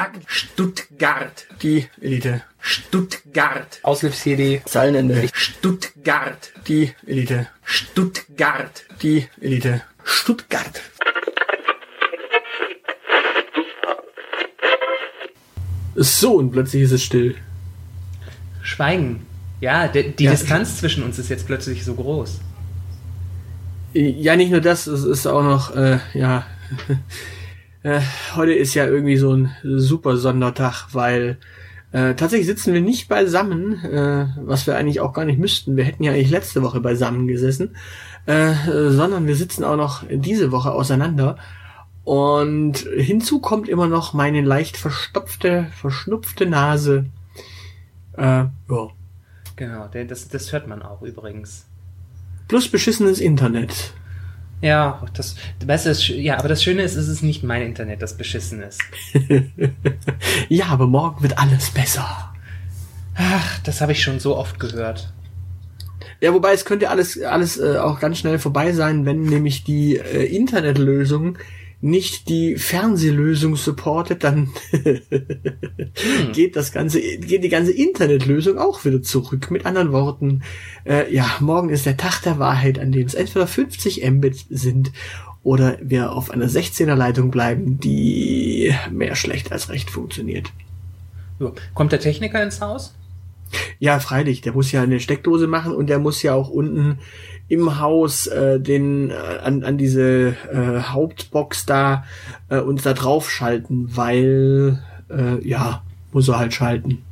Sag 0.00 0.12
Stuttgart. 0.28 1.46
Die 1.62 1.86
Elite. 2.00 2.40
Stuttgart. 2.58 3.80
Aushilfs-CD. 3.82 4.62
Zeilenende. 4.64 5.28
Stuttgart. 5.34 6.52
Die 6.66 6.94
Elite. 7.06 7.48
Stuttgart. 7.64 8.84
Die 9.02 9.28
Elite. 9.42 9.82
Stuttgart. 10.02 10.80
So, 15.96 16.36
und 16.36 16.52
plötzlich 16.52 16.84
ist 16.84 16.92
es 16.92 17.02
still. 17.02 17.34
Schweigen. 18.62 19.26
Ja, 19.60 19.86
die, 19.86 20.12
die 20.12 20.24
ja. 20.24 20.30
Distanz 20.30 20.78
zwischen 20.78 21.02
uns 21.02 21.18
ist 21.18 21.28
jetzt 21.28 21.46
plötzlich 21.46 21.84
so 21.84 21.92
groß. 21.92 22.40
Ja, 23.92 24.34
nicht 24.36 24.50
nur 24.50 24.62
das, 24.62 24.86
es 24.86 25.04
ist 25.04 25.26
auch 25.26 25.42
noch, 25.42 25.76
äh, 25.76 25.98
ja, 26.14 26.46
äh, 27.82 28.00
heute 28.36 28.52
ist 28.52 28.74
ja 28.74 28.86
irgendwie 28.86 29.16
so 29.16 29.34
ein 29.34 29.50
super 29.62 30.16
Sondertag, 30.16 30.88
weil 30.92 31.38
äh, 31.92 32.14
tatsächlich 32.14 32.46
sitzen 32.46 32.74
wir 32.74 32.80
nicht 32.80 33.08
beisammen, 33.08 33.84
äh, 33.84 34.26
was 34.36 34.66
wir 34.66 34.76
eigentlich 34.76 35.00
auch 35.00 35.12
gar 35.12 35.24
nicht 35.24 35.38
müssten. 35.38 35.76
Wir 35.76 35.84
hätten 35.84 36.04
ja 36.04 36.12
eigentlich 36.12 36.30
letzte 36.30 36.62
Woche 36.62 36.80
beisammen 36.80 37.26
gesessen, 37.26 37.76
äh, 38.26 38.52
sondern 38.66 39.26
wir 39.26 39.34
sitzen 39.34 39.64
auch 39.64 39.76
noch 39.76 40.04
diese 40.08 40.52
Woche 40.52 40.72
auseinander. 40.72 41.36
Und 42.04 42.78
hinzu 42.96 43.40
kommt 43.40 43.68
immer 43.68 43.86
noch 43.86 44.14
meine 44.14 44.40
leicht 44.40 44.76
verstopfte, 44.76 45.66
verschnupfte 45.80 46.46
Nase. 46.46 47.06
Äh, 48.16 48.22
ja. 48.24 48.88
Genau, 49.56 49.88
das, 49.88 50.28
das 50.28 50.52
hört 50.52 50.68
man 50.68 50.82
auch 50.82 51.02
übrigens. 51.02 51.66
Plus 52.48 52.68
beschissenes 52.68 53.20
Internet. 53.20 53.92
Ja, 54.62 55.02
das, 55.14 55.36
weißt 55.64 55.86
du, 55.86 56.14
ja, 56.14 56.38
aber 56.38 56.48
das 56.48 56.62
Schöne 56.62 56.82
ist, 56.82 56.94
es 56.94 57.08
ist 57.08 57.22
nicht 57.22 57.42
mein 57.42 57.62
Internet, 57.62 58.02
das 58.02 58.16
beschissen 58.16 58.62
ist. 58.62 58.80
ja, 60.48 60.66
aber 60.66 60.86
morgen 60.86 61.22
wird 61.22 61.38
alles 61.38 61.70
besser. 61.70 62.32
Ach, 63.14 63.58
das 63.60 63.80
habe 63.80 63.92
ich 63.92 64.02
schon 64.02 64.20
so 64.20 64.36
oft 64.36 64.60
gehört. 64.60 65.12
Ja, 66.20 66.34
wobei 66.34 66.52
es 66.52 66.66
könnte 66.66 66.90
alles, 66.90 67.20
alles 67.22 67.58
äh, 67.58 67.78
auch 67.78 68.00
ganz 68.00 68.18
schnell 68.18 68.38
vorbei 68.38 68.72
sein, 68.72 69.06
wenn 69.06 69.22
nämlich 69.22 69.64
die 69.64 69.96
äh, 69.96 70.24
Internetlösung 70.24 71.38
nicht 71.82 72.28
die 72.28 72.56
Fernsehlösung 72.56 73.56
supportet, 73.56 74.22
dann 74.22 74.50
hm. 74.70 76.32
geht 76.32 76.56
das 76.56 76.72
ganze, 76.72 77.00
geht 77.00 77.42
die 77.42 77.48
ganze 77.48 77.72
Internetlösung 77.72 78.58
auch 78.58 78.84
wieder 78.84 79.02
zurück. 79.02 79.50
Mit 79.50 79.64
anderen 79.64 79.92
Worten, 79.92 80.42
äh, 80.84 81.12
ja, 81.12 81.36
morgen 81.40 81.70
ist 81.70 81.86
der 81.86 81.96
Tag 81.96 82.20
der 82.22 82.38
Wahrheit, 82.38 82.78
an 82.78 82.92
dem 82.92 83.06
es 83.06 83.14
entweder 83.14 83.46
50 83.46 84.08
Mbit 84.10 84.46
sind 84.50 84.92
oder 85.42 85.78
wir 85.80 86.12
auf 86.12 86.30
einer 86.30 86.48
16er 86.48 86.94
Leitung 86.94 87.30
bleiben, 87.30 87.80
die 87.80 88.74
mehr 88.90 89.16
schlecht 89.16 89.50
als 89.52 89.70
recht 89.70 89.90
funktioniert. 89.90 90.52
So. 91.38 91.54
Kommt 91.72 91.92
der 91.92 92.00
Techniker 92.00 92.42
ins 92.42 92.60
Haus? 92.60 92.94
Ja, 93.78 93.98
freilich. 93.98 94.42
Der 94.42 94.52
muss 94.52 94.70
ja 94.70 94.82
eine 94.82 95.00
Steckdose 95.00 95.46
machen 95.46 95.72
und 95.72 95.88
der 95.88 95.98
muss 95.98 96.22
ja 96.22 96.34
auch 96.34 96.50
unten 96.50 96.98
im 97.50 97.80
Haus 97.80 98.28
äh, 98.28 98.60
den 98.60 99.10
äh, 99.10 99.14
an, 99.42 99.64
an 99.64 99.76
diese 99.76 100.36
äh, 100.52 100.80
Hauptbox 100.82 101.66
da 101.66 102.04
äh, 102.48 102.60
uns 102.60 102.84
da 102.84 102.94
drauf 102.94 103.28
schalten, 103.28 103.90
weil 103.94 104.78
äh, 105.10 105.46
ja, 105.46 105.82
muss 106.12 106.28
er 106.28 106.38
halt 106.38 106.54
schalten. 106.54 107.02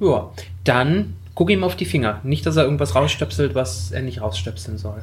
Ja, 0.00 0.32
dann 0.64 1.14
guck 1.34 1.50
ihm 1.50 1.62
auf 1.62 1.76
die 1.76 1.84
Finger. 1.84 2.20
Nicht, 2.24 2.46
dass 2.46 2.56
er 2.56 2.64
irgendwas 2.64 2.94
rausstöpselt, 2.94 3.54
was 3.54 3.92
er 3.92 4.00
nicht 4.00 4.22
rausstöpseln 4.22 4.78
soll. 4.78 5.02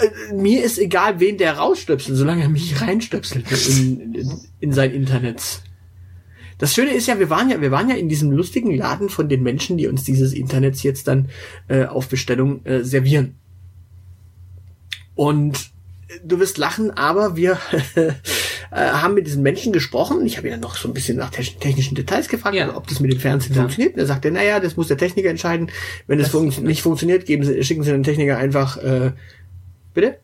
Äh, 0.00 0.34
mir 0.34 0.64
ist 0.64 0.78
egal, 0.78 1.20
wen 1.20 1.38
der 1.38 1.58
rausstöpselt, 1.58 2.16
solange 2.16 2.42
er 2.42 2.48
mich 2.48 2.80
reinstöpselt 2.80 3.46
in, 3.68 4.14
in, 4.14 4.40
in 4.58 4.72
sein 4.72 4.92
Internet. 4.92 5.62
Das 6.58 6.74
Schöne 6.74 6.92
ist 6.92 7.06
ja, 7.06 7.18
wir 7.18 7.30
waren 7.30 7.50
ja, 7.50 7.60
wir 7.60 7.70
waren 7.70 7.88
ja 7.88 7.96
in 7.96 8.08
diesem 8.08 8.30
lustigen 8.30 8.74
Laden 8.74 9.08
von 9.08 9.28
den 9.28 9.42
Menschen, 9.42 9.76
die 9.76 9.88
uns 9.88 10.04
dieses 10.04 10.32
Internet 10.32 10.82
jetzt 10.82 11.08
dann 11.08 11.28
äh, 11.68 11.84
auf 11.84 12.08
Bestellung 12.08 12.64
äh, 12.64 12.84
servieren. 12.84 13.36
Und 15.14 15.70
du 16.24 16.38
wirst 16.38 16.58
lachen, 16.58 16.90
aber 16.90 17.36
wir 17.36 17.58
äh, 17.94 18.12
haben 18.70 19.14
mit 19.14 19.26
diesen 19.26 19.42
Menschen 19.42 19.72
gesprochen. 19.72 20.24
Ich 20.26 20.36
habe 20.36 20.48
ihn 20.48 20.52
dann 20.52 20.60
noch 20.60 20.76
so 20.76 20.88
ein 20.88 20.94
bisschen 20.94 21.18
nach 21.18 21.30
technischen 21.30 21.94
Details 21.94 22.28
gefragt, 22.28 22.54
ja. 22.54 22.74
ob 22.74 22.86
das 22.86 23.00
mit 23.00 23.12
dem 23.12 23.20
Fernsehen 23.20 23.54
ja. 23.54 23.62
funktioniert. 23.62 23.94
Und 23.94 24.00
er 24.00 24.06
sagte, 24.06 24.30
naja, 24.30 24.60
das 24.60 24.76
muss 24.76 24.88
der 24.88 24.96
Techniker 24.96 25.30
entscheiden. 25.30 25.70
Wenn 26.06 26.20
es 26.20 26.28
fun 26.28 26.52
nicht 26.62 26.82
funktioniert, 26.82 27.26
geben 27.26 27.44
Sie, 27.44 27.62
schicken 27.64 27.82
Sie 27.82 27.90
den 27.90 28.02
Techniker 28.02 28.36
einfach. 28.38 28.76
Äh, 28.78 29.12
bitte? 29.94 30.18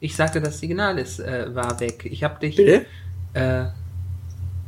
Ich 0.00 0.16
sagte, 0.16 0.40
das 0.40 0.60
Signal 0.60 0.98
ist 0.98 1.20
äh, 1.20 1.54
war 1.54 1.80
weg. 1.80 2.06
Ich 2.10 2.22
habe 2.24 2.40
dich. 2.40 2.56
Bitte? 2.56 2.84
Äh, 3.32 3.66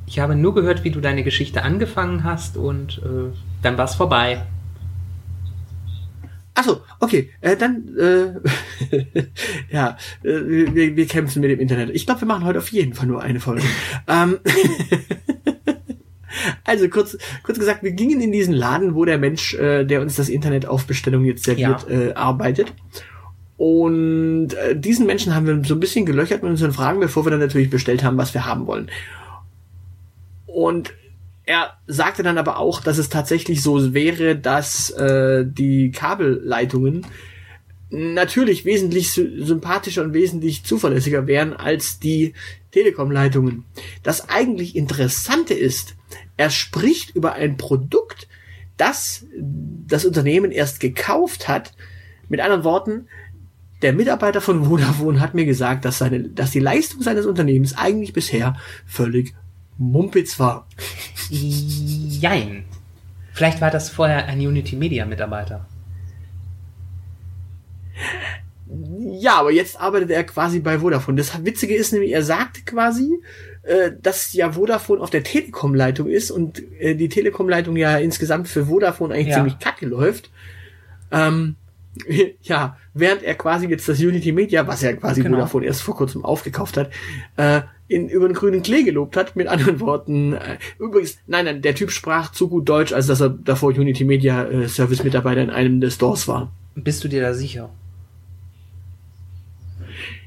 ich 0.06 0.20
habe 0.20 0.36
nur 0.36 0.54
gehört, 0.54 0.84
wie 0.84 0.90
du 0.90 1.00
deine 1.00 1.24
Geschichte 1.24 1.62
angefangen 1.62 2.24
hast 2.24 2.56
und 2.56 3.02
äh, 3.04 3.34
dann 3.62 3.76
war 3.76 3.86
es 3.86 3.96
vorbei. 3.96 4.42
Achso, 6.54 6.80
okay, 7.00 7.30
äh, 7.42 7.56
dann 7.56 7.84
äh, 7.98 9.26
ja, 9.70 9.98
äh, 10.22 10.74
wir, 10.74 10.96
wir 10.96 11.06
kämpfen 11.06 11.42
mit 11.42 11.50
dem 11.50 11.60
Internet. 11.60 11.90
Ich 11.92 12.06
glaube, 12.06 12.22
wir 12.22 12.28
machen 12.28 12.44
heute 12.44 12.60
auf 12.60 12.68
jeden 12.68 12.94
Fall 12.94 13.08
nur 13.08 13.20
eine 13.20 13.40
Folge. 13.40 13.62
ähm, 14.08 14.38
also 16.64 16.88
kurz, 16.88 17.18
kurz 17.42 17.58
gesagt, 17.58 17.82
wir 17.82 17.92
gingen 17.92 18.20
in 18.20 18.32
diesen 18.32 18.54
Laden, 18.54 18.94
wo 18.94 19.04
der 19.04 19.18
Mensch, 19.18 19.54
äh, 19.54 19.84
der 19.84 20.00
uns 20.00 20.16
das 20.16 20.30
Internet 20.30 20.66
auf 20.66 20.86
Bestellung 20.86 21.24
jetzt 21.24 21.44
serviert, 21.44 21.86
ja. 21.90 22.00
äh, 22.00 22.14
arbeitet. 22.14 22.72
Und 23.58 24.50
diesen 24.74 25.06
Menschen 25.06 25.34
haben 25.34 25.46
wir 25.46 25.64
so 25.64 25.74
ein 25.74 25.80
bisschen 25.80 26.04
gelöchert 26.04 26.42
mit 26.42 26.50
unseren 26.50 26.72
Fragen, 26.72 27.00
bevor 27.00 27.24
wir 27.24 27.30
dann 27.30 27.40
natürlich 27.40 27.70
bestellt 27.70 28.04
haben, 28.04 28.18
was 28.18 28.34
wir 28.34 28.44
haben 28.44 28.66
wollen. 28.66 28.90
Und 30.56 30.94
er 31.44 31.74
sagte 31.86 32.22
dann 32.22 32.38
aber 32.38 32.58
auch, 32.58 32.80
dass 32.80 32.96
es 32.96 33.10
tatsächlich 33.10 33.62
so 33.62 33.92
wäre, 33.92 34.36
dass 34.36 34.88
äh, 34.88 35.44
die 35.46 35.90
Kabelleitungen 35.90 37.06
natürlich 37.90 38.64
wesentlich 38.64 39.12
sympathischer 39.12 40.02
und 40.02 40.14
wesentlich 40.14 40.64
zuverlässiger 40.64 41.26
wären 41.26 41.52
als 41.52 41.98
die 41.98 42.32
Telekom-Leitungen. 42.70 43.64
Das 44.02 44.30
eigentlich 44.30 44.76
Interessante 44.76 45.52
ist, 45.52 45.94
er 46.38 46.48
spricht 46.48 47.14
über 47.14 47.34
ein 47.34 47.58
Produkt, 47.58 48.26
das 48.78 49.26
das 49.38 50.06
Unternehmen 50.06 50.52
erst 50.52 50.80
gekauft 50.80 51.48
hat. 51.48 51.74
Mit 52.30 52.40
anderen 52.40 52.64
Worten, 52.64 53.08
der 53.82 53.92
Mitarbeiter 53.92 54.40
von 54.40 54.64
Vodafone 54.64 55.20
hat 55.20 55.34
mir 55.34 55.44
gesagt, 55.44 55.84
dass, 55.84 55.98
seine, 55.98 56.30
dass 56.30 56.50
die 56.50 56.60
Leistung 56.60 57.02
seines 57.02 57.26
Unternehmens 57.26 57.76
eigentlich 57.76 58.14
bisher 58.14 58.56
völlig 58.86 59.34
Mumpitz 59.78 60.38
war. 60.38 60.66
Jein. 61.30 62.64
Vielleicht 63.32 63.60
war 63.60 63.70
das 63.70 63.90
vorher 63.90 64.26
ein 64.26 64.38
Unity 64.38 64.76
Media 64.76 65.04
Mitarbeiter. 65.04 65.66
Ja, 68.98 69.40
aber 69.40 69.52
jetzt 69.52 69.80
arbeitet 69.80 70.10
er 70.10 70.24
quasi 70.24 70.60
bei 70.60 70.78
Vodafone. 70.78 71.16
Das 71.16 71.44
Witzige 71.44 71.74
ist 71.74 71.92
nämlich, 71.92 72.12
er 72.12 72.22
sagte 72.22 72.62
quasi, 72.64 73.20
äh, 73.62 73.92
dass 74.00 74.32
ja 74.32 74.52
Vodafone 74.52 75.00
auf 75.00 75.10
der 75.10 75.22
Telekom-Leitung 75.22 76.08
ist 76.08 76.30
und 76.30 76.62
äh, 76.80 76.94
die 76.94 77.08
Telekom-Leitung 77.08 77.76
ja 77.76 77.98
insgesamt 77.98 78.48
für 78.48 78.66
Vodafone 78.66 79.14
eigentlich 79.14 79.28
ja. 79.28 79.34
ziemlich 79.34 79.58
kacke 79.58 79.86
läuft. 79.86 80.30
Ähm, 81.10 81.56
ja, 82.42 82.76
während 82.94 83.22
er 83.22 83.34
quasi 83.34 83.66
jetzt 83.66 83.88
das 83.88 84.00
Unity 84.00 84.32
Media, 84.32 84.66
was 84.66 84.82
er 84.82 84.96
quasi 84.96 85.22
genau. 85.22 85.36
Vodafone 85.36 85.66
erst 85.66 85.82
vor 85.82 85.96
kurzem 85.96 86.24
aufgekauft 86.24 86.76
hat, 86.76 86.90
äh, 87.36 87.62
in, 87.88 88.08
über 88.08 88.28
den 88.28 88.34
grünen 88.34 88.62
Klee 88.62 88.82
gelobt 88.82 89.16
hat, 89.16 89.36
mit 89.36 89.46
anderen 89.46 89.80
Worten. 89.80 90.32
Äh, 90.34 90.58
übrigens, 90.78 91.18
nein, 91.26 91.44
nein, 91.44 91.62
der 91.62 91.74
Typ 91.74 91.90
sprach 91.90 92.32
zu 92.32 92.48
gut 92.48 92.68
Deutsch, 92.68 92.92
als 92.92 93.06
dass 93.06 93.20
er 93.20 93.30
davor 93.30 93.70
Unity 93.70 94.04
Media 94.04 94.44
äh, 94.44 94.68
Service 94.68 95.04
Mitarbeiter 95.04 95.42
in 95.42 95.50
einem 95.50 95.80
der 95.80 95.90
Stores 95.90 96.26
war. 96.28 96.50
Bist 96.74 97.04
du 97.04 97.08
dir 97.08 97.22
da 97.22 97.32
sicher? 97.32 97.70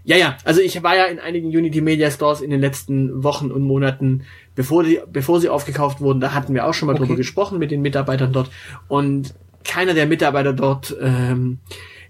Ja, 0.03 0.17
ja, 0.17 0.37
also 0.43 0.61
ich 0.61 0.81
war 0.81 0.95
ja 0.95 1.05
in 1.05 1.19
einigen 1.19 1.49
Unity 1.49 1.81
Media 1.81 2.09
Stores 2.09 2.41
in 2.41 2.49
den 2.49 2.61
letzten 2.61 3.23
Wochen 3.23 3.51
und 3.51 3.61
Monaten, 3.61 4.23
bevor 4.55 4.83
die, 4.83 4.99
bevor 5.11 5.39
sie 5.39 5.49
aufgekauft 5.49 6.01
wurden, 6.01 6.19
da 6.19 6.33
hatten 6.33 6.53
wir 6.53 6.65
auch 6.65 6.73
schon 6.73 6.87
mal 6.87 6.93
okay. 6.93 7.03
drüber 7.03 7.15
gesprochen 7.15 7.59
mit 7.59 7.69
den 7.69 7.81
Mitarbeitern 7.81 8.33
dort 8.33 8.49
und 8.87 9.35
keiner 9.63 9.93
der 9.93 10.07
Mitarbeiter 10.07 10.53
dort 10.53 10.95
ähm, 10.99 11.59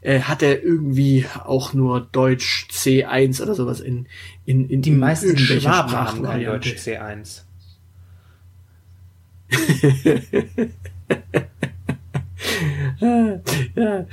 äh, 0.01 0.21
hat 0.21 0.41
er 0.41 0.63
irgendwie 0.63 1.25
auch 1.45 1.73
nur 1.73 2.07
Deutsch 2.11 2.67
C1 2.71 3.41
oder 3.41 3.55
sowas 3.55 3.79
in 3.79 4.07
in 4.45 4.69
in 4.69 4.81
die 4.81 4.91
meisten 4.91 5.37
Schwaben 5.37 5.91
haben 5.91 6.23
kein 6.23 6.45
Deutsch 6.45 6.75
C1. 6.75 7.41
ja, 13.75 14.05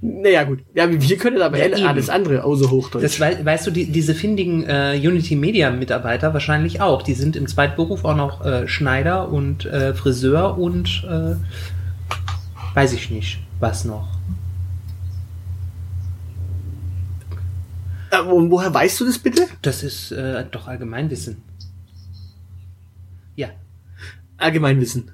Naja, 0.00 0.44
gut. 0.44 0.60
Ja, 0.74 0.86
wir 0.90 1.16
können 1.16 1.40
aber 1.40 1.56
Ja, 1.58 1.88
alles 1.88 2.10
andere 2.10 2.44
außer 2.44 2.70
Hochdeutsch. 2.70 3.02
Das 3.02 3.20
wei 3.20 3.42
weißt 3.42 3.66
du, 3.66 3.70
die, 3.70 3.86
diese 3.86 4.14
findigen 4.14 4.64
äh, 4.64 5.00
Unity 5.02 5.34
Media 5.34 5.70
Mitarbeiter 5.70 6.34
wahrscheinlich 6.34 6.82
auch. 6.82 7.00
Die 7.02 7.14
sind 7.14 7.36
im 7.36 7.46
Zweitberuf 7.46 8.04
auch 8.04 8.14
noch 8.14 8.44
äh, 8.44 8.68
Schneider 8.68 9.30
und 9.30 9.64
äh, 9.64 9.94
Friseur 9.94 10.58
und 10.58 11.06
äh, 11.08 11.36
weiß 12.74 12.92
ich 12.92 13.10
nicht, 13.10 13.38
was 13.60 13.86
noch. 13.86 14.13
Und 18.22 18.50
woher 18.50 18.72
weißt 18.72 19.00
du 19.00 19.06
das 19.06 19.18
bitte? 19.18 19.46
Das 19.62 19.82
ist 19.82 20.12
äh, 20.12 20.44
doch 20.50 20.66
Allgemeinwissen. 20.68 21.42
Ja. 23.36 23.48
Allgemeinwissen. 24.36 25.10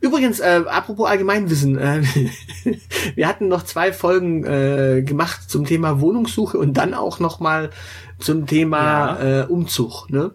Übrigens, 0.00 0.40
äh, 0.40 0.62
apropos 0.68 1.08
Allgemeinwissen, 1.08 1.78
äh, 1.78 2.02
wir 3.14 3.26
hatten 3.26 3.48
noch 3.48 3.64
zwei 3.64 3.92
Folgen 3.92 4.44
äh, 4.44 5.02
gemacht 5.02 5.50
zum 5.50 5.64
Thema 5.64 6.00
Wohnungssuche 6.00 6.58
und 6.58 6.74
dann 6.74 6.94
auch 6.94 7.18
noch 7.18 7.40
mal 7.40 7.70
zum 8.18 8.46
Thema 8.46 9.18
äh, 9.20 9.46
Umzug. 9.46 10.10
Ne? 10.10 10.32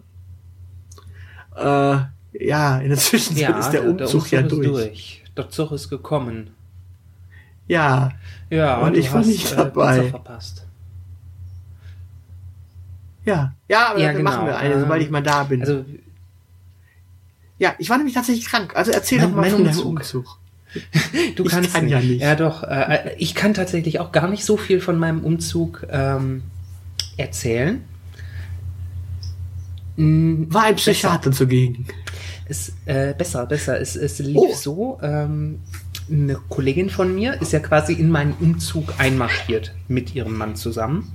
Äh, 1.55 1.97
ja, 2.33 2.79
in 2.79 2.89
der 2.89 2.97
Zwischenzeit 2.97 3.49
Ja, 3.49 3.59
ist 3.59 3.69
der 3.69 3.87
Umzug, 3.87 4.31
ja 4.31 4.41
ist 4.41 4.51
durch. 4.51 4.67
durch. 4.67 5.23
Der 5.37 5.49
Zug 5.49 5.71
ist 5.71 5.89
gekommen. 5.89 6.51
Ja, 7.67 8.11
Ja, 8.49 8.79
Und 8.79 8.97
ich 8.97 9.13
war 9.13 9.23
nicht 9.23 9.51
äh, 9.53 9.55
dabei. 9.55 9.99
Pizza 9.99 10.09
verpasst. 10.09 10.65
Ja, 13.25 13.53
ja, 13.67 13.89
aber 13.89 13.99
Ja, 13.99 14.07
dann 14.07 14.17
genau. 14.17 14.31
machen 14.31 14.45
wir 14.47 14.57
eine, 14.57 14.79
sobald 14.79 15.01
Ähm, 15.01 15.05
ich 15.05 15.11
mal 15.11 15.21
da 15.23 15.43
bin. 15.43 15.61
Also 15.61 15.85
ja, 17.59 17.75
ich 17.77 17.89
war 17.89 17.97
nämlich 17.97 18.15
tatsächlich 18.15 18.45
krank. 18.45 18.75
Also 18.75 18.91
erzähl 18.91 19.19
Mein- 19.19 19.27
doch 19.29 19.35
mal 19.35 19.41
mein 19.41 19.51
von 19.51 19.63
deinem 19.65 19.79
Umzug. 19.79 20.25
Umzug. 20.25 20.37
Du 21.35 21.43
Ich 21.45 21.51
kannst 21.51 21.73
kann 21.73 21.87
ja 21.89 21.99
nicht. 21.99 22.21
Ja, 22.21 22.35
doch. 22.35 22.63
Äh, 22.63 23.13
ich 23.17 23.35
kann 23.35 23.53
tatsächlich 23.53 23.99
auch 23.99 24.11
gar 24.11 24.27
nicht 24.29 24.45
so 24.45 24.55
viel 24.57 24.79
von 24.81 24.97
meinem 24.97 25.19
Umzug 25.23 25.85
ähm, 25.91 26.43
erzählen. 27.17 27.83
Mm, 29.97 30.45
War 30.49 30.63
ein 30.63 30.75
Psychiater 30.75 31.31
zugegen. 31.31 31.85
Es, 32.45 32.73
äh, 32.85 33.13
besser, 33.17 33.45
besser. 33.45 33.79
Es, 33.79 33.95
es 33.95 34.19
lief 34.19 34.37
Oh. 34.37 34.53
so. 34.55 34.99
Ähm, 35.01 35.59
eine 36.09 36.35
Kollegin 36.49 36.89
von 36.89 37.13
mir 37.13 37.39
ist 37.41 37.51
ja 37.53 37.59
quasi 37.59 37.93
in 37.93 38.09
meinen 38.09 38.33
Umzug 38.39 38.93
einmarschiert 38.97 39.73
mit 39.87 40.15
ihrem 40.15 40.37
Mann 40.37 40.55
zusammen. 40.55 41.11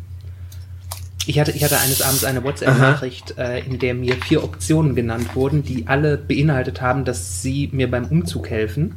Ich 1.29 1.41
hatte, 1.41 1.51
ich 1.51 1.65
hatte 1.65 1.79
eines 1.81 2.03
Abends 2.03 2.23
eine 2.25 2.45
WhatsApp-Nachricht, 2.45 3.37
äh, 3.37 3.59
in 3.61 3.81
der 3.81 3.95
mir 3.95 4.15
vier 4.15 4.45
Optionen 4.45 4.95
genannt 4.95 5.35
wurden, 5.35 5.65
die 5.65 5.89
alle 5.89 6.17
beinhaltet 6.17 6.81
haben, 6.81 7.05
dass 7.05 7.43
sie 7.43 7.69
mir 7.73 7.91
beim 7.91 8.05
Umzug 8.07 8.49
helfen. 8.49 8.95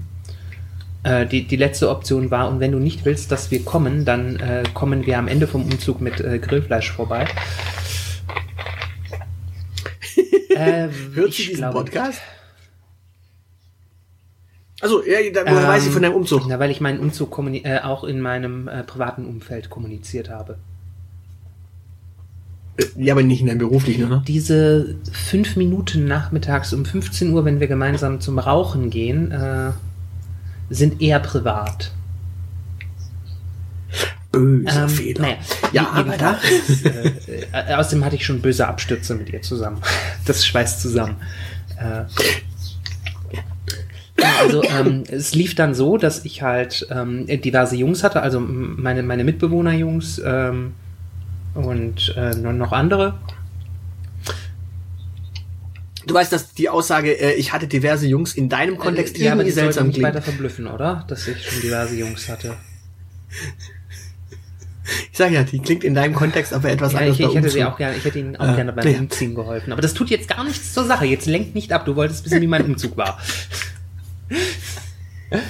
Äh, 1.03 1.25
die, 1.25 1.47
die 1.47 1.55
letzte 1.55 1.89
Option 1.89 2.29
war, 2.29 2.47
und 2.49 2.59
wenn 2.59 2.71
du 2.71 2.77
nicht 2.77 3.03
willst, 3.03 3.31
dass 3.31 3.49
wir 3.49 3.65
kommen, 3.65 4.05
dann 4.05 4.35
äh, 4.35 4.61
kommen 4.75 5.07
wir 5.07 5.17
am 5.17 5.27
Ende 5.27 5.47
vom 5.47 5.63
Umzug 5.63 6.01
mit 6.01 6.19
äh, 6.19 6.37
Grillfleisch 6.37 6.91
vorbei. 6.91 7.25
äh, 10.55 10.87
Hört 11.15 11.33
sie 11.33 11.47
diesen 11.47 11.57
glaube- 11.57 11.79
Podcast? 11.79 12.21
Also, 14.81 15.03
ja, 15.03 15.17
da, 15.33 15.51
woher 15.51 15.67
weiß 15.67 15.87
ich 15.87 15.91
von 15.91 16.03
deinem 16.03 16.15
Umzug? 16.15 16.43
Na, 16.47 16.57
weil 16.59 16.71
ich 16.71 16.79
meinen 16.79 16.99
Umzug 16.99 17.37
äh, 17.65 17.79
auch 17.79 18.05
in 18.05 18.21
meinem 18.21 18.69
privaten 18.87 19.25
Umfeld 19.25 19.69
kommuniziert 19.69 20.29
habe. 20.29 20.57
Äh, 22.79 22.85
Ja, 23.03 23.13
aber 23.13 23.23
nicht 23.23 23.41
in 23.41 23.47
deinem 23.47 23.59
beruflichen, 23.59 24.05
oder? 24.05 24.23
Diese 24.27 24.95
fünf 25.11 25.55
Minuten 25.55 26.05
nachmittags 26.05 26.73
um 26.73 26.85
15 26.85 27.31
Uhr, 27.33 27.45
wenn 27.45 27.59
wir 27.59 27.67
gemeinsam 27.67 28.21
zum 28.21 28.39
Rauchen 28.39 28.89
gehen, 28.89 29.31
äh, 29.31 29.71
sind 30.69 31.01
eher 31.01 31.19
privat. 31.19 31.91
Böser 34.31 34.83
Ähm, 34.83 34.89
Fehler. 34.89 35.21
Naja, 35.21 35.35
Ja, 35.73 35.89
aber 35.91 36.15
da. 36.17 36.37
jedenfalls, 36.47 37.27
äh, 37.27 37.41
äh, 37.51 37.73
außerdem 37.75 38.05
hatte 38.05 38.15
ich 38.15 38.25
schon 38.25 38.41
böse 38.41 38.67
Abstürze 38.67 39.15
mit 39.15 39.29
ihr 39.31 39.41
zusammen. 39.41 39.81
Das 40.25 40.45
schweißt 40.45 40.81
zusammen. 40.81 41.15
Äh, 41.77 42.03
also 44.41 44.61
ähm, 44.63 45.03
es 45.09 45.33
lief 45.33 45.55
dann 45.55 45.73
so, 45.73 45.97
dass 45.97 46.25
ich 46.25 46.41
halt 46.43 46.85
ähm, 46.91 47.25
diverse 47.41 47.75
Jungs 47.77 48.03
hatte, 48.03 48.21
also 48.21 48.39
meine, 48.41 49.01
meine 49.01 49.23
Mitbewohnerjungs 49.23 50.21
ähm, 50.23 50.73
und 51.65 52.13
äh, 52.17 52.35
noch- 52.35 52.71
andere. 52.71 53.19
Du 56.05 56.13
weißt, 56.15 56.31
dass 56.31 56.53
die 56.53 56.69
Aussage, 56.69 57.11
äh, 57.19 57.33
ich 57.33 57.53
hatte 57.53 57.67
diverse 57.67 58.07
Jungs 58.07 58.33
in 58.33 58.49
deinem 58.49 58.77
Kontext 58.77 59.17
Äh, 59.17 59.25
ja, 59.25 59.31
aber 59.33 59.41
irgendwie 59.41 59.51
die 59.51 59.55
sollten 59.55 59.65
seltsam 59.73 59.87
mich 59.87 59.95
klingt. 59.97 60.07
weiter 60.07 60.21
verblüffen, 60.21 60.67
oder? 60.67 61.05
Dass 61.07 61.27
ich 61.27 61.43
schon 61.47 61.61
diverse 61.61 61.95
Jungs 61.95 62.27
hatte. 62.29 62.55
Ich 65.11 65.17
sage 65.17 65.35
ja, 65.35 65.43
die 65.43 65.59
klingt 65.59 65.83
in 65.83 65.93
deinem 65.93 66.15
Kontext 66.15 66.51
aber 66.51 66.69
etwas 66.71 66.93
Ja, 66.93 66.99
anders. 66.99 67.19
ich, 67.19 67.25
ich 67.25 67.35
hätte 67.35 67.49
sie 67.49 67.63
auch 67.63 67.77
gerne, 67.77 67.95
ich 67.95 68.03
hätte 68.05 68.17
ihnen 68.17 68.35
auch 68.37 68.53
Äh, 68.53 68.55
gerne 68.55 68.73
beim 68.73 68.87
ja. 68.91 68.97
Umziehen 68.99 69.35
geholfen. 69.35 69.71
Aber 69.71 69.83
das 69.83 69.93
tut 69.93 70.09
jetzt 70.09 70.27
gar 70.27 70.43
nichts 70.43 70.73
zur 70.73 70.85
Sache. 70.85 71.05
Jetzt 71.05 71.27
lenkt 71.27 71.53
nicht 71.53 71.71
ab. 71.73 71.85
Du 71.85 71.95
wolltest 71.95 72.25
wissen, 72.25 72.41
wie 72.41 72.47
mein 72.47 72.65
Umzug 72.65 72.97
war. 72.97 73.19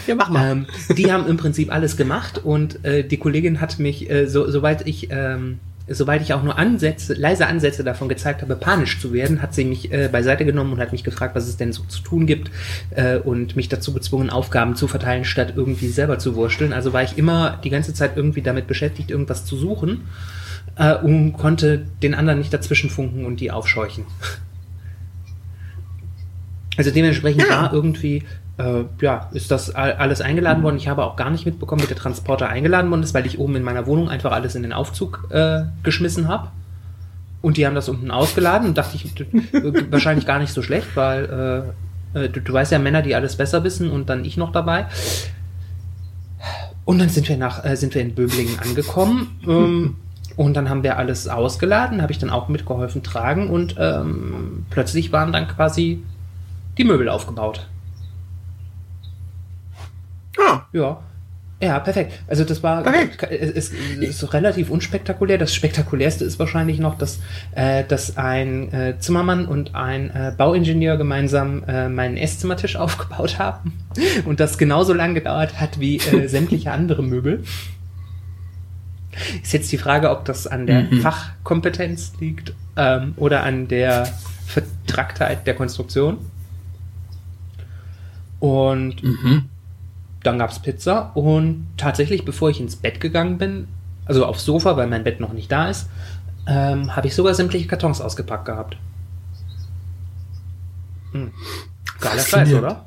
Ja, 0.07 0.15
mach 0.15 0.27
mal. 0.29 0.51
Ähm, 0.51 0.67
die 0.97 1.09
haben 1.09 1.25
im 1.25 1.37
Prinzip 1.37 1.71
alles 1.71 1.95
gemacht 1.95 2.37
und 2.37 2.83
äh, 2.83 3.01
die 3.07 3.15
Kollegin 3.15 3.61
hat 3.61 3.79
mich, 3.79 4.09
äh, 4.09 4.27
so, 4.27 4.51
soweit 4.51 4.85
ich, 4.85 5.07
ähm, 5.09 5.59
soweit 5.89 6.21
ich 6.21 6.33
auch 6.33 6.43
nur 6.43 6.57
Ansätze, 6.57 7.13
leise 7.13 7.47
Ansätze 7.47 7.83
davon 7.83 8.09
gezeigt 8.09 8.41
habe, 8.41 8.55
panisch 8.55 8.99
zu 8.99 9.13
werden, 9.13 9.41
hat 9.41 9.53
sie 9.53 9.65
mich 9.65 9.91
äh, 9.91 10.09
beiseite 10.11 10.45
genommen 10.45 10.73
und 10.73 10.79
hat 10.79 10.91
mich 10.91 11.03
gefragt, 11.03 11.35
was 11.35 11.47
es 11.47 11.57
denn 11.57 11.73
so 11.73 11.83
zu 11.83 12.01
tun 12.01 12.25
gibt 12.25 12.51
äh, 12.91 13.17
und 13.17 13.55
mich 13.55 13.69
dazu 13.69 13.93
gezwungen, 13.93 14.29
Aufgaben 14.29 14.75
zu 14.75 14.87
verteilen, 14.87 15.25
statt 15.25 15.53
irgendwie 15.55 15.87
selber 15.87 16.19
zu 16.19 16.35
wursteln. 16.35 16.73
Also 16.73 16.93
war 16.93 17.03
ich 17.03 17.17
immer 17.17 17.59
die 17.63 17.69
ganze 17.69 17.93
Zeit 17.93 18.15
irgendwie 18.15 18.41
damit 18.41 18.67
beschäftigt, 18.67 19.11
irgendwas 19.11 19.45
zu 19.45 19.57
suchen 19.57 20.01
äh, 20.75 20.95
und 20.95 21.33
konnte 21.33 21.85
den 22.01 22.13
anderen 22.13 22.39
nicht 22.39 22.53
dazwischen 22.53 22.89
funken 22.89 23.25
und 23.25 23.39
die 23.39 23.51
aufscheuchen. 23.51 24.05
Also 26.77 26.91
dementsprechend 26.91 27.43
Ja. 27.43 27.63
war 27.63 27.73
irgendwie, 27.73 28.23
äh, 28.59 28.83
ja, 29.01 29.29
ist 29.31 29.49
das 29.51 29.73
all- 29.73 29.93
alles 29.93 30.21
eingeladen 30.21 30.61
worden. 30.63 30.77
Ich 30.77 30.87
habe 30.87 31.03
auch 31.05 31.15
gar 31.15 31.29
nicht 31.31 31.45
mitbekommen, 31.45 31.81
wie 31.81 31.87
der 31.87 31.97
Transporter 31.97 32.49
eingeladen 32.49 32.91
worden 32.91 33.01
ist, 33.03 33.13
weil 33.13 33.25
ich 33.25 33.39
oben 33.39 33.55
in 33.55 33.63
meiner 33.63 33.87
Wohnung 33.87 34.09
einfach 34.09 34.31
alles 34.31 34.53
in 34.55 34.63
den 34.63 34.73
Aufzug 34.73 35.27
äh, 35.31 35.61
geschmissen 35.83 36.27
habe. 36.27 36.49
Und 37.41 37.55
die 37.57 37.65
haben 37.65 37.73
das 37.75 37.87
unten 37.87 38.11
ausgeladen 38.11 38.67
und 38.67 38.77
dachte 38.77 38.97
ich, 38.97 39.13
wahrscheinlich 39.91 40.25
gar 40.25 40.39
nicht 40.39 40.53
so 40.53 40.61
schlecht, 40.61 40.95
weil 40.95 41.73
äh, 42.13 42.19
äh, 42.25 42.29
du, 42.29 42.41
du 42.41 42.51
weißt 42.53 42.71
ja, 42.73 42.79
Männer, 42.79 43.01
die 43.01 43.15
alles 43.15 43.37
besser 43.37 43.63
wissen 43.63 43.89
und 43.89 44.09
dann 44.09 44.25
ich 44.25 44.35
noch 44.35 44.51
dabei. 44.51 44.87
Und 46.85 46.99
dann 46.99 47.09
sind 47.09 47.29
wir 47.29 47.37
nach, 47.37 47.63
äh, 47.63 47.75
sind 47.75 47.93
wir 47.95 48.01
in 48.01 48.15
Böblingen 48.15 48.59
angekommen. 48.59 49.39
Ähm, 49.47 49.95
und 50.35 50.53
dann 50.55 50.69
haben 50.69 50.83
wir 50.83 50.97
alles 50.97 51.27
ausgeladen, 51.27 52.01
habe 52.01 52.11
ich 52.11 52.17
dann 52.17 52.29
auch 52.29 52.47
mitgeholfen 52.47 53.03
tragen 53.03 53.49
und 53.49 53.75
ähm, 53.77 54.65
plötzlich 54.69 55.11
waren 55.11 55.33
dann 55.33 55.47
quasi 55.49 56.01
die 56.77 56.83
Möbel 56.85 57.09
aufgebaut. 57.09 57.67
Ah, 60.37 60.61
Ja. 60.73 61.01
Ja, 61.61 61.77
perfekt. 61.79 62.13
Also 62.27 62.45
das 62.45 62.63
war 62.63 62.83
Perfekt. 62.83 63.21
Es, 63.23 63.73
es 63.73 63.73
ist 63.99 64.33
relativ 64.33 64.69
unspektakulär. 64.69 65.37
Das 65.37 65.53
spektakulärste 65.53 66.23
ist 66.23 66.39
wahrscheinlich 66.39 66.79
noch, 66.79 66.97
dass, 66.97 67.19
äh, 67.53 67.83
dass 67.83 68.15
ein 68.15 68.71
äh, 68.71 68.97
Zimmermann 68.99 69.45
und 69.45 69.75
ein 69.75 70.09
äh, 70.09 70.31
Bauingenieur 70.37 70.95
gemeinsam 70.95 71.65
äh, 71.67 71.89
meinen 71.89 72.15
Esszimmertisch 72.15 72.75
aufgebaut 72.77 73.39
haben 73.39 73.73
und 74.23 74.39
das 74.39 74.57
genauso 74.57 74.93
lang 74.93 75.13
gedauert 75.15 75.59
hat 75.59 75.81
wie 75.81 75.97
äh, 75.97 76.27
sämtliche 76.29 76.71
andere 76.71 77.03
Möbel. 77.03 77.43
Ist 79.43 79.51
jetzt 79.51 79.69
die 79.73 79.77
Frage, 79.77 80.11
ob 80.11 80.23
das 80.23 80.47
an 80.47 80.65
der 80.65 80.83
Mhm. 80.83 81.01
Fachkompetenz 81.01 82.13
liegt 82.21 82.53
ähm, 82.77 83.15
oder 83.17 83.43
an 83.43 83.67
der 83.67 84.07
Vertracktheit 84.45 85.45
der 85.45 85.55
Konstruktion. 85.55 86.19
Und 88.39 89.03
mhm. 89.03 89.49
Dann 90.23 90.39
gab's 90.39 90.59
Pizza 90.59 91.11
und 91.15 91.67
tatsächlich, 91.77 92.25
bevor 92.25 92.49
ich 92.49 92.59
ins 92.59 92.75
Bett 92.75 92.99
gegangen 92.99 93.37
bin, 93.37 93.67
also 94.05 94.25
aufs 94.25 94.43
Sofa, 94.43 94.75
weil 94.75 94.87
mein 94.87 95.03
Bett 95.03 95.19
noch 95.19 95.33
nicht 95.33 95.51
da 95.51 95.69
ist, 95.69 95.87
ähm, 96.47 96.95
habe 96.95 97.07
ich 97.07 97.15
sogar 97.15 97.33
sämtliche 97.33 97.67
Kartons 97.67 98.01
ausgepackt 98.01 98.45
gehabt. 98.45 98.77
Hm. 101.11 101.31
Geiler 101.99 102.21
Scheiß, 102.21 102.53
oder? 102.53 102.85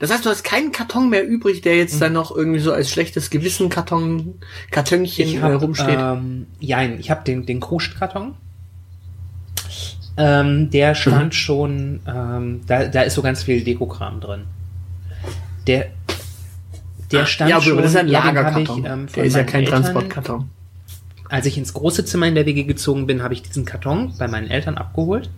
Das 0.00 0.10
heißt, 0.10 0.24
du 0.24 0.30
hast 0.30 0.42
keinen 0.42 0.72
Karton 0.72 1.10
mehr 1.10 1.26
übrig, 1.26 1.60
der 1.60 1.76
jetzt 1.76 2.00
dann 2.00 2.12
noch 2.12 2.34
irgendwie 2.34 2.60
so 2.60 2.72
als 2.72 2.90
schlechtes 2.90 3.30
Gewissen 3.30 3.68
Karton, 3.68 4.34
Kartönchen 4.70 5.26
Ich 5.26 5.36
äh, 5.36 5.40
hab, 5.40 5.60
rumsteht. 5.60 5.98
Ähm, 5.98 6.46
jein, 6.60 6.98
ich 6.98 7.10
habe 7.10 7.24
den, 7.24 7.46
den 7.46 7.60
Kruscht-Karton. 7.60 8.34
Ähm, 10.16 10.70
der 10.70 10.94
stand 10.94 11.34
schon, 11.34 12.00
ähm, 12.06 12.60
da, 12.66 12.84
da 12.84 13.02
ist 13.02 13.14
so 13.14 13.22
ganz 13.22 13.42
viel 13.42 13.64
Dekokram 13.64 14.20
drin. 14.20 14.44
Der, 15.66 15.86
der 17.10 17.26
stand 17.26 17.50
ja, 17.50 17.56
aber 17.56 17.64
schon, 17.64 17.76
das 17.78 17.90
ist 17.90 17.96
ein 17.96 18.08
Lagerkarton. 18.08 18.78
ich, 18.84 18.90
ähm, 18.90 19.06
der 19.14 19.24
ist 19.24 19.36
ja 19.36 19.44
kein 19.44 19.64
Eltern- 19.64 19.82
Transportkarton. 19.82 20.50
als 21.28 21.46
ich 21.46 21.56
ins 21.58 21.72
große 21.74 22.04
Zimmer 22.04 22.26
in 22.26 22.34
der 22.34 22.46
WG 22.46 22.64
gezogen 22.64 23.06
bin, 23.06 23.22
habe 23.22 23.34
ich 23.34 23.42
diesen 23.42 23.64
Karton 23.64 24.14
bei 24.18 24.28
meinen 24.28 24.50
Eltern 24.50 24.76
abgeholt, 24.76 25.30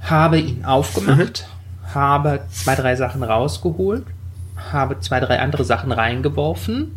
habe 0.00 0.38
ihn 0.38 0.64
aufgemacht, 0.64 1.46
habe 1.94 2.40
zwei, 2.50 2.74
drei 2.74 2.96
Sachen 2.96 3.22
rausgeholt, 3.22 4.04
habe 4.72 4.98
zwei, 5.00 5.20
drei 5.20 5.40
andere 5.40 5.64
Sachen 5.64 5.92
reingeworfen 5.92 6.96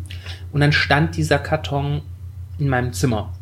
und 0.52 0.60
dann 0.60 0.72
stand 0.72 1.16
dieser 1.16 1.38
Karton 1.38 2.02
in 2.58 2.68
meinem 2.68 2.92
Zimmer. 2.92 3.32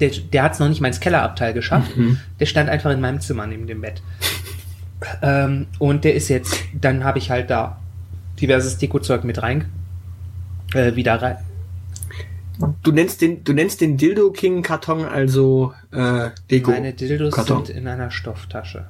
Der, 0.00 0.10
der 0.10 0.42
hat 0.44 0.52
es 0.52 0.58
noch 0.60 0.68
nicht 0.68 0.80
mal 0.80 0.88
ins 0.88 1.00
Kellerabteil 1.00 1.52
geschafft. 1.52 1.96
Mhm. 1.96 2.18
Der 2.38 2.46
stand 2.46 2.68
einfach 2.70 2.90
in 2.92 3.00
meinem 3.00 3.20
Zimmer 3.20 3.46
neben 3.48 3.66
dem 3.66 3.80
Bett. 3.80 4.00
Ähm, 5.22 5.66
und 5.78 6.04
der 6.04 6.14
ist 6.14 6.28
jetzt, 6.28 6.56
dann 6.78 7.04
habe 7.04 7.18
ich 7.18 7.30
halt 7.30 7.50
da 7.50 7.78
diverses 8.40 8.78
Dekozeug 8.78 9.24
mit 9.24 9.42
rein, 9.42 9.66
äh, 10.74 10.94
wieder 10.96 11.20
rein. 11.20 11.38
Du 12.82 12.90
nennst 12.90 13.20
den, 13.20 13.44
du 13.44 13.52
nennst 13.52 13.80
den 13.80 13.96
Dildo 13.96 14.32
King 14.32 14.62
Karton 14.62 15.04
also 15.04 15.74
äh, 15.92 16.30
Deko. 16.50 16.72
Meine 16.72 16.92
Dildos 16.92 17.34
Karton. 17.34 17.64
sind 17.64 17.76
in 17.76 17.86
einer 17.86 18.10
Stofftasche. 18.10 18.86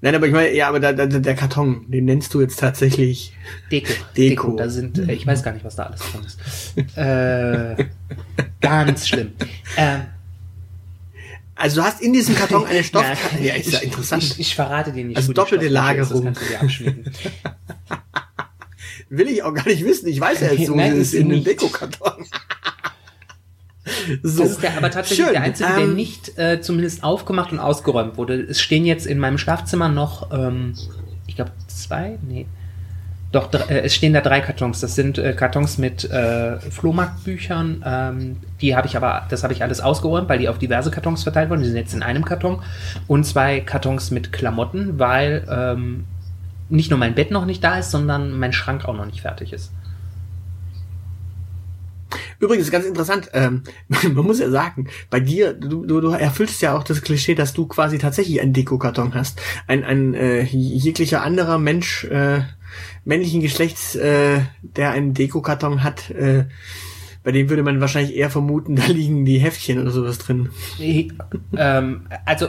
Nein, 0.00 0.14
aber 0.14 0.28
ich 0.28 0.32
meine, 0.32 0.54
ja, 0.54 0.68
aber 0.68 0.78
da, 0.78 0.92
da, 0.92 1.06
der 1.06 1.34
Karton, 1.34 1.90
den 1.90 2.04
nennst 2.04 2.32
du 2.32 2.40
jetzt 2.40 2.60
tatsächlich 2.60 3.32
Deko. 3.72 3.92
Deko. 4.16 4.46
Deko. 4.46 4.56
Da 4.56 4.68
sind, 4.68 4.98
äh, 4.98 5.12
ich 5.12 5.26
weiß 5.26 5.42
gar 5.42 5.52
nicht, 5.52 5.64
was 5.64 5.74
da 5.74 5.84
alles 5.84 6.00
drin 6.00 6.24
ist. 6.24 6.96
äh, 6.96 7.86
ganz 8.60 9.08
schlimm. 9.08 9.32
Ähm, 9.76 10.02
also 11.58 11.80
du 11.80 11.86
hast 11.86 12.00
in 12.00 12.12
diesem 12.12 12.36
Karton 12.36 12.64
eine 12.66 12.84
Stoff. 12.84 13.04
ja, 13.40 13.54
ist 13.54 13.72
ja 13.72 13.80
interessant. 13.80 14.22
Ich, 14.22 14.38
ich, 14.38 14.54
verrate 14.54 14.92
dir 14.92 15.04
nicht. 15.04 15.16
Also 15.16 15.32
doppelte 15.32 15.68
Lagerung. 15.68 16.28
Ist, 16.28 16.40
das 16.40 16.48
kannst 16.58 16.80
du 16.80 16.84
dir 16.84 17.04
Will 19.10 19.28
ich 19.28 19.42
auch 19.42 19.54
gar 19.54 19.66
nicht 19.66 19.84
wissen. 19.84 20.06
Ich 20.08 20.20
weiß 20.20 20.40
ja 20.40 20.52
jetzt 20.52 20.66
so, 20.68 20.74
Nein, 20.74 20.96
ist 20.96 21.14
in 21.14 21.32
einem 21.32 21.42
Dekokarton. 21.44 22.26
So. 24.22 24.42
Das 24.42 24.52
ist 24.52 24.62
der, 24.62 24.76
aber 24.76 24.90
tatsächlich 24.90 25.26
Schön. 25.26 25.32
der 25.34 25.42
einzige, 25.42 25.68
der 25.70 25.78
ähm, 25.78 25.96
nicht 25.96 26.38
äh, 26.38 26.60
zumindest 26.60 27.02
aufgemacht 27.02 27.52
und 27.52 27.58
ausgeräumt 27.58 28.16
wurde. 28.18 28.34
Es 28.42 28.60
stehen 28.60 28.84
jetzt 28.84 29.06
in 29.06 29.18
meinem 29.18 29.38
Schlafzimmer 29.38 29.88
noch, 29.88 30.30
ähm, 30.30 30.74
ich 31.26 31.36
glaube, 31.36 31.52
zwei? 31.66 32.18
Nee. 32.22 32.46
Doch, 33.30 33.52
äh, 33.52 33.80
es 33.80 33.94
stehen 33.94 34.14
da 34.14 34.20
drei 34.20 34.40
Kartons. 34.40 34.80
Das 34.80 34.94
sind 34.94 35.18
äh, 35.18 35.34
Kartons 35.34 35.76
mit 35.76 36.04
äh, 36.04 36.58
Flohmarktbüchern. 36.60 37.84
Ähm, 37.84 38.36
die 38.60 38.74
habe 38.74 38.86
ich 38.86 38.96
aber, 38.96 39.26
das 39.28 39.42
habe 39.42 39.52
ich 39.52 39.62
alles 39.62 39.80
ausgeräumt, 39.80 40.28
weil 40.28 40.38
die 40.38 40.48
auf 40.48 40.58
diverse 40.58 40.90
Kartons 40.90 41.24
verteilt 41.24 41.50
wurden. 41.50 41.62
Die 41.62 41.68
sind 41.68 41.76
jetzt 41.76 41.92
in 41.92 42.02
einem 42.02 42.24
Karton. 42.24 42.62
Und 43.06 43.24
zwei 43.24 43.60
Kartons 43.60 44.10
mit 44.10 44.32
Klamotten, 44.32 44.98
weil 44.98 45.46
ähm, 45.50 46.04
nicht 46.70 46.90
nur 46.90 46.98
mein 46.98 47.14
Bett 47.14 47.30
noch 47.30 47.44
nicht 47.44 47.62
da 47.62 47.78
ist, 47.78 47.90
sondern 47.90 48.38
mein 48.38 48.54
Schrank 48.54 48.86
auch 48.86 48.96
noch 48.96 49.06
nicht 49.06 49.20
fertig 49.20 49.52
ist. 49.52 49.72
Übrigens, 52.40 52.70
ganz 52.70 52.86
interessant, 52.86 53.30
ähm, 53.34 53.62
man 54.14 54.24
muss 54.24 54.38
ja 54.38 54.48
sagen, 54.48 54.88
bei 55.10 55.20
dir, 55.20 55.52
du, 55.52 55.84
du, 55.84 56.00
du 56.00 56.10
erfüllst 56.10 56.62
ja 56.62 56.76
auch 56.76 56.84
das 56.84 57.02
Klischee, 57.02 57.34
dass 57.34 57.52
du 57.52 57.66
quasi 57.66 57.98
tatsächlich 57.98 58.40
einen 58.40 58.52
Dekokarton 58.52 59.14
hast. 59.14 59.40
Ein, 59.66 59.84
ein 59.84 60.14
äh, 60.14 60.42
jeglicher 60.44 61.22
anderer 61.22 61.58
Mensch 61.58 62.04
äh, 62.04 62.42
männlichen 63.08 63.40
Geschlechts, 63.40 63.96
äh, 63.96 64.40
der 64.62 64.90
einen 64.90 65.14
Dekokarton 65.14 65.82
hat, 65.82 66.10
äh, 66.10 66.44
bei 67.24 67.32
dem 67.32 67.48
würde 67.48 67.62
man 67.62 67.80
wahrscheinlich 67.80 68.14
eher 68.14 68.30
vermuten, 68.30 68.76
da 68.76 68.84
liegen 68.86 69.24
die 69.24 69.38
Heftchen 69.38 69.80
oder 69.80 69.90
sowas 69.90 70.18
drin. 70.18 70.50
ähm, 71.56 72.02
also 72.26 72.48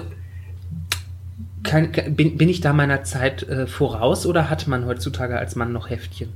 kann, 1.63 1.91
bin, 2.09 2.37
bin 2.37 2.49
ich 2.49 2.61
da 2.61 2.73
meiner 2.73 3.03
Zeit 3.03 3.43
äh, 3.43 3.67
voraus 3.67 4.25
oder 4.25 4.49
hat 4.49 4.67
man 4.67 4.85
heutzutage 4.85 5.37
als 5.37 5.55
Mann 5.55 5.71
noch 5.71 5.89
Heftchen? 5.89 6.29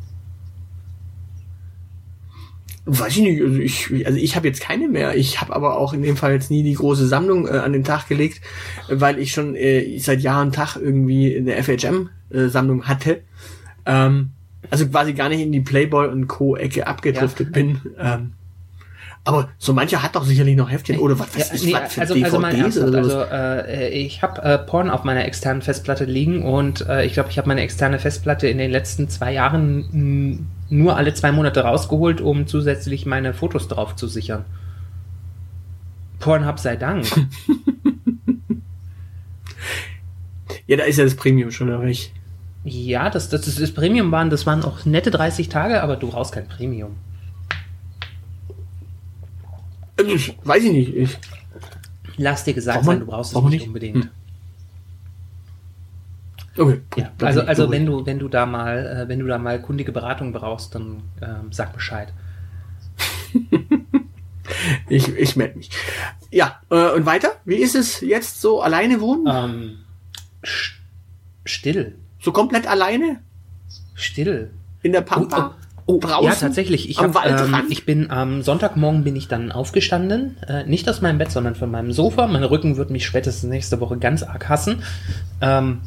Weiß 2.85 3.15
ich 3.15 3.23
nicht, 3.23 3.41
also 3.41 3.59
ich, 3.59 4.05
also 4.05 4.17
ich 4.17 4.35
habe 4.35 4.47
jetzt 4.47 4.59
keine 4.61 4.89
mehr. 4.89 5.15
Ich 5.15 5.39
habe 5.39 5.55
aber 5.55 5.77
auch 5.77 5.93
in 5.93 6.01
dem 6.01 6.17
Fall 6.17 6.33
jetzt 6.33 6.51
nie 6.51 6.63
die 6.63 6.73
große 6.73 7.07
Sammlung 7.07 7.47
äh, 7.47 7.51
an 7.51 7.73
den 7.73 7.83
Tag 7.83 8.07
gelegt, 8.07 8.41
weil 8.89 9.19
ich 9.19 9.31
schon 9.31 9.55
äh, 9.55 9.97
seit 9.99 10.21
Jahr 10.21 10.41
und 10.41 10.55
Tag 10.55 10.77
irgendwie 10.77 11.35
eine 11.35 11.61
FHM-Sammlung 11.61 12.81
äh, 12.81 12.85
hatte. 12.85 13.21
Ähm, 13.85 14.31
also 14.69 14.87
quasi 14.87 15.13
gar 15.13 15.29
nicht 15.29 15.41
in 15.41 15.51
die 15.51 15.61
Playboy 15.61 16.07
und 16.07 16.27
Co-Ecke 16.27 16.87
abgedriftet 16.87 17.47
ja. 17.47 17.53
bin. 17.53 17.81
Ähm, 17.99 18.33
aber 19.25 19.49
so 19.57 19.73
mancher 19.73 20.03
hat 20.03 20.15
doch 20.17 20.25
sicherlich 20.25 20.57
noch 20.57 20.69
Heftchen 20.69 20.99
oder 20.99 21.17
was 21.17 21.33
weiß 21.33 21.53
ich, 21.53 21.63
nee, 21.63 21.73
was 21.73 21.93
für 21.93 22.01
also, 22.01 22.13
DVDs 22.13 22.77
also, 22.77 22.97
also 22.97 23.21
äh, 23.21 23.87
ich 23.89 24.21
habe 24.21 24.41
äh, 24.41 24.57
Porn 24.57 24.89
auf 24.89 25.05
meiner 25.05 25.23
externen 25.23 25.61
Festplatte 25.61 26.03
liegen 26.03 26.43
und 26.43 26.85
äh, 26.89 27.05
ich 27.05 27.13
glaube, 27.13 27.29
ich 27.29 27.37
habe 27.37 27.47
meine 27.47 27.61
externe 27.61 27.99
Festplatte 27.99 28.49
in 28.49 28.57
den 28.57 28.69
letzten 28.69 29.07
zwei 29.07 29.31
Jahren 29.31 30.49
nur 30.69 30.97
alle 30.97 31.13
zwei 31.13 31.31
Monate 31.31 31.61
rausgeholt, 31.61 32.19
um 32.19 32.47
zusätzlich 32.47 33.05
meine 33.05 33.33
Fotos 33.33 33.69
drauf 33.69 33.95
zu 33.95 34.07
sichern. 34.07 34.43
Pornhub 36.19 36.59
sei 36.59 36.75
Dank. 36.75 37.05
ja, 40.67 40.75
da 40.75 40.83
ist 40.83 40.97
ja 40.97 41.05
das 41.05 41.15
Premium 41.15 41.51
schon 41.51 41.69
weg. 41.81 42.11
Ja, 42.63 43.09
das, 43.09 43.29
das, 43.29 43.41
das, 43.41 43.55
das 43.55 43.71
Premium 43.71 44.11
waren, 44.11 44.29
das 44.29 44.45
waren 44.45 44.63
auch 44.63 44.85
nette 44.85 45.11
30 45.11 45.49
Tage, 45.49 45.83
aber 45.83 45.97
du 45.97 46.09
brauchst 46.09 46.33
kein 46.33 46.47
Premium. 46.47 46.95
Ich, 50.07 50.37
weiß 50.43 50.63
ich 50.63 50.71
nicht. 50.71 50.95
Ich, 50.95 51.17
Lass 52.17 52.43
dir 52.43 52.53
gesagt 52.53 52.85
sein, 52.85 52.99
du 52.99 53.05
brauchst 53.05 53.35
es 53.35 53.41
nicht, 53.41 53.51
nicht, 53.51 53.67
unbedingt. 53.67 54.05
Hm. 54.05 54.09
Okay, 56.55 56.81
ja, 56.97 57.11
also 57.19 57.41
also 57.41 57.71
wenn 57.71 57.85
du 57.85 58.05
wenn 58.05 58.19
du 58.19 58.27
da 58.27 58.45
mal 58.45 58.85
äh, 58.85 59.09
wenn 59.09 59.17
du 59.17 59.25
da 59.25 59.39
mal 59.39 59.59
kundige 59.59 59.91
Beratung 59.91 60.31
brauchst, 60.33 60.75
dann 60.75 61.01
ähm, 61.19 61.51
sag 61.51 61.73
Bescheid. 61.73 62.13
ich 64.87 65.07
ich 65.17 65.35
melde 65.35 65.57
mich. 65.57 65.71
Ja 66.29 66.61
äh, 66.69 66.91
und 66.91 67.07
weiter? 67.07 67.31
Wie 67.43 67.55
ist 67.55 67.73
es 67.73 68.01
jetzt 68.01 68.39
so 68.39 68.61
alleine 68.61 69.01
wohnen? 69.01 69.25
Ähm, 69.27 69.77
still. 71.43 71.95
So 72.23 72.31
komplett 72.31 72.67
alleine? 72.67 73.19
Still. 73.95 74.51
In 74.81 74.93
der 74.93 75.01
Pampa? 75.01 75.55
Oh, 75.85 75.99
oh, 76.01 76.07
oh 76.21 76.23
ja, 76.23 76.33
tatsächlich. 76.33 76.89
Ich, 76.89 76.99
hab, 76.99 77.13
ähm, 77.25 77.63
ich 77.69 77.85
bin 77.85 78.09
am 78.09 78.41
Sonntagmorgen 78.41 79.03
bin 79.03 79.17
ich 79.17 79.27
dann 79.27 79.51
aufgestanden, 79.51 80.37
äh, 80.47 80.63
nicht 80.63 80.87
aus 80.87 81.01
meinem 81.01 81.17
Bett, 81.17 81.31
sondern 81.31 81.55
von 81.55 81.69
meinem 81.69 81.91
Sofa. 81.91 82.25
Mein 82.27 82.45
Rücken 82.45 82.77
wird 82.77 82.91
mich 82.91 83.05
spätestens 83.05 83.49
nächste 83.49 83.81
Woche 83.81 83.97
ganz 83.97 84.23
arg 84.23 84.47
hassen. 84.47 84.83
Ähm, 85.41 85.81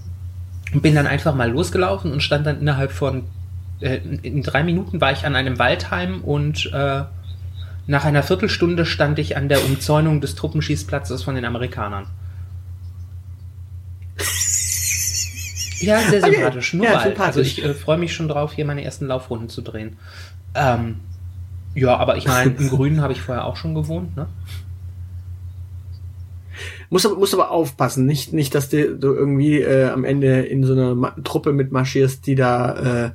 bin 0.75 0.95
dann 0.95 1.07
einfach 1.07 1.35
mal 1.35 1.51
losgelaufen 1.51 2.13
und 2.13 2.23
stand 2.23 2.47
dann 2.47 2.61
innerhalb 2.61 2.93
von 2.93 3.25
äh, 3.81 3.97
in 3.97 4.43
drei 4.43 4.63
Minuten 4.63 5.01
war 5.01 5.13
ich 5.13 5.25
an 5.25 5.37
einem 5.37 5.59
Waldheim 5.59 6.23
und 6.23 6.71
äh, 6.73 7.05
nach 7.87 8.05
einer 8.05 8.23
Viertelstunde 8.23 8.85
stand 8.85 9.19
ich 9.19 9.39
an 9.39 9.49
der 9.49 9.65
Umzäunung 9.65 10.21
des 10.21 10.35
Truppenschießplatzes 10.35 11.23
von 11.23 11.35
den 11.35 11.47
Amerikanern. 11.47 12.07
Ja, 15.81 16.01
sehr 16.01 16.23
sympathisch. 16.23 16.69
Okay. 16.69 16.77
Nur 16.77 16.87
ja, 16.87 17.01
sympathisch. 17.01 17.27
Also 17.27 17.41
ich 17.41 17.65
äh, 17.65 17.75
freue 17.75 17.99
mich 17.99 18.15
schon 18.15 18.29
drauf, 18.29 18.53
hier 18.53 18.65
meine 18.65 18.85
ersten 18.85 19.07
Laufrunden 19.07 19.49
zu 19.49 19.63
drehen. 19.63 19.97
Ähm, 20.55 20.97
ja, 21.75 21.97
aber 21.97 22.17
ich 22.17 22.27
meine, 22.27 22.53
im 22.53 22.69
Grünen 22.71 23.01
habe 23.01 23.13
ich 23.13 23.21
vorher 23.21 23.45
auch 23.45 23.57
schon 23.57 23.75
gewohnt, 23.75 24.17
ne? 24.17 24.27
Muss 26.89 27.05
aber, 27.05 27.17
muss 27.17 27.35
aber 27.35 27.51
aufpassen, 27.51 28.07
nicht, 28.07 28.33
nicht, 28.33 28.55
dass 28.55 28.69
du, 28.69 28.97
du 28.97 29.13
irgendwie 29.13 29.61
äh, 29.61 29.91
am 29.91 30.05
Ende 30.05 30.43
in 30.43 30.65
so 30.65 30.73
eine 30.73 30.95
Ma 30.95 31.11
Truppe 31.25 31.53
mitmarschierst, 31.53 32.27
die 32.27 32.35
da 32.35 33.07
äh, 33.07 33.11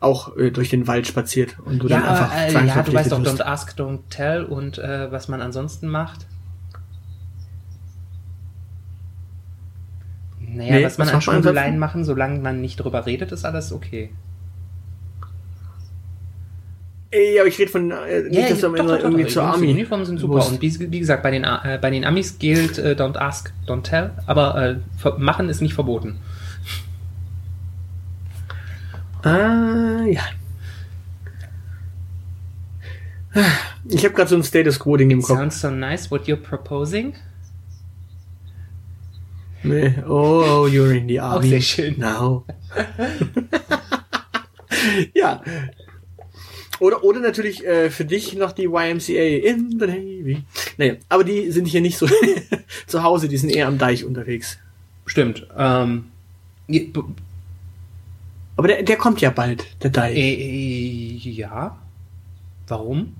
auch 0.00 0.36
äh, 0.36 0.50
durch 0.50 0.70
den 0.70 0.86
Wald 0.88 1.06
spaziert 1.06 1.58
und 1.64 1.82
du 1.82 1.88
ja, 1.88 2.00
dann 2.00 2.08
einfach 2.08 2.34
äh, 2.34 2.66
Ja, 2.66 2.82
du 2.82 2.92
weißt 2.92 3.12
doch, 3.12 3.22
don't 3.22 3.42
ask, 3.42 3.78
don't 3.78 4.00
tell 4.08 4.44
und 4.44 4.78
äh, 4.78 5.12
was 5.12 5.28
man 5.28 5.42
ansonsten 5.42 5.88
macht. 5.88 6.26
Naja, 10.54 10.76
nee, 10.76 10.84
was 10.84 10.98
man 10.98 11.08
was 11.08 11.14
an 11.14 11.20
Schmuggeleien 11.22 11.78
machen, 11.78 12.04
solange 12.04 12.40
man 12.40 12.60
nicht 12.60 12.76
drüber 12.76 13.06
redet, 13.06 13.32
ist 13.32 13.44
alles 13.44 13.72
okay. 13.72 14.10
Ja, 17.12 17.42
aber 17.42 17.48
ich 17.48 17.58
rede 17.58 17.70
von 17.70 17.90
äh, 17.90 18.22
nicht, 18.22 18.34
ja, 18.34 18.48
dass 18.48 18.62
am 18.62 18.76
Ende 18.76 18.96
irgendwie 18.98 19.26
zur 19.26 19.42
Army. 19.42 19.66
Die 19.66 19.72
Uniformen 19.72 20.04
sind 20.04 20.18
super. 20.18 20.46
Und 20.46 20.62
wie, 20.62 20.92
wie, 20.92 21.00
gesagt, 21.00 21.24
bei 21.24 21.32
den, 21.32 21.42
äh, 21.42 21.78
bei 21.80 21.90
den 21.90 22.04
Amis 22.04 22.38
gilt 22.38 22.78
äh, 22.78 22.94
Don't 22.96 23.16
ask, 23.16 23.52
don't 23.66 23.82
tell. 23.82 24.12
Aber 24.26 24.56
äh, 24.64 24.76
machen 25.18 25.48
ist 25.48 25.60
nicht 25.60 25.74
verboten. 25.74 26.18
Ah, 29.22 30.04
ja. 30.06 30.22
Ich 33.88 34.04
habe 34.04 34.14
gerade 34.14 34.30
so 34.30 34.36
ein 34.36 34.44
Status 34.44 34.78
Quo-Ding 34.78 35.10
im 35.10 35.22
Kopf. 35.22 35.38
Sounds 35.38 35.60
so 35.60 35.70
nice 35.70 36.10
what 36.10 36.26
you're 36.26 36.36
proposing. 36.36 37.14
Nee. 39.62 39.94
Oh, 40.08 40.66
you're 40.66 40.96
in 40.96 41.08
the 41.08 41.20
army. 41.20 41.38
Auch 41.38 41.50
sehr 41.50 41.60
schön. 41.60 41.98
Now. 41.98 42.46
ja, 45.14 45.42
oder, 46.80 47.04
oder 47.04 47.20
natürlich 47.20 47.64
äh, 47.64 47.90
für 47.90 48.06
dich 48.06 48.34
noch 48.34 48.52
die 48.52 48.64
YMCA 48.64 49.12
in 49.12 49.78
the 49.78 49.86
Navy. 49.86 50.42
Naja, 50.78 50.94
aber 51.10 51.24
die 51.24 51.50
sind 51.50 51.66
hier 51.66 51.82
nicht 51.82 51.98
so 51.98 52.08
zu 52.86 53.02
Hause, 53.02 53.28
die 53.28 53.36
sind 53.36 53.50
eher 53.50 53.68
am 53.68 53.76
Deich 53.76 54.04
unterwegs. 54.04 54.58
Stimmt. 55.04 55.46
Ähm, 55.56 56.06
aber 58.56 58.68
der, 58.68 58.82
der 58.82 58.96
kommt 58.96 59.20
ja 59.20 59.30
bald, 59.30 59.66
der 59.82 59.90
Deich. 59.90 60.16
Äh, 60.16 61.16
ja. 61.16 61.78
Warum? 62.66 63.14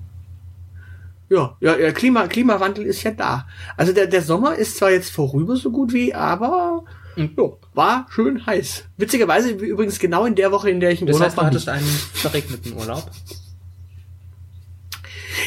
Ja, 1.31 1.55
ja, 1.61 1.77
ja 1.77 1.91
Klima, 1.93 2.27
Klimawandel 2.27 2.85
ist 2.85 3.03
ja 3.03 3.11
da. 3.11 3.47
Also 3.77 3.93
der, 3.93 4.07
der 4.07 4.21
Sommer 4.21 4.55
ist 4.55 4.75
zwar 4.75 4.91
jetzt 4.91 5.11
vorüber 5.11 5.55
so 5.55 5.71
gut 5.71 5.93
wie, 5.93 6.13
aber 6.13 6.83
Mhm. 7.15 7.31
Jo, 7.37 7.57
war 7.73 8.05
schön 8.09 8.45
heiß. 8.45 8.85
Witzigerweise 8.97 9.49
übrigens 9.51 9.99
genau 9.99 10.25
in 10.25 10.35
der 10.35 10.51
Woche, 10.51 10.69
in 10.69 10.79
der 10.79 10.91
ich 10.91 11.01
im 11.01 11.07
das 11.07 11.15
Urlaub 11.15 11.27
heißt, 11.27 11.37
du 11.37 11.41
war. 11.41 11.47
hattest 11.47 11.69
einen 11.69 11.85
verregneten 11.85 12.73
Urlaub. 12.73 13.11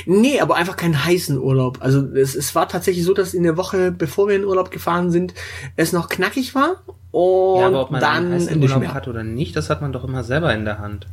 Nee, 0.07 0.41
aber 0.41 0.57
einfach 0.57 0.77
keinen 0.77 1.05
heißen 1.05 1.39
Urlaub. 1.39 1.79
Also 1.81 2.01
es, 2.15 2.35
es 2.35 2.55
war 2.55 2.69
tatsächlich 2.69 3.05
so, 3.05 3.15
dass 3.15 3.33
in 3.33 3.43
der 3.43 3.57
Woche, 3.57 3.93
bevor 3.93 4.29
wir 4.29 4.37
in 4.37 4.45
Urlaub 4.45 4.71
gefahren 4.71 5.11
sind, 5.11 5.35
es 5.77 5.93
noch 5.93 6.09
knackig 6.09 6.55
war 6.55 6.83
und 7.11 7.61
ja, 7.61 7.67
aber 7.67 7.83
ob 7.83 7.91
man 7.91 8.01
dann 8.01 8.25
einen 8.27 8.35
heißen 8.35 8.63
Urlaub 8.63 8.87
hat 8.89 9.09
oder 9.09 9.23
nicht, 9.23 9.57
das 9.57 9.71
hat 9.71 9.81
man 9.81 9.93
doch 9.93 10.05
immer 10.05 10.25
selber 10.25 10.53
in 10.55 10.65
der 10.65 10.79
Hand. 10.79 11.07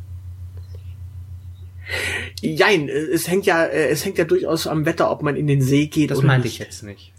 Jein, 2.40 2.88
es 2.88 3.28
hängt 3.28 3.46
ja, 3.46 3.64
äh, 3.64 3.88
es 3.88 4.04
hängt 4.04 4.18
ja 4.18 4.24
durchaus 4.24 4.66
am 4.66 4.86
Wetter, 4.86 5.10
ob 5.10 5.22
man 5.22 5.36
in 5.36 5.46
den 5.46 5.62
See 5.62 5.86
geht 5.86 6.10
Das 6.10 6.22
meinte 6.22 6.48
ich 6.48 6.58
jetzt 6.58 6.82
nicht. 6.82 7.12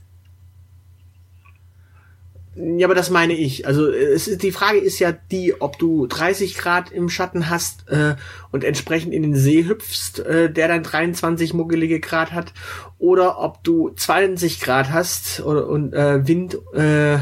Ja, 2.55 2.85
aber 2.85 2.93
das 2.93 3.09
meine 3.09 3.33
ich. 3.33 3.65
Also 3.65 3.89
es 3.89 4.27
ist, 4.27 4.43
die 4.43 4.51
Frage 4.51 4.77
ist 4.77 4.99
ja 4.99 5.11
die, 5.11 5.59
ob 5.59 5.79
du 5.79 6.05
30 6.05 6.55
Grad 6.55 6.91
im 6.91 7.09
Schatten 7.09 7.49
hast 7.49 7.89
äh, 7.89 8.15
und 8.51 8.63
entsprechend 8.63 9.11
in 9.11 9.23
den 9.23 9.35
See 9.35 9.65
hüpfst, 9.65 10.19
äh, 10.19 10.51
der 10.51 10.67
dann 10.67 10.83
23 10.83 11.55
muggelige 11.55 11.99
Grad 11.99 12.31
hat, 12.31 12.53
oder 12.99 13.39
ob 13.39 13.63
du 13.63 13.89
20 13.89 14.61
Grad 14.61 14.91
hast 14.91 15.41
oder, 15.41 15.67
und 15.67 15.93
äh, 15.93 16.27
Wind 16.27 16.59
äh, 16.73 17.17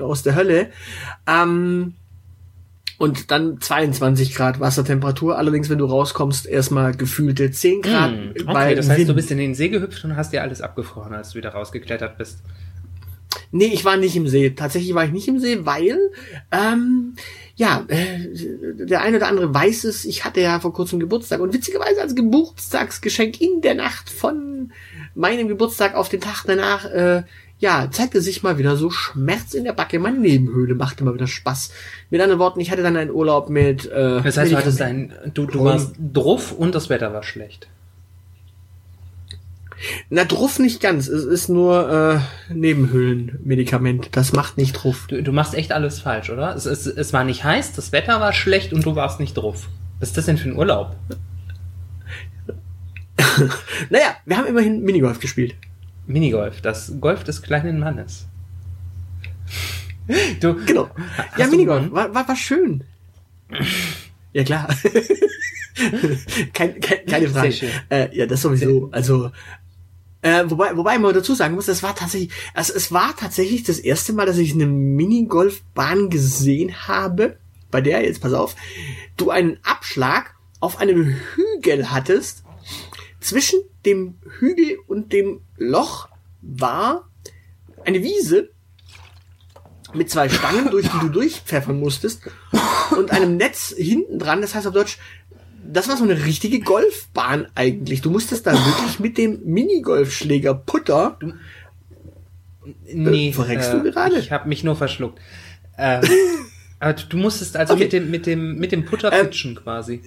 aus 0.00 0.22
der 0.22 0.36
Hölle. 0.36 0.70
Ähm, 1.26 1.94
und 3.02 3.32
dann 3.32 3.60
22 3.60 4.32
Grad 4.32 4.60
Wassertemperatur. 4.60 5.36
Allerdings, 5.36 5.68
wenn 5.68 5.78
du 5.78 5.86
rauskommst, 5.86 6.46
erstmal 6.46 6.94
gefühlte 6.94 7.50
10 7.50 7.82
Grad. 7.82 8.12
Hm, 8.12 8.30
okay, 8.46 8.76
das 8.76 8.88
heißt, 8.88 9.00
Wind. 9.00 9.08
du 9.08 9.14
bist 9.14 9.32
in 9.32 9.38
den 9.38 9.56
See 9.56 9.70
gehüpft 9.70 10.04
und 10.04 10.14
hast 10.14 10.32
dir 10.32 10.40
alles 10.40 10.60
abgefroren, 10.60 11.12
als 11.12 11.30
du 11.30 11.38
wieder 11.38 11.50
rausgeklettert 11.50 12.16
bist. 12.16 12.38
Nee, 13.50 13.72
ich 13.72 13.84
war 13.84 13.96
nicht 13.96 14.14
im 14.14 14.28
See. 14.28 14.50
Tatsächlich 14.50 14.94
war 14.94 15.04
ich 15.04 15.10
nicht 15.10 15.26
im 15.26 15.40
See, 15.40 15.66
weil, 15.66 15.98
ähm, 16.52 17.16
ja, 17.56 17.84
äh, 17.88 18.28
der 18.86 19.02
eine 19.02 19.16
oder 19.16 19.26
andere 19.26 19.52
weiß 19.52 19.82
es, 19.82 20.04
ich 20.04 20.24
hatte 20.24 20.40
ja 20.40 20.60
vor 20.60 20.72
kurzem 20.72 21.00
Geburtstag 21.00 21.40
und 21.40 21.52
witzigerweise 21.52 22.02
als 22.02 22.14
Geburtstagsgeschenk 22.14 23.40
in 23.40 23.62
der 23.62 23.74
Nacht 23.74 24.10
von 24.10 24.70
meinem 25.16 25.48
Geburtstag 25.48 25.96
auf 25.96 26.08
den 26.08 26.20
Tag 26.20 26.44
danach, 26.46 26.84
äh, 26.84 27.24
ja, 27.62 27.88
zeigte 27.92 28.20
sich 28.20 28.42
mal 28.42 28.58
wieder 28.58 28.76
so 28.76 28.90
Schmerz 28.90 29.54
in 29.54 29.62
der 29.62 29.72
Backe. 29.72 30.00
Meine 30.00 30.18
Nebenhöhle 30.18 30.74
machte 30.74 31.04
mal 31.04 31.14
wieder 31.14 31.28
Spaß. 31.28 31.70
Mit 32.10 32.20
anderen 32.20 32.40
Worten, 32.40 32.58
ich 32.58 32.72
hatte 32.72 32.82
dann 32.82 32.96
einen 32.96 33.12
Urlaub 33.12 33.50
mit, 33.50 33.86
äh, 33.86 34.20
Das 34.20 34.36
heißt, 34.36 34.50
du 34.50 34.56
hattest 34.56 34.80
Medikamenten. 34.80 35.14
ein, 35.24 35.32
du, 35.32 35.46
du 35.46 35.64
warst 35.64 35.94
druff 36.12 36.50
und 36.50 36.74
das 36.74 36.90
Wetter 36.90 37.12
war 37.14 37.22
schlecht. 37.22 37.68
Na, 40.10 40.24
Druff 40.24 40.58
nicht 40.58 40.80
ganz. 40.80 41.06
Es 41.06 41.24
ist 41.24 41.48
nur 41.48 42.20
äh, 42.50 42.52
Nebenhöhlenmedikament. 42.52 44.08
Das 44.12 44.32
macht 44.32 44.56
nicht 44.58 44.72
Druff. 44.72 45.06
Du, 45.06 45.22
du 45.22 45.32
machst 45.32 45.54
echt 45.54 45.70
alles 45.70 46.00
falsch, 46.00 46.30
oder? 46.30 46.56
Es, 46.56 46.66
es, 46.66 46.86
es 46.86 47.12
war 47.12 47.22
nicht 47.22 47.44
heiß, 47.44 47.74
das 47.74 47.92
Wetter 47.92 48.20
war 48.20 48.32
schlecht 48.32 48.72
und 48.72 48.84
du 48.84 48.96
warst 48.96 49.20
nicht 49.20 49.34
druff. 49.34 49.68
Was 50.00 50.08
ist 50.08 50.18
das 50.18 50.26
denn 50.26 50.36
für 50.36 50.48
ein 50.48 50.56
Urlaub? 50.56 50.96
Naja, 53.88 54.16
wir 54.26 54.36
haben 54.36 54.46
immerhin 54.46 54.82
Minigolf 54.82 55.18
gespielt. 55.20 55.54
Minigolf, 56.06 56.60
das 56.60 56.94
Golf 57.00 57.24
des 57.24 57.42
kleinen 57.42 57.78
Mannes. 57.78 58.26
Du, 60.40 60.54
Genau. 60.66 60.90
Ja, 61.36 61.46
Minigolf. 61.46 61.90
War, 61.92 62.14
war, 62.14 62.26
war 62.28 62.36
schön. 62.36 62.84
Ja, 64.34 64.44
klar. 64.44 64.66
kein, 66.54 66.80
kein, 66.80 67.04
keine 67.04 67.28
Frage. 67.28 67.68
Äh, 67.90 68.16
ja, 68.16 68.24
das 68.24 68.40
sowieso. 68.40 68.88
Also, 68.92 69.30
äh, 70.22 70.44
wobei, 70.46 70.76
wobei 70.76 70.98
man 70.98 71.12
dazu 71.12 71.34
sagen 71.34 71.54
muss, 71.54 71.66
das 71.66 71.82
war 71.82 71.94
tatsächlich, 71.94 72.32
also 72.54 72.72
es 72.74 72.92
war 72.92 73.14
tatsächlich 73.14 73.64
das 73.64 73.78
erste 73.78 74.14
Mal, 74.14 74.24
dass 74.24 74.38
ich 74.38 74.54
eine 74.54 74.64
Minigolfbahn 74.64 76.08
gesehen 76.08 76.88
habe, 76.88 77.36
bei 77.70 77.80
der, 77.80 78.04
jetzt 78.04 78.22
pass 78.22 78.32
auf, 78.32 78.56
du 79.16 79.30
einen 79.30 79.58
Abschlag 79.64 80.34
auf 80.60 80.78
einem 80.78 81.16
Hügel 81.34 81.90
hattest. 81.90 82.41
Zwischen 83.22 83.60
dem 83.86 84.14
Hügel 84.38 84.78
und 84.86 85.12
dem 85.12 85.40
Loch 85.56 86.08
war 86.42 87.08
eine 87.84 88.02
Wiese 88.02 88.50
mit 89.94 90.10
zwei 90.10 90.28
Stangen, 90.28 90.70
durch 90.70 90.88
die 90.88 90.98
du 91.00 91.08
durchpfeffern 91.08 91.78
musstest 91.78 92.22
und 92.96 93.10
einem 93.10 93.36
Netz 93.36 93.74
hinten 93.76 94.18
dran. 94.18 94.40
Das 94.40 94.54
heißt 94.54 94.66
auf 94.66 94.72
Deutsch, 94.72 94.98
das 95.64 95.88
war 95.88 95.96
so 95.96 96.04
eine 96.04 96.24
richtige 96.24 96.60
Golfbahn 96.60 97.46
eigentlich. 97.54 98.00
Du 98.00 98.10
musstest 98.10 98.46
da 98.46 98.52
wirklich 98.52 98.98
mit 99.00 99.18
dem 99.18 99.40
Minigolfschläger 99.44 100.54
Putter. 100.54 101.18
nee, 102.92 103.28
Äh, 103.28 103.32
verreckst 103.32 103.72
du 103.72 103.82
gerade? 103.82 104.18
Ich 104.18 104.32
habe 104.32 104.48
mich 104.48 104.64
nur 104.64 104.76
verschluckt. 104.76 105.20
Ähm, 105.78 106.02
aber 106.80 106.94
du 106.94 107.16
musstest 107.16 107.56
also 107.56 107.74
Okay. 107.74 107.84
mit 107.84 107.92
dem 107.92 108.10
mit 108.10 108.26
dem 108.26 108.56
mit 108.58 108.72
dem 108.72 108.84
Putter 108.84 109.12
Ähm, 109.12 109.26
pitchen 109.26 109.54
quasi. 109.54 110.02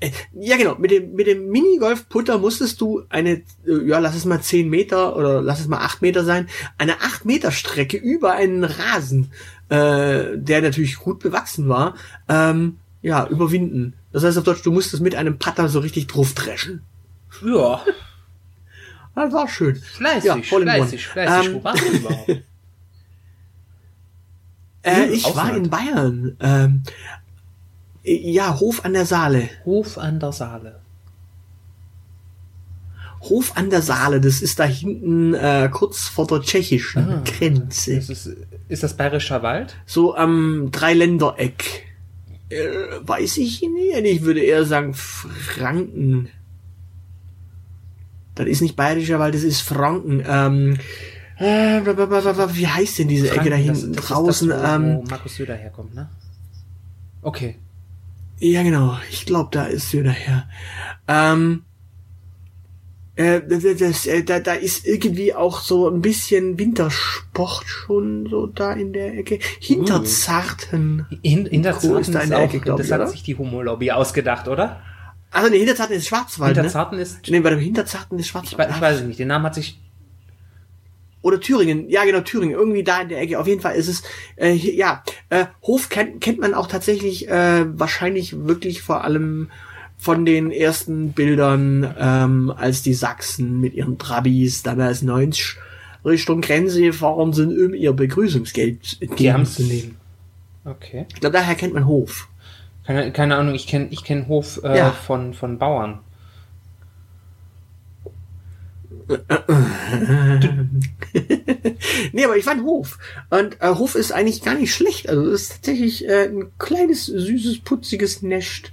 Äh, 0.00 0.10
ja 0.32 0.56
genau, 0.56 0.76
mit 0.76 0.90
dem 0.92 1.14
mit 1.14 1.26
dem 1.26 1.48
Minigolf-Putter 1.50 2.38
musstest 2.38 2.80
du 2.80 3.02
eine, 3.08 3.42
äh, 3.66 3.86
ja 3.86 3.98
lass 3.98 4.14
es 4.14 4.24
mal 4.24 4.40
10 4.40 4.68
Meter 4.70 5.16
oder 5.16 5.42
lass 5.42 5.58
es 5.60 5.66
mal 5.66 5.78
8 5.78 6.02
Meter 6.02 6.24
sein, 6.24 6.48
eine 6.78 7.00
8 7.00 7.24
Meter 7.24 7.50
Strecke 7.50 7.96
über 7.96 8.32
einen 8.32 8.62
Rasen, 8.64 9.32
äh, 9.70 10.36
der 10.38 10.62
natürlich 10.62 10.96
gut 10.98 11.18
bewachsen 11.18 11.68
war, 11.68 11.94
ähm, 12.28 12.78
ja 13.02 13.26
überwinden. 13.28 13.94
Das 14.12 14.22
heißt 14.24 14.38
auf 14.38 14.44
Deutsch, 14.44 14.62
du 14.62 14.70
musstest 14.72 15.02
mit 15.02 15.14
einem 15.16 15.38
Putter 15.38 15.68
so 15.68 15.80
richtig 15.80 16.06
drauf 16.06 16.32
dreschen. 16.34 16.82
Ja, 17.44 17.82
Das 19.16 19.32
war 19.32 19.48
schön. 19.48 19.74
fleißig, 19.74 20.24
Ja, 20.24 20.40
voll 20.42 20.62
fleißig, 20.62 21.08
fleißig. 21.08 21.48
Ähm, 21.48 21.54
Wo 21.54 21.64
warst 21.64 21.82
du 21.82 21.92
überhaupt? 21.96 22.28
Äh, 24.82 25.06
ich 25.10 25.24
war 25.24 25.30
Ausland. 25.50 25.56
in 25.56 25.70
Bayern. 25.70 26.36
Ähm, 26.40 26.82
äh, 26.86 26.92
ja, 28.08 28.58
Hof 28.58 28.84
an 28.84 28.92
der 28.94 29.06
Saale. 29.06 29.48
Hof 29.64 29.98
an 29.98 30.18
der 30.20 30.32
Saale. 30.32 30.80
Hof 33.22 33.56
an 33.56 33.68
der 33.70 33.82
Saale, 33.82 34.20
das 34.20 34.42
ist 34.42 34.58
da 34.60 34.64
hinten 34.64 35.34
äh, 35.34 35.68
kurz 35.72 36.06
vor 36.08 36.26
der 36.28 36.40
tschechischen 36.40 37.04
Ah. 37.10 37.22
Grenze. 37.24 37.96
Das 37.96 38.08
ist, 38.08 38.30
ist 38.68 38.82
das 38.84 38.96
Bayerischer 38.96 39.42
Wald? 39.42 39.74
So 39.86 40.14
am 40.14 40.70
Dreiländereck. 40.70 41.84
Äh, 42.48 42.56
weiß 43.02 43.38
ich 43.38 43.60
nicht. 43.62 43.96
Ich 44.04 44.22
würde 44.22 44.40
eher 44.40 44.64
sagen 44.64 44.94
Franken. 44.94 46.28
Das 48.36 48.46
ist 48.46 48.62
nicht 48.62 48.76
bayerischer 48.76 49.18
Wald, 49.18 49.34
das 49.34 49.42
ist 49.42 49.62
Franken. 49.62 50.22
Ähm, 50.26 50.78
äh, 51.38 51.80
wie 51.84 52.66
heißt 52.68 53.00
denn 53.00 53.08
diese 53.08 53.30
Ecke 53.32 53.50
da 53.50 53.56
Franken, 53.56 53.66
das- 53.68 53.78
hinten 53.80 53.92
das 53.94 54.04
ist 54.04 54.10
draußen? 54.10 54.48
Das, 54.48 54.62
wo, 54.62 54.66
ähm, 54.66 54.96
wo 54.98 55.02
Markus 55.10 55.34
Söder 55.34 55.54
herkommt, 55.56 55.94
ne? 55.94 56.08
Okay. 57.22 57.56
Ja, 58.40 58.62
genau. 58.62 58.96
Ich 59.10 59.26
glaube, 59.26 59.48
da 59.52 59.64
ist 59.66 59.90
sie 59.90 60.02
daher. 60.02 60.48
Ähm, 61.08 61.64
äh, 63.16 63.40
das, 63.48 63.64
das, 63.78 64.06
äh, 64.06 64.22
da, 64.22 64.38
da 64.38 64.52
ist 64.54 64.86
irgendwie 64.86 65.34
auch 65.34 65.60
so 65.60 65.88
ein 65.90 66.00
bisschen 66.00 66.56
Wintersport 66.58 67.64
schon 67.66 68.28
so 68.30 68.46
da 68.46 68.72
in 68.74 68.92
der 68.92 69.18
Ecke. 69.18 69.40
Hinterzarten. 69.58 71.06
In, 71.22 71.46
in 71.46 71.62
der 71.64 71.76
Cool, 71.82 72.00
ist 72.00 72.14
da 72.14 72.20
in 72.20 72.30
der 72.30 72.42
Ecke, 72.44 72.60
glaub 72.60 72.76
das 72.78 72.86
ich, 72.86 72.92
hat 72.92 73.00
oder? 73.00 73.10
sich 73.10 73.22
die 73.24 73.36
Homo-Lobby 73.36 73.90
ausgedacht, 73.90 74.46
oder? 74.46 74.80
Also 75.30 75.50
nee, 75.50 75.58
Hinterzarten 75.58 75.96
ist 75.96 76.06
Schwarzwald, 76.06 76.56
Hinter 76.56 76.90
ne? 76.92 77.00
Ist, 77.02 77.28
Nee, 77.28 77.40
bei 77.40 77.50
dem 77.50 77.58
Hinterzarten 77.58 78.18
ist 78.18 78.26
ich, 78.26 78.30
Schwarzwald. 78.30 78.70
weiß- 78.70 78.74
ich 78.76 78.80
weiß 78.80 78.96
es 79.00 79.02
nicht, 79.04 79.18
den 79.18 79.28
Namen 79.28 79.44
hat 79.46 79.54
sich, 79.56 79.78
Oder 81.28 81.40
Thüringen. 81.40 81.90
Ja, 81.90 82.04
genau, 82.04 82.20
Thüringen. 82.20 82.54
Irgendwie 82.54 82.82
da 82.82 83.02
in 83.02 83.10
der 83.10 83.20
Ecke. 83.20 83.38
Auf 83.38 83.46
jeden 83.46 83.60
Fall 83.60 83.76
ist 83.76 83.88
es, 83.88 84.02
äh, 84.36 84.50
hier, 84.52 84.74
ja, 84.74 85.02
äh, 85.28 85.44
Hof 85.62 85.90
kennt, 85.90 86.22
kennt 86.22 86.40
man 86.40 86.54
auch 86.54 86.66
tatsächlich 86.68 87.28
äh, 87.28 87.66
wahrscheinlich 87.78 88.46
wirklich 88.46 88.80
vor 88.80 89.04
allem 89.04 89.50
von 89.98 90.24
den 90.24 90.50
ersten 90.50 91.12
Bildern, 91.12 91.94
ähm, 91.98 92.50
als 92.56 92.82
die 92.82 92.94
Sachsen 92.94 93.60
mit 93.60 93.74
ihren 93.74 93.98
Trabis 93.98 94.62
damals 94.62 95.02
90 95.02 95.56
Richtung 96.04 96.40
Grenze 96.40 96.80
gefahren 96.80 97.34
sind, 97.34 97.50
um 97.58 97.74
ihr 97.74 97.92
Begrüßungsgeld 97.92 99.00
die 99.02 99.06
haben 99.32 99.42
entgegenzunehmen. 99.42 99.96
okay. 100.64 101.04
Ich 101.12 101.20
glaube, 101.20 101.36
daher 101.36 101.54
kennt 101.56 101.74
man 101.74 101.86
Hof. 101.86 102.28
Keine, 102.86 103.12
keine 103.12 103.36
Ahnung, 103.36 103.54
ich 103.54 103.66
kenne 103.66 103.88
ich 103.90 104.02
kenn 104.02 104.28
Hof 104.28 104.60
äh, 104.64 104.78
Ja. 104.78 104.92
von, 104.92 105.34
von 105.34 105.58
Bauern. 105.58 105.98
Nee, 112.12 112.24
aber 112.24 112.36
ich 112.36 112.44
fand 112.44 112.62
Hof. 112.64 112.98
Und 113.30 113.60
äh, 113.60 113.68
Hof 113.74 113.94
ist 113.94 114.12
eigentlich 114.12 114.42
gar 114.42 114.54
nicht 114.54 114.74
schlecht. 114.74 115.08
Also 115.08 115.22
es 115.30 115.42
ist 115.42 115.52
tatsächlich 115.56 116.06
äh, 116.08 116.26
ein 116.28 116.52
kleines, 116.58 117.06
süßes, 117.06 117.60
putziges 117.60 118.22
Nest. 118.22 118.72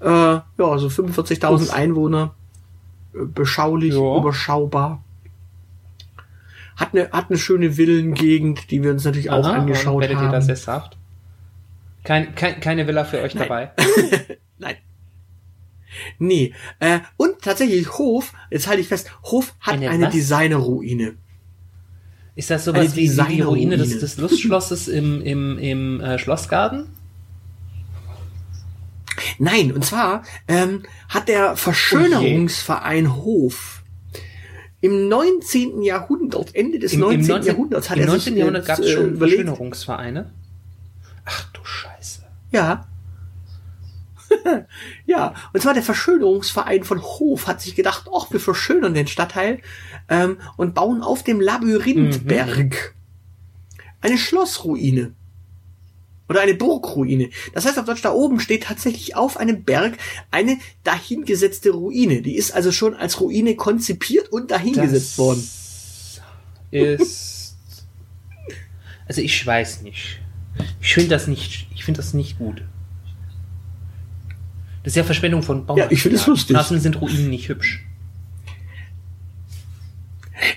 Äh, 0.00 0.06
ja, 0.06 0.42
so 0.56 0.88
45.000 0.88 1.52
Uff. 1.54 1.72
Einwohner. 1.72 2.34
Äh, 3.14 3.24
beschaulich, 3.24 3.94
Ja. 3.94 4.16
überschaubar. 4.18 5.02
Hat 6.76 6.94
eine, 6.94 7.10
hat 7.10 7.26
eine 7.28 7.38
schöne 7.38 7.72
Villengegend, 7.72 8.70
die 8.70 8.82
wir 8.82 8.90
uns 8.92 9.04
natürlich 9.04 9.30
auch 9.30 9.44
Aha, 9.44 9.52
angeschaut 9.58 9.94
und 9.96 10.00
werdet 10.02 10.16
ihr 10.18 10.28
da 10.28 10.32
haben. 10.32 10.42
sesshaft? 10.42 10.96
Kein, 12.04 12.34
kein, 12.34 12.60
keine 12.60 12.86
Villa 12.86 13.04
für 13.04 13.20
euch 13.20 13.34
Nein. 13.34 13.48
dabei? 13.48 13.70
Nein. 14.58 14.76
Nee. 16.18 16.54
Äh, 16.80 17.00
und 17.16 17.40
tatsächlich 17.42 17.98
Hof, 17.98 18.32
jetzt 18.50 18.66
halte 18.66 18.80
ich 18.80 18.88
fest, 18.88 19.10
Hof 19.24 19.54
hat 19.60 19.74
Eine 19.74 19.90
eine? 19.90 20.10
Designerruine. 20.10 21.14
Ist 22.34 22.50
das 22.50 22.64
sowas 22.64 22.96
wie, 22.96 23.10
wie 23.10 23.34
die 23.34 23.40
Ruine 23.42 23.76
des, 23.76 23.98
des 23.98 24.16
Lustschlosses 24.16 24.88
im, 24.88 25.20
im, 25.20 25.58
im 25.58 26.00
äh, 26.00 26.18
Schlossgarten? 26.18 26.86
Nein, 29.38 29.72
und 29.72 29.84
zwar 29.84 30.22
ähm, 30.48 30.84
hat 31.08 31.28
der 31.28 31.56
Verschönerungsverein 31.56 33.06
okay. 33.06 33.16
Hof 33.22 33.82
im 34.80 35.08
19. 35.08 35.82
Jahrhundert, 35.82 36.54
Ende 36.54 36.78
des 36.78 36.94
Im, 36.94 37.00
19. 37.00 37.20
Im 37.20 37.26
19. 37.26 37.46
Jahrhunderts 37.46 37.90
hat 37.90 37.96
Im 37.98 38.02
er 38.02 38.08
19. 38.08 38.24
sich 38.24 38.38
Jahrhundert 38.38 38.66
gab 38.66 38.78
es 38.78 38.90
schon 38.90 39.04
äh, 39.04 39.08
überlegt, 39.08 39.42
Verschönerungsvereine. 39.42 40.32
Ach 41.24 41.52
du 41.52 41.60
Scheiße. 41.64 42.22
Ja. 42.50 42.88
ja, 45.06 45.34
und 45.52 45.60
zwar 45.60 45.74
der 45.74 45.82
Verschönerungsverein 45.82 46.84
von 46.84 47.02
Hof 47.02 47.46
hat 47.46 47.60
sich 47.60 47.74
gedacht, 47.74 48.08
ach, 48.14 48.30
wir 48.30 48.40
verschönern 48.40 48.94
den 48.94 49.06
Stadtteil 49.06 49.60
ähm, 50.08 50.38
und 50.56 50.74
bauen 50.74 51.02
auf 51.02 51.22
dem 51.22 51.40
Labyrinthberg 51.40 52.58
mhm. 52.58 53.84
eine 54.00 54.18
Schlossruine. 54.18 55.14
Oder 56.28 56.40
eine 56.40 56.54
Burgruine. 56.54 57.28
Das 57.52 57.66
heißt 57.66 57.78
auf 57.78 57.84
Deutsch, 57.84 58.00
da 58.00 58.12
oben 58.12 58.40
steht 58.40 58.62
tatsächlich 58.62 59.16
auf 59.16 59.36
einem 59.36 59.64
Berg 59.64 59.98
eine 60.30 60.56
dahingesetzte 60.82 61.70
Ruine. 61.70 62.22
Die 62.22 62.36
ist 62.36 62.52
also 62.52 62.72
schon 62.72 62.94
als 62.94 63.20
Ruine 63.20 63.54
konzipiert 63.54 64.30
und 64.30 64.50
dahingesetzt 64.50 65.18
worden. 65.18 65.46
Ist. 66.70 67.56
Also 69.08 69.20
ich 69.20 69.44
weiß 69.44 69.82
nicht. 69.82 70.20
Ich 70.80 70.94
finde 70.94 71.10
das 71.10 71.26
nicht, 71.26 71.66
ich 71.74 71.84
finde 71.84 71.98
das 71.98 72.14
nicht 72.14 72.38
gut. 72.38 72.62
Das 74.82 74.92
ist 74.92 74.96
ja 74.96 75.04
Verschwendung 75.04 75.42
von 75.42 75.64
Bauern. 75.64 75.78
Ja, 75.78 75.86
ich 75.90 76.02
finde 76.02 76.16
es 76.16 76.26
lustig. 76.26 76.56
Außerdem 76.56 76.80
sind 76.80 77.00
Ruinen 77.00 77.30
nicht 77.30 77.48
hübsch. 77.48 77.84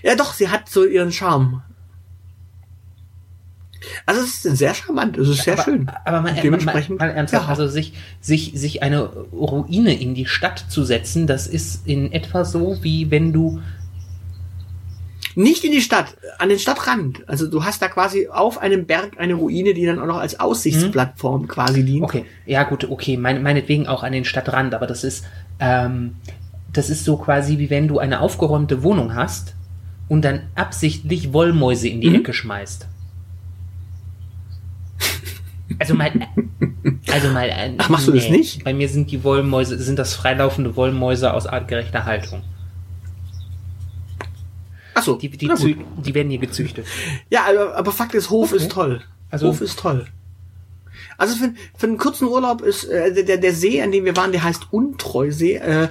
Ja, 0.02 0.16
doch, 0.16 0.34
sie 0.34 0.50
hat 0.50 0.70
so 0.70 0.84
ihren 0.84 1.12
Charme. 1.12 1.62
Also 4.06 4.22
es 4.22 4.46
ist 4.46 4.58
sehr 4.58 4.74
charmant, 4.74 5.18
es 5.18 5.30
ist 5.30 5.44
sehr 5.44 5.54
aber, 5.54 5.64
schön. 5.64 5.92
Aber 6.06 6.22
mal, 6.22 6.34
dementsprechend, 6.34 7.00
mal, 7.00 7.10
mal 7.10 7.16
ernsthaft, 7.16 7.46
ja. 7.46 7.50
also 7.50 7.68
sich, 7.68 7.94
sich, 8.20 8.52
sich 8.56 8.82
eine 8.84 9.04
Ruine 9.04 10.00
in 10.00 10.16
die 10.16 10.26
Stadt 10.26 10.66
zu 10.70 10.84
setzen, 10.84 11.28
das 11.28 11.48
ist 11.48 11.88
in 11.88 12.12
etwa 12.12 12.46
so, 12.46 12.78
wie 12.82 13.12
wenn 13.12 13.32
du 13.32 13.62
nicht 15.36 15.64
in 15.64 15.72
die 15.72 15.82
Stadt, 15.82 16.16
an 16.40 16.50
den 16.50 16.60
Stadtrand. 16.60 17.28
Also 17.28 17.48
du 17.48 17.64
hast 17.64 17.82
da 17.82 17.88
quasi 17.88 18.28
auf 18.28 18.58
einem 18.58 18.86
Berg 18.86 19.20
eine 19.20 19.34
Ruine, 19.34 19.74
die 19.74 19.86
dann 19.86 20.00
auch 20.00 20.06
noch 20.06 20.18
als 20.18 20.40
Aussichtsplattform 20.40 21.44
mhm. 21.44 21.48
quasi 21.48 21.84
dient. 21.84 22.04
Okay, 22.04 22.26
ja 22.46 22.64
gut, 22.64 22.90
okay, 22.90 23.18
mein, 23.18 23.44
meinetwegen 23.44 23.88
auch 23.88 24.04
an 24.04 24.14
den 24.14 24.26
Stadtrand, 24.26 24.74
aber 24.74 24.88
das 24.88 25.04
ist, 25.04 25.26
ähm, 25.60 26.16
das 26.72 26.90
ist 26.90 27.06
so 27.06 27.18
quasi 27.18 27.58
wie 27.58 27.70
wenn 27.70 27.88
du 27.88 28.00
eine 28.00 28.22
aufgeräumte 28.22 28.84
Wohnung 28.84 29.14
hast 29.14 29.56
und 30.08 30.24
dann 30.24 30.44
absichtlich 30.56 31.34
Wollmäuse 31.34 31.88
in 31.88 32.02
die 32.02 32.10
mhm. 32.10 32.16
Ecke 32.16 32.34
schmeißt. 32.34 32.88
Also 35.80 35.96
mal, 35.96 36.12
also 37.12 37.30
mal. 37.30 37.50
Äh, 37.50 37.74
Ach, 37.78 37.90
machst 37.90 38.08
nee. 38.08 38.14
du 38.14 38.20
das 38.20 38.30
nicht? 38.30 38.64
Bei 38.64 38.74
mir 38.74 38.88
sind 38.88 39.12
die 39.12 39.24
Wollmäuse, 39.24 39.78
sind 39.80 40.00
das 40.00 40.14
freilaufende 40.14 40.76
Wollmäuse 40.76 41.34
aus 41.34 41.48
artgerechter 41.48 42.06
Haltung. 42.06 42.44
Achso, 44.96 45.16
die, 45.16 45.30
die, 45.30 45.48
die, 45.48 45.78
die, 45.98 46.14
werden 46.14 46.30
hier 46.30 46.40
gezüchtet. 46.40 46.88
Ja, 47.30 47.46
aber, 47.50 47.76
aber 47.76 47.92
Fakt 47.92 48.16
ist, 48.16 48.30
Hof 48.30 48.52
okay. 48.52 48.62
ist 48.62 48.72
toll. 48.72 49.02
Also, 49.30 49.48
Hof 49.48 49.62
ist 49.62 49.78
toll. 49.78 50.08
Also 51.18 51.36
für, 51.36 51.54
für 51.78 51.88
einen 51.88 51.98
kurzen 51.98 52.28
Urlaub 52.28 52.62
ist 52.62 52.86
äh, 52.86 53.24
der, 53.24 53.38
der 53.38 53.54
See, 53.54 53.82
an 53.82 53.92
dem 53.92 54.06
wir 54.06 54.16
waren, 54.16 54.32
der 54.32 54.44
heißt 54.44 54.68
Untreusee. 54.72 55.56
Äh, 55.56 55.90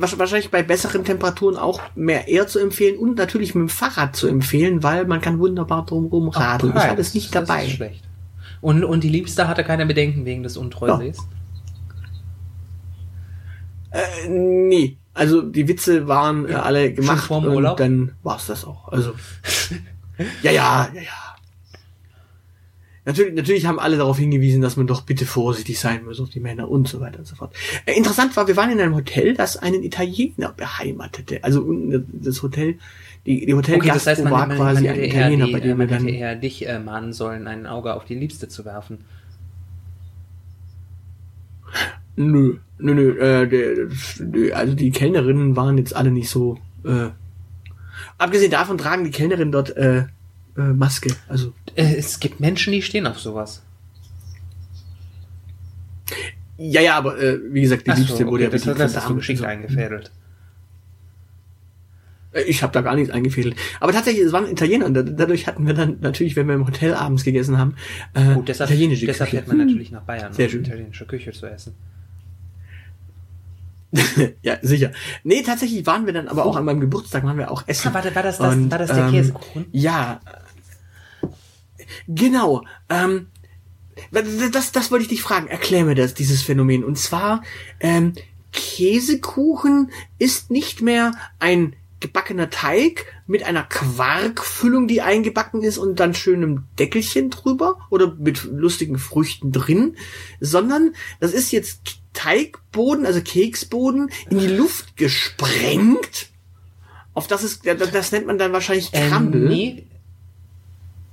wahrscheinlich 0.00 0.50
bei 0.50 0.62
besseren 0.62 1.04
Temperaturen 1.04 1.56
auch 1.56 1.80
mehr 1.94 2.28
eher 2.28 2.46
zu 2.46 2.58
empfehlen 2.58 2.98
und 2.98 3.16
natürlich 3.16 3.54
mit 3.54 3.62
dem 3.62 3.68
Fahrrad 3.68 4.14
zu 4.14 4.28
empfehlen, 4.28 4.82
weil 4.82 5.06
man 5.06 5.20
kann 5.20 5.38
wunderbar 5.38 5.86
drumherum 5.86 6.28
radeln. 6.28 6.72
Ich 6.76 6.82
hatte 6.82 7.00
es 7.00 7.14
nicht 7.14 7.34
das 7.34 7.46
dabei. 7.46 7.66
Ist 7.66 7.72
schlecht. 7.72 8.04
Und, 8.60 8.84
und 8.84 9.02
die 9.02 9.08
Liebste 9.08 9.48
hatte 9.48 9.64
keine 9.64 9.86
Bedenken 9.86 10.24
wegen 10.24 10.42
des 10.42 10.56
Untreusees? 10.56 11.18
Ja. 13.92 13.98
Äh, 14.00 14.28
nee. 14.28 14.99
Also 15.20 15.42
die 15.42 15.68
Witze 15.68 16.08
waren 16.08 16.48
äh, 16.48 16.54
alle 16.54 16.94
gemacht 16.94 17.26
vorm 17.26 17.44
Urlaub? 17.44 17.72
und 17.72 17.80
dann 17.80 18.12
war's 18.22 18.46
das 18.46 18.64
auch. 18.64 18.88
Also 18.88 19.12
ja, 20.42 20.50
ja, 20.50 20.90
ja, 20.94 21.02
ja. 21.02 21.36
Natürlich, 23.04 23.34
natürlich 23.34 23.66
haben 23.66 23.78
alle 23.78 23.98
darauf 23.98 24.16
hingewiesen, 24.16 24.62
dass 24.62 24.78
man 24.78 24.86
doch 24.86 25.02
bitte 25.02 25.26
vorsichtig 25.26 25.78
sein 25.78 26.06
muss 26.06 26.20
auf 26.20 26.30
die 26.30 26.40
Männer 26.40 26.70
und 26.70 26.88
so 26.88 27.00
weiter 27.00 27.18
und 27.18 27.26
so 27.26 27.36
fort. 27.36 27.54
Äh, 27.84 27.98
interessant 27.98 28.34
war, 28.34 28.48
wir 28.48 28.56
waren 28.56 28.70
in 28.70 28.80
einem 28.80 28.94
Hotel, 28.94 29.34
das 29.34 29.58
einen 29.58 29.82
Italiener 29.82 30.54
beheimatete. 30.56 31.44
Also 31.44 31.70
das 32.12 32.42
Hotel, 32.42 32.78
die, 33.26 33.44
die 33.44 33.52
Hotel 33.52 33.76
okay, 33.76 33.88
das 33.88 34.06
heißt, 34.06 34.24
man, 34.24 34.32
war 34.32 34.46
man, 34.46 34.56
quasi 34.56 34.84
man 34.84 34.94
ein 34.94 35.04
Italiener, 35.04 35.46
die, 35.46 35.52
bei 35.52 35.60
dem 35.60 35.76
man 35.76 35.88
hätte 35.90 36.08
eher 36.08 36.34
dich 36.34 36.66
äh, 36.66 36.78
mahnen 36.78 37.12
sollen, 37.12 37.46
ein 37.46 37.66
Auge 37.66 37.92
auf 37.92 38.06
die 38.06 38.14
Liebste 38.14 38.48
zu 38.48 38.64
werfen. 38.64 39.04
Nö, 42.16 42.56
nö, 42.78 42.94
nö, 42.94 43.18
äh, 43.18 43.48
der, 43.48 44.56
also 44.56 44.74
die 44.74 44.90
Kellnerinnen 44.90 45.56
waren 45.56 45.78
jetzt 45.78 45.94
alle 45.94 46.10
nicht 46.10 46.28
so. 46.28 46.58
Äh, 46.84 47.08
abgesehen 48.18 48.50
davon 48.50 48.78
tragen 48.78 49.04
die 49.04 49.10
Kellnerinnen 49.10 49.52
dort 49.52 49.76
äh, 49.76 50.04
äh, 50.56 50.72
Maske. 50.74 51.10
Also 51.28 51.52
äh, 51.76 51.94
es 51.96 52.20
gibt 52.20 52.40
Menschen, 52.40 52.72
die 52.72 52.82
stehen 52.82 53.06
auf 53.06 53.18
sowas. 53.18 53.62
Ja, 56.58 56.82
ja, 56.82 56.96
aber 56.96 57.18
äh, 57.20 57.38
wie 57.52 57.62
gesagt, 57.62 57.86
die 57.86 57.90
Ach 57.90 57.96
Liebste 57.96 58.16
so, 58.16 58.22
okay, 58.24 58.30
wurde 58.32 58.44
ja 58.44 58.50
das, 58.50 58.64
das 58.64 58.96
hast 58.96 59.08
du 59.08 59.14
geschickt 59.16 59.38
so. 59.38 59.46
eingefädelt. 59.46 60.10
Äh, 62.32 62.42
ich 62.42 62.62
habe 62.62 62.72
da 62.72 62.82
gar 62.82 62.96
nichts 62.96 63.10
eingefädelt. 63.10 63.56
Aber 63.80 63.92
tatsächlich, 63.92 64.24
es 64.26 64.32
waren 64.32 64.46
Italiener 64.50 64.84
und 64.86 64.94
dadurch 64.94 65.46
hatten 65.46 65.66
wir 65.66 65.72
dann 65.72 65.98
natürlich, 66.00 66.36
wenn 66.36 66.46
wir 66.48 66.54
im 66.54 66.66
Hotel 66.66 66.92
abends 66.94 67.24
gegessen 67.24 67.56
haben, 67.56 67.76
äh, 68.12 68.34
Gut, 68.34 68.48
deshalb, 68.48 68.68
italienische 68.68 69.06
deshalb 69.06 69.30
Küche. 69.30 69.42
fährt 69.42 69.56
man 69.56 69.66
natürlich 69.66 69.90
nach 69.90 70.02
Bayern, 70.02 70.32
Sehr 70.34 70.46
um 70.46 70.50
schön. 70.52 70.64
italienische 70.64 71.06
Küche 71.06 71.32
zu 71.32 71.46
essen. 71.46 71.74
ja, 74.42 74.58
sicher. 74.62 74.92
Nee, 75.24 75.42
tatsächlich 75.42 75.86
waren 75.86 76.06
wir 76.06 76.12
dann 76.12 76.28
aber 76.28 76.44
auch 76.44 76.56
an 76.56 76.64
meinem 76.64 76.80
Geburtstag, 76.80 77.24
waren 77.24 77.38
wir 77.38 77.50
auch 77.50 77.64
essen. 77.66 77.88
Ah, 77.88 77.94
warte, 77.94 78.14
war 78.14 78.22
das, 78.22 78.38
das, 78.38 78.54
und, 78.54 78.70
war 78.70 78.78
das 78.78 78.90
der 78.90 79.06
ähm, 79.06 79.10
Käsekuchen? 79.10 79.66
Ja. 79.72 80.20
Genau. 82.06 82.64
Ähm, 82.88 83.26
das, 84.52 84.72
das 84.72 84.90
wollte 84.90 85.02
ich 85.02 85.08
dich 85.08 85.22
fragen. 85.22 85.48
Erklär 85.48 85.84
mir 85.84 85.94
das, 85.94 86.14
dieses 86.14 86.42
Phänomen. 86.42 86.84
Und 86.84 86.98
zwar, 86.98 87.42
ähm, 87.80 88.14
Käsekuchen 88.52 89.90
ist 90.18 90.50
nicht 90.50 90.82
mehr 90.82 91.12
ein 91.38 91.74
gebackener 92.00 92.48
Teig 92.48 93.06
mit 93.26 93.44
einer 93.44 93.62
Quarkfüllung, 93.62 94.88
die 94.88 95.02
eingebacken 95.02 95.62
ist 95.62 95.78
und 95.78 96.00
dann 96.00 96.14
schönem 96.14 96.64
Deckelchen 96.78 97.30
drüber 97.30 97.78
oder 97.90 98.14
mit 98.14 98.44
lustigen 98.44 98.98
Früchten 98.98 99.52
drin, 99.52 99.96
sondern 100.40 100.94
das 101.20 101.32
ist 101.32 101.52
jetzt 101.52 101.99
Teigboden, 102.12 103.06
also 103.06 103.20
Keksboden, 103.20 104.10
in 104.30 104.38
die 104.38 104.46
Luft 104.48 104.96
gesprengt. 104.96 106.28
Auf 107.14 107.26
das 107.26 107.44
ist, 107.44 107.66
das, 107.66 108.12
nennt 108.12 108.26
man 108.26 108.38
dann 108.38 108.52
wahrscheinlich 108.52 108.92
Crumble. 108.92 109.42
Ähm, 109.42 109.48
nee. 109.48 109.86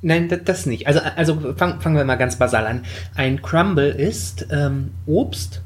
Nein, 0.01 0.41
das 0.45 0.65
nicht. 0.65 0.87
Also, 0.87 0.99
also 0.99 1.53
fang, 1.55 1.81
fangen 1.81 1.95
wir 1.95 2.05
mal 2.05 2.15
ganz 2.15 2.37
basal 2.37 2.67
an. 2.67 2.85
Ein 3.15 3.41
Crumble 3.41 3.89
ist 3.89 4.47
ähm, 4.51 4.91
Obst 5.05 5.61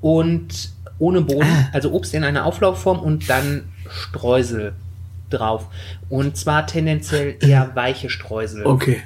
und 0.00 0.70
ohne 0.98 1.20
Boden, 1.20 1.46
ah. 1.46 1.68
also 1.72 1.92
Obst 1.92 2.14
in 2.14 2.24
einer 2.24 2.46
Auflaufform 2.46 3.00
und 3.00 3.28
dann 3.28 3.68
Streusel 3.88 4.72
drauf. 5.30 5.66
Und 6.08 6.36
zwar 6.36 6.66
tendenziell 6.66 7.36
eher 7.40 7.74
weiche 7.74 8.08
Streusel. 8.08 8.64
Okay. 8.64 9.02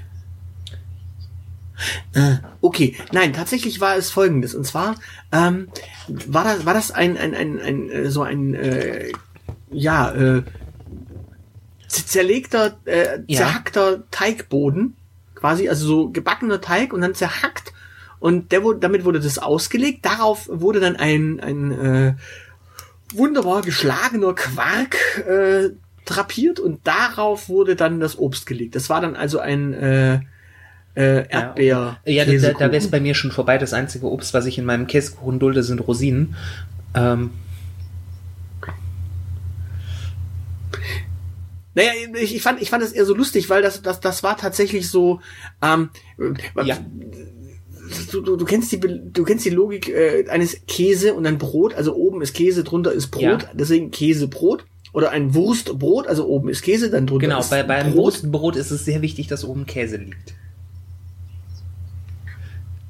Äh, 2.15 2.37
okay, 2.61 2.97
nein, 3.13 3.33
tatsächlich 3.33 3.81
war 3.81 3.97
es 3.97 4.11
folgendes. 4.11 4.55
Und 4.55 4.67
zwar 4.67 4.97
ähm, 5.33 5.69
war 6.09 6.45
das, 6.45 6.67
war 6.67 6.75
das 6.75 6.91
ein, 6.91 7.17
ein, 7.17 7.35
ein, 7.35 7.61
ein 7.61 7.91
äh, 7.91 8.11
so 8.11 8.23
ein 8.23 8.55
äh, 8.55 9.13
ja, 9.71 10.13
äh, 10.13 10.43
zerlegter, 11.89 12.79
äh, 12.85 13.21
ja. 13.27 13.39
zerhackter 13.39 14.05
Teigboden, 14.11 14.97
quasi, 15.35 15.69
also 15.69 15.87
so 15.87 16.11
gebackener 16.11 16.61
Teig 16.61 16.93
und 16.93 17.01
dann 17.01 17.15
zerhackt. 17.15 17.73
Und 18.19 18.53
der 18.53 18.63
wurde, 18.63 18.81
damit 18.81 19.05
wurde 19.05 19.21
das 19.21 19.39
ausgelegt. 19.39 20.05
Darauf 20.05 20.49
wurde 20.53 20.81
dann 20.81 20.97
ein, 20.97 21.41
ein 21.41 21.73
äh, 21.73 22.15
wunderbar 23.15 23.63
geschlagener 23.63 24.35
Quark 24.35 24.97
äh, 25.27 25.71
drapiert 26.05 26.61
und 26.61 26.87
darauf 26.87 27.49
wurde 27.49 27.77
dann 27.77 28.01
das 28.01 28.19
Obst 28.19 28.47
gelegt. 28.47 28.75
Das 28.75 28.91
war 28.91 29.01
dann 29.01 29.17
also 29.17 29.39
ein 29.39 29.73
äh, 29.73 30.21
äh, 30.95 31.29
Erdbeer. 31.29 31.99
Ja, 32.05 32.25
ja 32.25 32.25
da, 32.25 32.53
da 32.53 32.61
wäre 32.61 32.77
es 32.77 32.91
bei 32.91 33.01
mir 33.01 33.15
schon 33.15 33.31
vorbei. 33.31 33.59
Das 33.59 33.73
einzige 33.73 34.07
Obst, 34.07 34.35
was 34.35 34.47
ich 34.47 34.59
in 34.59 34.65
meinem 34.65 34.87
Käsekuchen 34.87 35.39
dulde, 35.39 35.63
sind 35.63 35.81
Rosinen. 35.81 36.37
Ähm. 36.95 37.31
Naja, 41.75 41.91
ich, 42.21 42.35
ich 42.35 42.43
fand, 42.43 42.61
ich 42.61 42.71
fand 42.71 42.83
es 42.83 42.93
eher 42.93 43.05
so 43.05 43.15
lustig, 43.15 43.49
weil 43.49 43.63
das, 43.63 43.83
das, 43.83 44.01
das 44.01 44.23
war 44.23 44.37
tatsächlich 44.37 44.89
so, 44.89 45.21
ähm, 45.63 45.91
ja. 46.65 46.79
Du, 48.13 48.21
du, 48.21 48.37
du 48.37 48.45
kennst 48.45 48.71
die 48.71 48.79
du 48.79 49.25
kennst 49.25 49.45
die 49.45 49.51
Logik 49.51 49.89
äh, 49.89 50.25
eines 50.29 50.65
Käse 50.67 51.15
und 51.15 51.25
dann 51.25 51.39
Brot, 51.39 51.75
also 51.75 51.97
oben 51.97 52.23
ist 52.23 52.35
Käse, 52.35 52.63
drunter 52.63 52.93
ist 52.93 53.09
Brot, 53.09 53.23
ja. 53.23 53.51
deswegen 53.53 53.91
Käsebrot. 53.91 54.65
Oder 54.93 55.11
ein 55.11 55.35
Wurstbrot, 55.35 56.09
also 56.09 56.27
oben 56.27 56.49
ist 56.49 56.63
Käse, 56.63 56.91
dann 56.91 57.07
drunter 57.07 57.27
Genau, 57.27 57.39
ist 57.39 57.51
bei, 57.51 57.63
beim 57.63 57.93
Brot. 57.93 57.97
Wurstbrot 57.97 58.57
ist 58.57 58.73
es 58.73 58.85
sehr 58.85 59.03
wichtig, 59.03 59.29
dass 59.29 59.45
oben 59.45 59.67
Käse 59.67 59.97
liegt. 59.99 60.35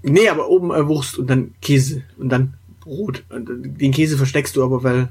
Nee, 0.02 0.28
aber 0.28 0.48
oben 0.48 0.70
äh, 0.70 0.86
Wurst 0.86 1.18
und 1.18 1.28
dann 1.28 1.54
Käse 1.60 2.02
und 2.18 2.28
dann 2.30 2.54
Brot. 2.80 3.24
Und, 3.28 3.50
äh, 3.50 3.68
den 3.68 3.92
Käse 3.92 4.16
versteckst 4.16 4.56
du 4.56 4.64
aber, 4.64 4.82
weil 4.82 5.08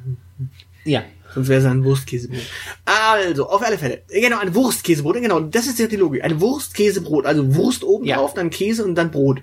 Ja. 0.85 1.03
sonst 1.33 1.47
wäre 1.49 1.59
es 1.59 1.65
ein 1.65 1.83
Wurstkäsebrot. 1.83 2.39
Also, 2.85 3.47
auf 3.49 3.61
alle 3.63 3.77
Fälle. 3.77 4.01
Genau, 4.09 4.39
ein 4.39 4.55
Wurstkäsebrot, 4.55 5.15
genau, 5.21 5.39
das 5.41 5.67
ist 5.67 5.77
ja 5.79 5.87
die 5.87 5.95
Logik. 5.97 6.23
Ein 6.23 6.41
Wurstkäsebrot, 6.41 7.25
also 7.25 7.55
Wurst 7.55 7.83
oben 7.83 8.05
Ja. 8.05 8.17
drauf, 8.17 8.33
dann 8.33 8.49
Käse 8.49 8.83
und 8.83 8.95
dann 8.95 9.11
Brot. 9.11 9.41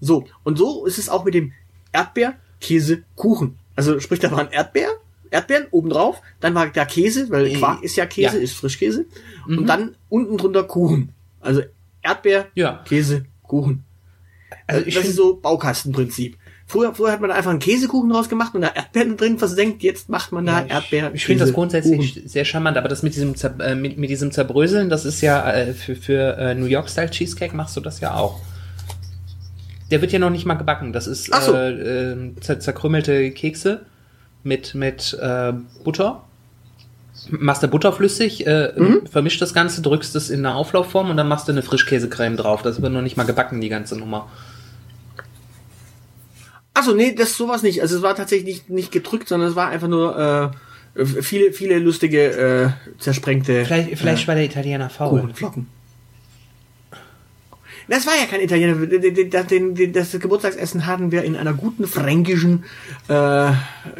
So, 0.00 0.26
und 0.44 0.56
so 0.58 0.86
ist 0.86 0.98
es 0.98 1.08
auch 1.08 1.24
mit 1.24 1.34
dem 1.34 1.52
Erdbeer, 1.92 2.34
Käse, 2.60 3.02
Kuchen. 3.16 3.56
Also 3.76 4.00
sprich, 4.00 4.20
da 4.20 4.30
waren 4.32 4.48
Erdbeer, 4.50 4.90
Erdbeeren 5.30 5.66
oben 5.70 5.90
drauf, 5.90 6.20
dann 6.40 6.54
war 6.54 6.66
da 6.68 6.84
Käse, 6.84 7.30
weil 7.30 7.52
Quark 7.54 7.82
ist 7.82 7.96
ja 7.96 8.06
Käse, 8.06 8.36
ja. 8.38 8.42
ist 8.42 8.54
Frischkäse. 8.54 9.06
Mhm. 9.46 9.58
Und 9.58 9.66
dann 9.66 9.94
unten 10.08 10.36
drunter 10.38 10.64
Kuchen. 10.64 11.12
Also 11.40 11.62
Erdbeer, 12.02 12.48
Ja. 12.54 12.82
Käse, 12.86 13.24
Kuchen. 13.42 13.84
Also 14.66 14.86
ich 14.86 14.94
das 14.94 15.04
ist 15.04 15.16
so 15.16 15.36
Baukastenprinzip. 15.36 16.36
Früher, 16.66 16.94
früher 16.94 17.10
hat 17.10 17.20
man 17.20 17.30
da 17.30 17.36
einfach 17.36 17.50
einen 17.50 17.58
Käsekuchen 17.58 18.10
draus 18.10 18.28
gemacht 18.28 18.54
und 18.54 18.60
da 18.60 18.68
Erdbeeren 18.68 19.16
drin 19.16 19.38
versenkt. 19.38 19.82
Jetzt 19.82 20.08
macht 20.08 20.30
man 20.30 20.46
da 20.46 20.60
Ja, 20.60 20.66
ich- 20.66 20.70
Erdbeer. 20.72 21.10
ich 21.14 21.24
finde 21.26 21.44
das 21.44 21.52
grundsätzlich 21.52 22.22
sehr 22.26 22.44
charmant, 22.44 22.76
aber 22.76 22.88
das 22.88 23.02
mit 23.02 23.14
diesem, 23.16 23.34
Zer 23.34 23.58
äh, 23.60 23.74
mit, 23.74 23.98
mit 23.98 24.08
diesem 24.10 24.30
Zerbröseln, 24.30 24.88
das 24.88 25.04
ist 25.04 25.20
ja 25.20 25.50
äh, 25.52 25.72
für, 25.74 25.96
für 25.96 26.36
äh, 26.38 26.54
New 26.54 26.66
York 26.66 26.88
Style 26.88 27.10
Cheesecake 27.10 27.56
machst 27.56 27.76
du 27.76 27.80
das 27.80 27.98
ja 28.00 28.14
auch. 28.14 28.40
Der 29.90 30.00
wird 30.00 30.12
ja 30.12 30.20
noch 30.20 30.30
nicht 30.30 30.46
mal 30.46 30.54
gebacken. 30.54 30.92
Das 30.92 31.08
ist 31.08 31.26
so. 31.34 31.52
äh, 31.54 32.12
äh, 32.12 32.34
zer 32.40 32.60
zerkrümmelte 32.60 33.32
Kekse 33.32 33.84
mit 34.44 34.74
mit 34.76 35.18
äh, 35.20 35.52
Butter. 35.82 36.24
Machst 37.28 37.62
du 37.62 37.68
Butter 37.68 37.92
flüssig, 37.92 38.46
äh, 38.46 38.72
Mhm. 38.76 39.06
vermischt 39.06 39.42
das 39.42 39.52
Ganze, 39.52 39.82
drückst 39.82 40.16
es 40.16 40.30
in 40.30 40.44
eine 40.46 40.54
Auflaufform 40.54 41.10
und 41.10 41.16
dann 41.16 41.28
machst 41.28 41.48
du 41.48 41.52
eine 41.52 41.62
Frischkäsecreme 41.62 42.36
drauf. 42.36 42.62
Das 42.62 42.80
wird 42.80 42.92
noch 42.92 43.02
nicht 43.02 43.16
mal 43.16 43.24
gebacken, 43.26 43.60
die 43.60 43.68
ganze 43.68 43.96
Nummer. 43.98 44.28
Achso, 46.72 46.94
nee, 46.94 47.14
das 47.14 47.36
sowas 47.36 47.62
nicht. 47.62 47.82
Also 47.82 47.96
es 47.96 48.02
war 48.02 48.14
tatsächlich 48.14 48.46
nicht, 48.46 48.70
nicht 48.70 48.92
gedrückt, 48.92 49.28
sondern 49.28 49.50
es 49.50 49.56
war 49.56 49.68
einfach 49.68 49.88
nur 49.88 50.52
äh, 50.96 51.04
viele, 51.04 51.52
viele 51.52 51.78
lustige, 51.78 52.74
äh, 52.96 53.00
zersprengte 53.00 53.64
Vielleicht, 53.64 53.98
vielleicht 53.98 54.24
äh, 54.24 54.28
war 54.28 54.34
der 54.34 54.44
Italiener 54.44 54.88
faul. 54.88 55.20
Kuchenflocken. 55.20 55.66
Das 57.90 58.06
war 58.06 58.14
ja 58.18 58.24
kein 58.26 58.40
Italiener. 58.40 58.74
Den- 58.86 59.74
den- 59.74 59.92
Das 59.92 60.12
Geburtstagsessen 60.12 60.86
hatten 60.86 61.10
wir 61.12 61.22
in 61.24 61.36
einer 61.36 61.52
guten 61.54 61.86
fränkischen 61.86 62.64
äh, 63.08 63.52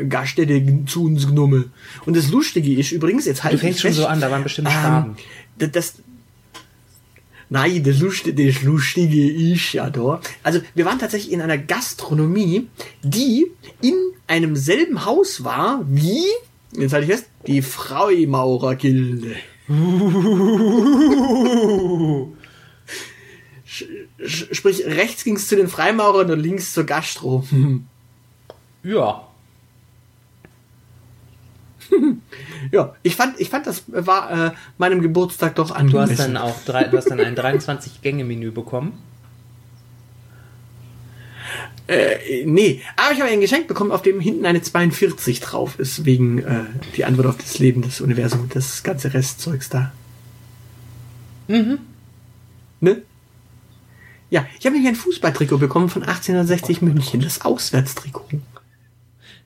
Gaststätte 0.09 0.85
zu 0.87 1.05
uns 1.05 1.27
genommen. 1.27 1.73
Und 2.07 2.17
das 2.17 2.31
Lustige 2.31 2.73
ist 2.73 2.93
übrigens, 2.93 3.27
jetzt 3.27 3.45
halt 3.45 3.55
Du 3.55 3.59
fängst 3.59 3.81
schon 3.81 3.93
so 3.93 4.07
an, 4.07 4.21
da 4.21 4.31
waren 4.31 4.45
bestimmt 4.45 4.69
Schwaben. 4.71 5.17
das, 5.59 5.71
das 5.73 5.95
Nein, 7.53 7.83
das 7.83 7.99
Lustige, 7.99 8.47
das 8.53 8.63
Lustige 8.63 9.29
ist 9.53 9.73
ja 9.73 9.91
da. 9.91 10.21
Also, 10.45 10.61
wir 10.77 10.85
waren 10.85 11.01
tatsächlich 11.01 11.33
in 11.33 11.41
einer 11.41 11.59
Gastronomie, 11.59 12.69
die 13.03 13.49
in 13.83 13.95
einem 14.29 14.55
selben 14.55 15.05
Haus 15.05 15.43
war 15.43 15.85
wie, 15.89 16.23
jetzt 16.79 16.93
halte 16.93 17.07
ich 17.07 17.13
fest, 17.19 17.27
die 17.49 17.61
Freimaurergilde. 17.61 19.35
Sprich, 24.27 24.85
rechts 24.85 25.25
ging 25.25 25.37
es 25.37 25.49
zu 25.49 25.57
den 25.57 25.69
Freimaurern 25.69 26.31
und 26.31 26.41
links 26.41 26.73
zur 26.73 26.85
Gastro. 26.85 27.45
Ja. 28.83 29.27
ja, 32.73 32.95
ich 33.03 33.15
fand, 33.17 33.39
ich 33.39 33.51
fand, 33.51 33.67
das 33.67 33.85
war 33.89 34.47
äh, 34.47 34.51
meinem 34.79 35.03
Geburtstag 35.03 35.55
doch 35.57 35.69
Du 35.69 35.75
angemessen. 35.75 36.11
hast 36.13 36.19
dann 36.21 36.37
auch 36.39 36.65
drei, 36.65 36.85
du 36.85 36.97
hast 36.97 37.11
dann 37.11 37.21
ein 37.21 37.37
23-Gänge-Menü 37.37 38.53
bekommen. 38.53 38.93
Äh, 41.89 42.45
nee, 42.47 42.81
aber 42.97 43.13
ich 43.13 43.21
habe 43.21 43.31
ein 43.31 43.41
Geschenk 43.41 43.67
bekommen, 43.67 43.91
auf 43.91 44.03
dem 44.03 44.21
hinten 44.21 44.47
eine 44.47 44.63
42 44.63 45.41
drauf 45.41 45.79
ist, 45.79 46.05
wegen 46.05 46.39
äh, 46.39 46.65
die 46.97 47.05
Antwort 47.05 47.27
auf 47.27 47.37
das 47.37 47.59
Leben, 47.59 47.83
das 47.83 48.01
Universum, 48.01 48.49
das 48.49 48.85
ganze 48.85 49.13
Restzeugs 49.13 49.69
da. 49.69 49.93
Mhm. 51.49 51.81
Ne? 52.81 53.03
Ja, 54.31 54.47
ich 54.59 54.65
habe 54.67 54.75
nämlich 54.77 54.89
ein 54.93 54.97
Fußballtrikot 54.97 55.59
bekommen 55.59 55.89
von 55.89 56.03
1860 56.03 56.83
München, 56.83 57.21
das 57.21 57.41
Auswärtstrikot. 57.45 58.29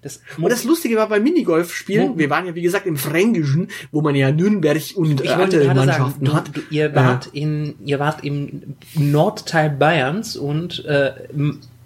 Das, 0.03 0.21
Und 0.37 0.51
das 0.53 0.65
Lustige 0.65 0.97
war 0.97 1.09
bei 1.09 1.19
Minigolf-Spielen, 1.19 2.19
wir 2.19 2.29
waren 2.29 2.45
ja 2.47 2.55
wie 2.55 2.61
gesagt 2.61 2.87
im 2.87 2.99
Fränkischen, 2.99 3.69
wo 3.91 4.03
man 4.03 4.15
ja 4.15 4.31
Nürnberg 4.31 4.79
und 4.97 5.23
äh, 5.23 5.25
ich 5.25 5.31
andere 5.31 5.65
sagen, 5.65 5.77
Mannschaften 5.79 6.25
du, 6.27 6.33
hat. 6.35 6.51
du, 6.55 6.61
ihr, 6.69 6.95
wart 6.95 7.29
in, 7.33 7.75
ihr 7.87 7.99
wart 7.99 8.23
im 8.23 8.75
Nordteil 8.95 9.71
Bayerns 9.71 10.37
und 10.37 10.85
äh, 10.85 11.13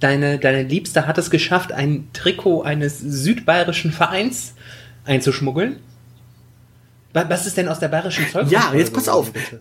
deine, 0.01 0.39
deine 0.41 0.65
Liebste 0.65 1.07
hat 1.07 1.17
es 1.19 1.31
geschafft, 1.31 1.71
ein 1.71 2.09
Trikot 2.13 2.63
eines 2.63 2.99
südbayerischen 2.99 3.93
Vereins 3.93 4.55
einzuschmuggeln. 5.05 5.77
Wa- 7.13 7.27
Was 7.29 7.47
ist 7.47 7.57
denn 7.57 7.69
aus 7.69 7.79
der 7.79 7.87
bayerischen 7.89 8.25
Zollkontrolle 8.33 8.51
Ja, 8.73 8.77
jetzt 8.77 8.93
pass 8.93 9.09
auf. 9.09 9.33
bitte? 9.33 9.61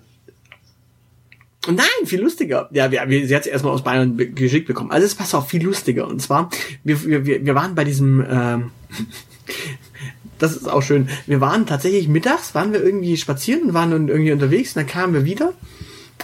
Nein, 1.67 2.05
viel 2.05 2.21
lustiger. 2.21 2.69
Ja, 2.71 2.91
wir, 2.91 3.03
wir, 3.07 3.27
sie 3.27 3.35
hat 3.35 3.41
es 3.43 3.47
erstmal 3.47 3.73
aus 3.73 3.83
Bayern 3.83 4.15
be- 4.17 4.29
geschickt 4.29 4.67
bekommen. 4.67 4.91
Also 4.91 5.05
es 5.05 5.15
passt 5.15 5.35
auf, 5.35 5.49
viel 5.49 5.63
lustiger. 5.63 6.07
Und 6.07 6.21
zwar, 6.21 6.49
wir, 6.83 7.03
wir, 7.05 7.45
wir 7.45 7.55
waren 7.55 7.75
bei 7.75 7.83
diesem, 7.83 8.25
ähm, 8.29 8.71
das 10.39 10.55
ist 10.55 10.67
auch 10.69 10.81
schön. 10.81 11.09
Wir 11.25 11.41
waren 11.41 11.65
tatsächlich 11.65 12.07
mittags, 12.07 12.53
waren 12.55 12.73
wir 12.73 12.83
irgendwie 12.83 13.17
spazieren 13.17 13.63
und 13.63 13.73
waren 13.73 14.07
irgendwie 14.07 14.31
unterwegs 14.31 14.75
und 14.75 14.81
dann 14.81 14.87
kamen 14.87 15.13
wir 15.13 15.25
wieder 15.25 15.53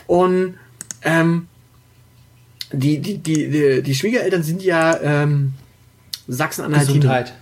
und 0.07 0.55
ähm, 1.01 1.47
die, 2.71 2.99
die, 2.99 3.17
die, 3.19 3.49
die, 3.49 3.81
die 3.83 3.95
Schwiegereltern 3.95 4.43
sind 4.43 4.63
ja 4.63 4.99
ähm, 5.01 5.53
Sachsen-Anhaltiner. 6.27 6.95
Gesundheit. 6.99 7.33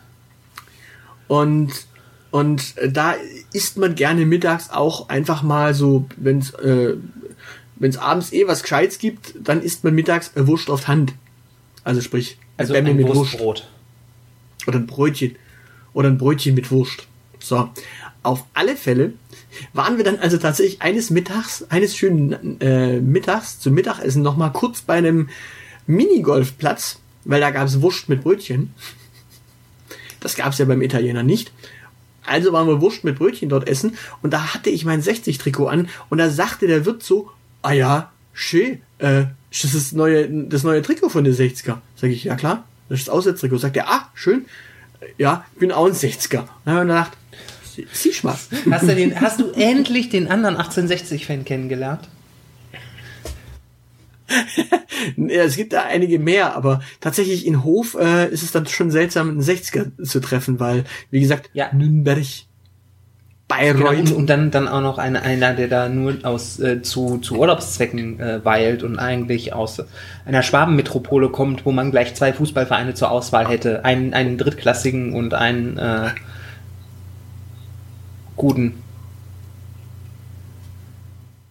Und, 1.27 1.69
und 2.31 2.77
äh, 2.77 2.91
da 2.91 3.15
isst 3.53 3.77
man 3.77 3.95
gerne 3.95 4.25
mittags 4.25 4.69
auch 4.71 5.07
einfach 5.09 5.43
mal 5.43 5.73
so, 5.73 6.07
wenn 6.17 6.39
es 6.39 6.51
äh, 6.55 6.95
wenn's 7.81 7.97
abends 7.97 8.31
eh 8.31 8.47
was 8.47 8.61
Gescheites 8.61 8.99
gibt, 8.99 9.33
dann 9.43 9.61
isst 9.61 9.83
man 9.83 9.95
mittags 9.95 10.31
äh, 10.35 10.47
Wurst 10.47 10.69
auf 10.69 10.87
Hand. 10.87 11.13
Also 11.83 11.99
sprich, 11.99 12.37
Also 12.55 12.73
ein 12.75 12.83
mit 12.83 13.07
Wurst. 13.07 13.15
Wurstbrot. 13.15 13.67
Oder 14.67 14.77
ein 14.77 14.85
Brötchen. 14.85 15.35
Oder 15.93 16.09
ein 16.09 16.17
Brötchen 16.19 16.53
mit 16.53 16.69
Wurst. 16.71 17.07
So. 17.39 17.69
Auf 18.23 18.45
alle 18.53 18.77
Fälle 18.77 19.13
waren 19.73 19.97
wir 19.97 20.03
dann 20.03 20.19
also 20.19 20.37
tatsächlich 20.37 20.81
eines 20.81 21.09
Mittags, 21.09 21.65
eines 21.69 21.97
schönen 21.97 22.61
äh, 22.61 22.99
Mittags 22.99 23.59
zum 23.59 23.73
Mittagessen 23.73 24.21
nochmal 24.21 24.51
kurz 24.51 24.81
bei 24.81 24.93
einem 24.93 25.29
Minigolfplatz, 25.87 26.99
weil 27.25 27.41
da 27.41 27.49
gab 27.49 27.67
es 27.67 27.81
Wurst 27.81 28.09
mit 28.09 28.21
Brötchen. 28.21 28.75
Das 30.19 30.35
gab 30.35 30.53
es 30.53 30.59
ja 30.59 30.65
beim 30.65 30.83
Italiener 30.83 31.23
nicht. 31.23 31.51
Also 32.23 32.53
waren 32.53 32.67
wir 32.67 32.79
Wurst 32.79 33.03
mit 33.03 33.17
Brötchen 33.17 33.49
dort 33.49 33.67
essen 33.67 33.97
und 34.21 34.31
da 34.31 34.53
hatte 34.53 34.69
ich 34.69 34.85
mein 34.85 35.01
60-Trikot 35.01 35.65
an 35.67 35.89
und 36.09 36.19
da 36.19 36.29
sagte 36.29 36.67
der 36.67 36.85
Wirt 36.85 37.01
so, 37.01 37.31
ah 37.61 37.71
ja, 37.73 38.11
schön, 38.33 38.81
äh, 38.99 39.25
das 39.51 39.63
ist 39.65 39.75
das 39.75 39.91
neue, 39.91 40.27
das 40.45 40.63
neue 40.63 40.81
Trikot 40.81 41.09
von 41.09 41.23
der 41.23 41.33
60er. 41.33 41.77
Sag 41.95 42.09
ich, 42.09 42.23
ja 42.23 42.35
klar, 42.35 42.65
das 42.89 42.99
ist 42.99 43.07
das 43.07 43.13
Auswärtstrikot. 43.13 43.57
Sagt 43.57 43.77
er, 43.77 43.89
ah, 43.89 44.09
schön, 44.13 44.45
ja, 45.17 45.45
ich 45.53 45.59
bin 45.59 45.71
auch 45.71 45.85
ein 45.85 45.93
60er. 45.93 46.45
Dann 46.65 46.73
haben 46.75 46.87
wir 46.87 46.93
gedacht, 46.95 47.11
sie- 47.75 47.87
sieh 47.91 48.13
mal. 48.23 48.37
Hast 48.71 48.87
du, 48.87 48.95
den, 48.95 49.19
hast 49.19 49.39
du 49.39 49.51
endlich 49.51 50.09
den 50.09 50.27
anderen 50.29 50.55
1860-Fan 50.57 51.45
kennengelernt? 51.45 52.07
Ja, 55.17 55.43
es 55.43 55.55
gibt 55.55 55.73
da 55.73 55.83
einige 55.83 56.19
mehr, 56.19 56.55
aber 56.55 56.81
tatsächlich 56.99 57.45
in 57.45 57.63
Hof 57.63 57.95
äh, 57.99 58.29
ist 58.31 58.43
es 58.43 58.51
dann 58.51 58.67
schon 58.67 58.91
seltsam, 58.91 59.29
einen 59.29 59.41
60er 59.41 60.03
zu 60.03 60.19
treffen, 60.19 60.59
weil, 60.59 60.85
wie 61.09 61.19
gesagt, 61.19 61.49
Ja. 61.53 61.73
Nürnberg, 61.73 62.23
Genau, 63.59 63.85
Bayreuth, 63.85 63.99
und, 63.99 64.11
und 64.13 64.29
dann, 64.29 64.51
dann 64.51 64.67
auch 64.67 64.81
noch 64.81 64.97
einer, 64.97 65.21
einer 65.23 65.53
der 65.53 65.67
da 65.67 65.89
nur 65.89 66.17
aus 66.23 66.59
äh, 66.59 66.81
zu, 66.81 67.17
zu 67.19 67.37
Urlaubszwecken 67.37 68.19
äh, 68.19 68.45
weilt 68.45 68.83
und 68.83 68.97
eigentlich 68.99 69.53
aus 69.53 69.83
einer 70.25 70.43
Schwabenmetropole 70.43 71.29
kommt, 71.29 71.65
wo 71.65 71.71
man 71.71 71.91
gleich 71.91 72.15
zwei 72.15 72.33
Fußballvereine 72.33 72.93
zur 72.93 73.11
Auswahl 73.11 73.47
hätte. 73.47 73.85
Einen, 73.85 74.13
einen 74.13 74.37
drittklassigen 74.37 75.13
und 75.13 75.33
einen 75.33 75.77
äh, 75.77 76.09
guten. 78.35 78.81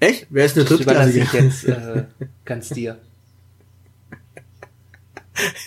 Echt? 0.01 0.27
Wer 0.31 0.47
ist 0.47 0.57
eine 0.57 0.65
Das 0.67 0.81
überlasse 0.81 1.19
ich 1.19 1.29
Drittklassige? 1.31 1.45
jetzt 1.45 1.65
äh, 1.65 2.05
ganz 2.45 2.69
dir. 2.71 2.97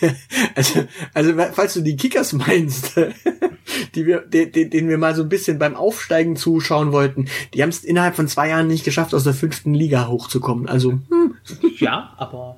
Also, 0.54 0.84
also, 1.14 1.32
falls 1.52 1.74
du 1.74 1.80
die 1.80 1.96
Kickers 1.96 2.32
meinst, 2.32 2.92
die 3.94 4.06
wir, 4.06 4.20
den, 4.20 4.70
den, 4.70 4.88
wir 4.88 4.98
mal 4.98 5.14
so 5.14 5.22
ein 5.22 5.28
bisschen 5.28 5.58
beim 5.58 5.74
Aufsteigen 5.74 6.36
zuschauen 6.36 6.92
wollten, 6.92 7.26
die 7.54 7.62
haben 7.62 7.70
es 7.70 7.82
innerhalb 7.84 8.14
von 8.16 8.28
zwei 8.28 8.48
Jahren 8.50 8.66
nicht 8.68 8.84
geschafft, 8.84 9.14
aus 9.14 9.24
der 9.24 9.34
fünften 9.34 9.74
Liga 9.74 10.06
hochzukommen. 10.08 10.68
Also, 10.68 10.92
hm, 10.92 11.34
Ja, 11.78 12.12
aber 12.18 12.56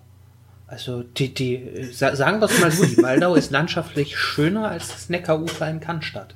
also 0.66 1.02
die, 1.02 1.33
die 1.33 1.88
sa- 1.92 2.16
sagen 2.16 2.40
wir 2.40 2.46
es 2.46 2.61
mal 2.61 2.70
so, 2.72 2.85
die 2.85 2.98
Waldau 3.02 3.35
ist 3.35 3.50
landschaftlich 3.52 4.18
schöner 4.18 4.68
als 4.68 4.88
das 4.88 5.09
Neckarufer 5.09 5.70
in 5.70 5.81
Cannstatt. 5.81 6.35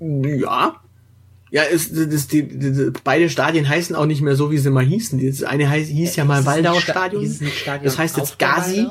Ja. 0.00 0.80
Ja, 1.50 1.62
es, 1.62 1.92
das, 1.92 2.26
die, 2.26 2.42
die, 2.42 2.92
beide 3.04 3.30
Stadien 3.30 3.68
heißen 3.68 3.94
auch 3.94 4.06
nicht 4.06 4.20
mehr 4.20 4.34
so, 4.34 4.50
wie 4.50 4.58
sie 4.58 4.70
mal 4.70 4.84
hießen. 4.84 5.24
Das 5.24 5.42
eine 5.44 5.70
heißt, 5.70 5.90
hieß 5.90 6.16
ja 6.16 6.24
mal 6.24 6.44
Waldau-Stadion. 6.44 7.38
Das 7.84 7.98
heißt 7.98 8.16
jetzt 8.16 8.38
Gazi. 8.38 8.88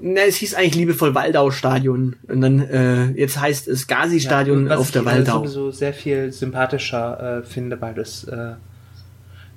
Na, 0.00 0.20
es 0.22 0.36
hieß 0.36 0.54
eigentlich 0.54 0.76
liebevoll 0.76 1.14
Waldau-Stadion. 1.14 2.16
Und 2.26 2.40
dann, 2.40 2.60
äh, 2.60 3.10
jetzt 3.10 3.38
heißt 3.38 3.68
es 3.68 3.86
Gazi-Stadion 3.86 4.68
ja, 4.68 4.76
auf 4.76 4.90
der 4.90 5.04
Waldau. 5.04 5.42
Was 5.42 5.48
ich 5.50 5.54
sowieso 5.54 5.70
sehr 5.72 5.92
viel 5.92 6.32
sympathischer 6.32 7.40
äh, 7.40 7.42
finde, 7.42 7.80
weil 7.80 7.94
das 7.94 8.24
äh, 8.24 8.52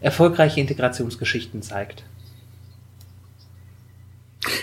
erfolgreiche 0.02 0.60
Integrationsgeschichten 0.60 1.62
zeigt. 1.62 2.04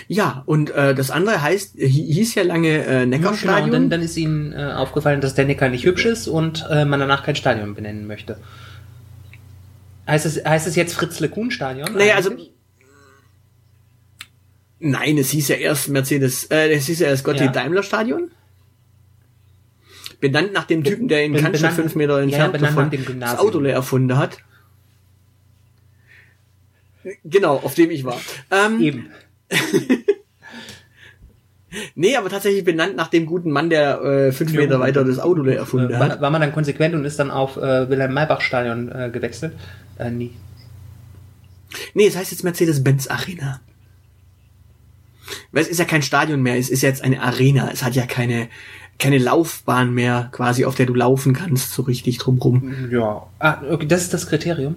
Ja, 0.07 0.43
und 0.45 0.71
äh, 0.71 0.93
das 0.93 1.09
andere 1.09 1.41
heißt, 1.41 1.75
hieß 1.77 2.35
ja 2.35 2.43
lange 2.43 2.85
äh, 2.85 3.05
Neckarstadion. 3.05 3.55
Genau, 3.55 3.65
und 3.65 3.71
dann, 3.71 3.89
dann 3.89 4.01
ist 4.01 4.17
ihnen 4.17 4.51
äh, 4.51 4.73
aufgefallen, 4.75 5.21
dass 5.21 5.35
der 5.35 5.45
Neckar 5.45 5.69
nicht 5.69 5.85
hübsch 5.85 6.05
ist 6.05 6.27
und 6.27 6.65
äh, 6.69 6.85
man 6.85 6.99
danach 6.99 7.23
kein 7.23 7.35
Stadion 7.35 7.75
benennen 7.75 8.05
möchte. 8.05 8.37
Heißt 10.05 10.25
es, 10.25 10.43
heißt 10.43 10.67
es 10.67 10.75
jetzt 10.75 10.93
Fritz-Le-Kuhn-Stadion? 10.95 11.93
Naja, 11.93 12.15
also 12.15 12.31
Nein, 14.79 15.17
es 15.17 15.29
hieß 15.31 15.49
ja 15.49 15.55
erst 15.55 15.89
Mercedes, 15.89 16.45
äh, 16.45 16.71
es 16.71 16.85
hieß 16.87 16.99
ja 17.01 17.07
erst 17.07 17.25
Gottlieb 17.25 17.47
ja. 17.47 17.51
Daimler 17.51 17.83
Stadion. 17.83 18.31
Benannt 20.21 20.53
nach 20.53 20.65
dem 20.65 20.83
Typen, 20.83 21.07
der 21.07 21.23
in 21.23 21.35
Cannstatt 21.35 21.73
fünf 21.73 21.95
Meter 21.95 22.19
entfernt 22.21 22.53
ja, 22.53 22.59
davon 22.59 22.91
das 23.19 23.37
Auto 23.37 23.61
erfunden 23.61 24.17
hat. 24.17 24.37
Genau, 27.23 27.57
auf 27.57 27.75
dem 27.75 27.91
ich 27.91 28.03
war. 28.03 28.19
Ähm, 28.51 28.81
Eben. 28.81 29.09
nee, 31.95 32.15
aber 32.15 32.29
tatsächlich 32.29 32.63
benannt 32.63 32.95
nach 32.95 33.07
dem 33.07 33.25
guten 33.25 33.51
Mann, 33.51 33.69
der 33.69 34.01
äh, 34.01 34.31
fünf 34.31 34.53
Meter 34.53 34.75
ja, 34.75 34.79
weiter 34.79 35.03
das 35.03 35.19
Auto 35.19 35.41
leer 35.41 35.57
erfunden 35.57 35.93
äh, 35.93 35.97
hat. 35.97 36.21
War 36.21 36.31
man 36.31 36.41
dann 36.41 36.53
konsequent 36.53 36.95
und 36.95 37.05
ist 37.05 37.19
dann 37.19 37.31
auf 37.31 37.57
äh, 37.57 37.89
Wilhelm-Maybach-Stadion 37.89 38.91
äh, 38.91 39.09
gewechselt? 39.11 39.53
Äh, 39.97 40.11
nie. 40.11 40.31
Nee, 41.93 42.07
es 42.07 42.15
heißt 42.15 42.31
jetzt 42.31 42.43
Mercedes-Benz 42.43 43.07
Arena. 43.07 43.61
Weil 45.51 45.63
es 45.63 45.69
ist 45.69 45.79
ja 45.79 45.85
kein 45.85 46.01
Stadion 46.01 46.41
mehr, 46.41 46.57
es 46.57 46.69
ist 46.69 46.81
jetzt 46.81 47.03
eine 47.03 47.21
Arena. 47.21 47.69
Es 47.71 47.83
hat 47.83 47.95
ja 47.95 48.05
keine, 48.05 48.49
keine 48.97 49.17
Laufbahn 49.17 49.93
mehr, 49.93 50.29
quasi, 50.31 50.65
auf 50.65 50.75
der 50.75 50.85
du 50.85 50.93
laufen 50.93 51.33
kannst, 51.33 51.73
so 51.73 51.83
richtig 51.83 52.17
drumrum. 52.17 52.89
Ja. 52.91 53.27
Ah, 53.39 53.57
okay, 53.69 53.87
das 53.87 54.01
ist 54.01 54.13
das 54.13 54.27
Kriterium. 54.27 54.75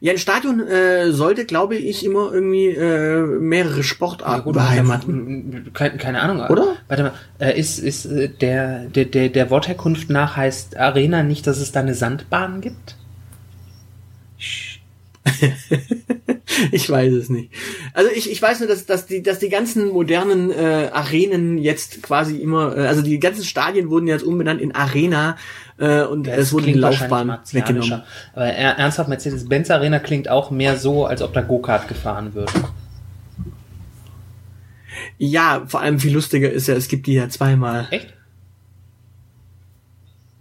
Ja, 0.00 0.12
ein 0.12 0.18
Stadion 0.18 0.66
äh, 0.66 1.12
sollte, 1.12 1.44
glaube 1.44 1.76
ich, 1.76 2.04
immer 2.04 2.32
irgendwie 2.32 2.68
äh, 2.68 3.20
mehrere 3.20 3.82
Sportarten 3.82 4.48
ja, 4.48 4.52
beheimaten. 4.52 5.70
Keine, 5.74 5.96
keine 5.98 6.20
Ahnung. 6.20 6.46
Oder? 6.48 6.76
Warte 6.88 7.02
mal, 7.04 7.12
äh, 7.38 7.58
ist, 7.58 7.78
ist 7.78 8.06
äh, 8.06 8.28
der, 8.28 8.84
der, 8.86 9.04
der, 9.04 9.28
der 9.28 9.50
Wortherkunft 9.50 10.10
nach 10.10 10.36
heißt 10.36 10.76
Arena 10.76 11.22
nicht, 11.22 11.46
dass 11.46 11.58
es 11.58 11.72
da 11.72 11.80
eine 11.80 11.94
Sandbahn 11.94 12.60
gibt? 12.60 12.96
ich 16.72 16.88
weiß 16.88 17.12
es 17.12 17.28
nicht. 17.28 17.50
Also 17.92 18.10
ich, 18.14 18.30
ich 18.30 18.40
weiß 18.40 18.60
nur, 18.60 18.68
dass, 18.68 18.86
dass, 18.86 19.06
die, 19.06 19.22
dass 19.22 19.38
die 19.38 19.48
ganzen 19.48 19.88
modernen 19.88 20.50
äh, 20.50 20.90
Arenen 20.92 21.58
jetzt 21.58 22.02
quasi 22.02 22.38
immer, 22.38 22.76
äh, 22.76 22.86
also 22.86 23.02
die 23.02 23.18
ganzen 23.18 23.44
Stadien 23.44 23.90
wurden 23.90 24.06
jetzt 24.06 24.24
umbenannt 24.24 24.60
in 24.60 24.74
Arena 24.74 25.36
äh, 25.78 26.02
und 26.02 26.26
ja, 26.26 26.34
es 26.34 26.52
wurde 26.52 26.66
die 26.66 26.72
Laufbahn 26.72 27.38
weggenommen. 27.52 28.02
Aber 28.34 28.46
ernsthaft, 28.46 29.08
Mercedes-Benz 29.08 29.70
Arena 29.70 30.00
klingt 30.00 30.28
auch 30.28 30.50
mehr 30.50 30.76
so, 30.76 31.06
als 31.06 31.22
ob 31.22 31.32
da 31.32 31.40
Go-Kart 31.40 31.86
gefahren 31.86 32.34
wird. 32.34 32.50
Ja, 35.18 35.64
vor 35.66 35.80
allem 35.80 36.00
viel 36.00 36.12
lustiger 36.12 36.50
ist 36.50 36.66
ja, 36.66 36.74
es 36.74 36.88
gibt 36.88 37.06
die 37.06 37.14
ja 37.14 37.28
zweimal. 37.28 37.86
Echt? 37.90 38.12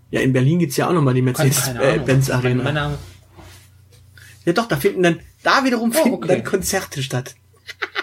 Ja, 0.09 0.21
in 0.21 0.33
Berlin 0.33 0.59
gibt's 0.59 0.77
ja 0.77 0.87
auch 0.87 0.93
nochmal 0.93 1.13
die 1.13 1.21
Mercedes-Benz 1.21 2.29
äh, 2.29 2.31
Arena. 2.31 2.63
Meine, 2.63 2.97
ja 4.45 4.53
doch, 4.53 4.67
da 4.67 4.77
finden 4.77 5.03
dann, 5.03 5.19
da 5.43 5.63
wiederum 5.65 5.91
oh, 5.91 6.01
finden 6.01 6.13
okay. 6.15 6.27
dann 6.27 6.43
Konzerte 6.43 7.03
statt. 7.03 7.35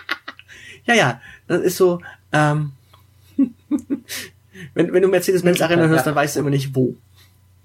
ja, 0.85 0.95
ja, 0.95 1.21
das 1.49 1.63
ist 1.63 1.77
so, 1.79 2.01
ähm, 2.33 2.73
wenn, 4.75 4.93
wenn 4.93 5.03
du 5.03 5.09
Mercedes-Benz 5.09 5.61
Arena 5.63 5.87
hörst, 5.87 6.07
dann 6.07 6.15
weißt 6.15 6.37
du 6.37 6.41
immer 6.41 6.51
nicht 6.51 6.75
wo. 6.77 6.95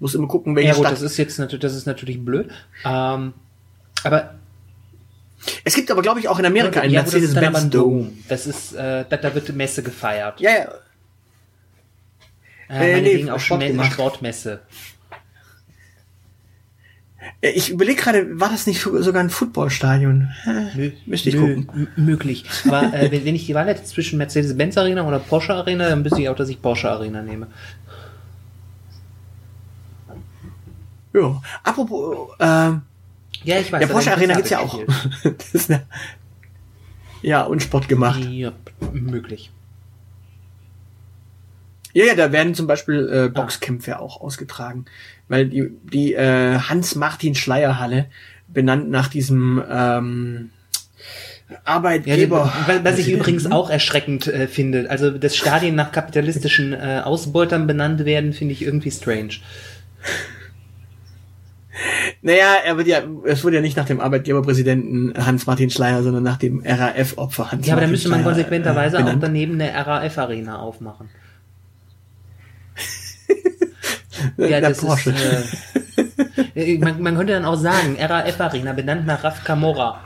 Muss 0.00 0.14
immer 0.14 0.28
gucken, 0.28 0.56
welche 0.56 0.68
ja, 0.68 0.74
gut, 0.74 0.86
Stadt. 0.86 0.94
das 0.94 1.02
ist 1.02 1.16
jetzt 1.18 1.38
natürlich, 1.38 1.60
das 1.60 1.74
ist 1.74 1.86
natürlich 1.86 2.24
blöd. 2.24 2.50
Ähm, 2.84 3.34
aber 4.02 4.34
es 5.64 5.74
gibt 5.74 5.90
aber, 5.90 6.02
glaube 6.02 6.20
ich, 6.20 6.28
auch 6.28 6.38
in 6.38 6.46
Amerika 6.46 6.80
einen 6.80 6.92
ja, 6.92 7.02
Mercedes-Benz 7.02 7.70
Dome. 7.70 8.10
Das 8.28 8.46
ist, 8.46 8.72
äh, 8.74 9.04
da, 9.08 9.16
da 9.16 9.34
wird 9.34 9.54
Messe 9.54 9.82
gefeiert. 9.82 10.40
Ja, 10.40 10.50
ja. 10.50 10.68
Äh, 12.70 12.98
äh 12.98 13.24
nee, 13.24 13.30
auch 13.30 13.40
Sport 13.40 13.64
Sportmesse. 13.92 14.60
Äh, 17.40 17.50
ich 17.50 17.70
überlege 17.70 18.00
gerade, 18.00 18.40
war 18.40 18.50
das 18.50 18.66
nicht 18.66 18.80
sogar 18.80 19.22
ein 19.22 19.30
Footballstadion? 19.30 20.28
Nö, 20.74 20.92
Müsste 21.06 21.30
ich 21.30 21.34
nö, 21.34 21.56
gucken. 21.56 21.88
Möglich. 21.96 22.44
Aber 22.66 22.94
äh, 22.94 23.10
wenn, 23.10 23.24
wenn 23.24 23.34
ich 23.34 23.46
die 23.46 23.54
Wahl 23.54 23.66
hätte 23.66 23.84
zwischen 23.84 24.18
Mercedes-Benz 24.18 24.76
Arena 24.76 25.06
oder 25.06 25.18
Porsche 25.18 25.54
Arena, 25.54 25.88
dann 25.88 26.04
wüsste 26.04 26.20
ich 26.20 26.28
auch, 26.28 26.36
dass 26.36 26.48
ich 26.48 26.60
Porsche 26.60 26.90
Arena 26.90 27.22
nehme. 27.22 27.48
Ja. 31.12 31.42
Apropos, 31.62 32.30
äh, 32.38 32.44
ja, 32.44 32.80
ich 33.44 33.72
weiß. 33.72 33.80
Der 33.80 33.86
Porsche 33.86 34.12
Arena 34.12 34.34
gibt's 34.34 34.50
ja 34.50 34.60
auch. 34.60 34.78
eine, 35.68 35.86
ja, 37.22 37.42
und 37.42 37.62
Sport 37.62 37.88
gemacht. 37.88 38.20
Ja, 38.24 38.52
möglich. 38.92 39.50
Ja, 41.92 42.04
ja, 42.04 42.14
da 42.14 42.30
werden 42.30 42.54
zum 42.54 42.66
Beispiel 42.66 43.08
äh, 43.08 43.28
Boxkämpfe 43.28 43.96
ah. 43.96 44.00
auch 44.00 44.20
ausgetragen 44.20 44.86
weil 45.30 45.46
die, 45.46 45.70
die 45.84 46.14
äh, 46.14 46.58
Hans-Martin-Schleierhalle, 46.58 48.06
benannt 48.48 48.90
nach 48.90 49.06
diesem 49.06 49.62
ähm, 49.70 50.50
Arbeitgeber. 51.64 52.52
Ja, 52.66 52.84
was 52.84 52.98
ich 52.98 53.08
übrigens 53.12 53.46
auch 53.46 53.70
erschreckend 53.70 54.26
äh, 54.26 54.48
finde. 54.48 54.90
Also, 54.90 55.10
dass 55.10 55.36
Stadien 55.36 55.76
nach 55.76 55.92
kapitalistischen 55.92 56.72
äh, 56.72 57.00
Ausbeutern 57.04 57.68
benannt 57.68 58.04
werden, 58.04 58.32
finde 58.32 58.54
ich 58.54 58.62
irgendwie 58.62 58.90
strange. 58.90 59.34
Naja, 62.22 62.56
er 62.64 62.76
wird 62.76 62.86
ja, 62.86 63.02
es 63.24 63.44
wurde 63.44 63.56
ja 63.56 63.62
nicht 63.62 63.76
nach 63.76 63.86
dem 63.86 64.00
Arbeitgeberpräsidenten 64.00 65.14
Hans-Martin 65.24 65.70
Schleier, 65.70 66.02
sondern 66.02 66.22
nach 66.22 66.36
dem 66.36 66.62
RAF-Opfer 66.64 67.52
Hans. 67.52 67.66
Ja, 67.66 67.74
aber 67.74 67.82
da 67.82 67.88
müsste 67.88 68.08
man 68.08 68.22
konsequenterweise 68.22 68.98
äh, 68.98 69.02
auch 69.02 69.14
daneben 69.20 69.54
eine 69.60 69.74
RAF-Arena 69.74 70.58
aufmachen. 70.58 71.08
ja, 74.36 74.60
das 74.60 74.80
Porsche. 74.80 75.10
ist. 75.10 75.56
Äh, 76.54 76.78
man, 76.78 77.00
man 77.02 77.16
könnte 77.16 77.32
dann 77.32 77.44
auch 77.44 77.56
sagen, 77.56 77.96
RAF 77.98 78.40
Arena, 78.40 78.72
benannt 78.72 79.06
nach 79.06 79.24
Raf 79.24 79.44
Camora. 79.44 80.00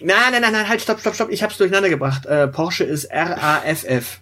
Nein, 0.00 0.16
nein, 0.32 0.42
nein, 0.42 0.52
nein, 0.52 0.68
halt, 0.68 0.80
stopp, 0.80 1.00
stopp, 1.00 1.14
stopp, 1.14 1.30
ich 1.30 1.42
hab's 1.42 1.56
durcheinander 1.56 1.88
gebracht. 1.88 2.26
Äh, 2.26 2.48
Porsche 2.48 2.84
ist 2.84 3.08
RAFF. 3.12 4.20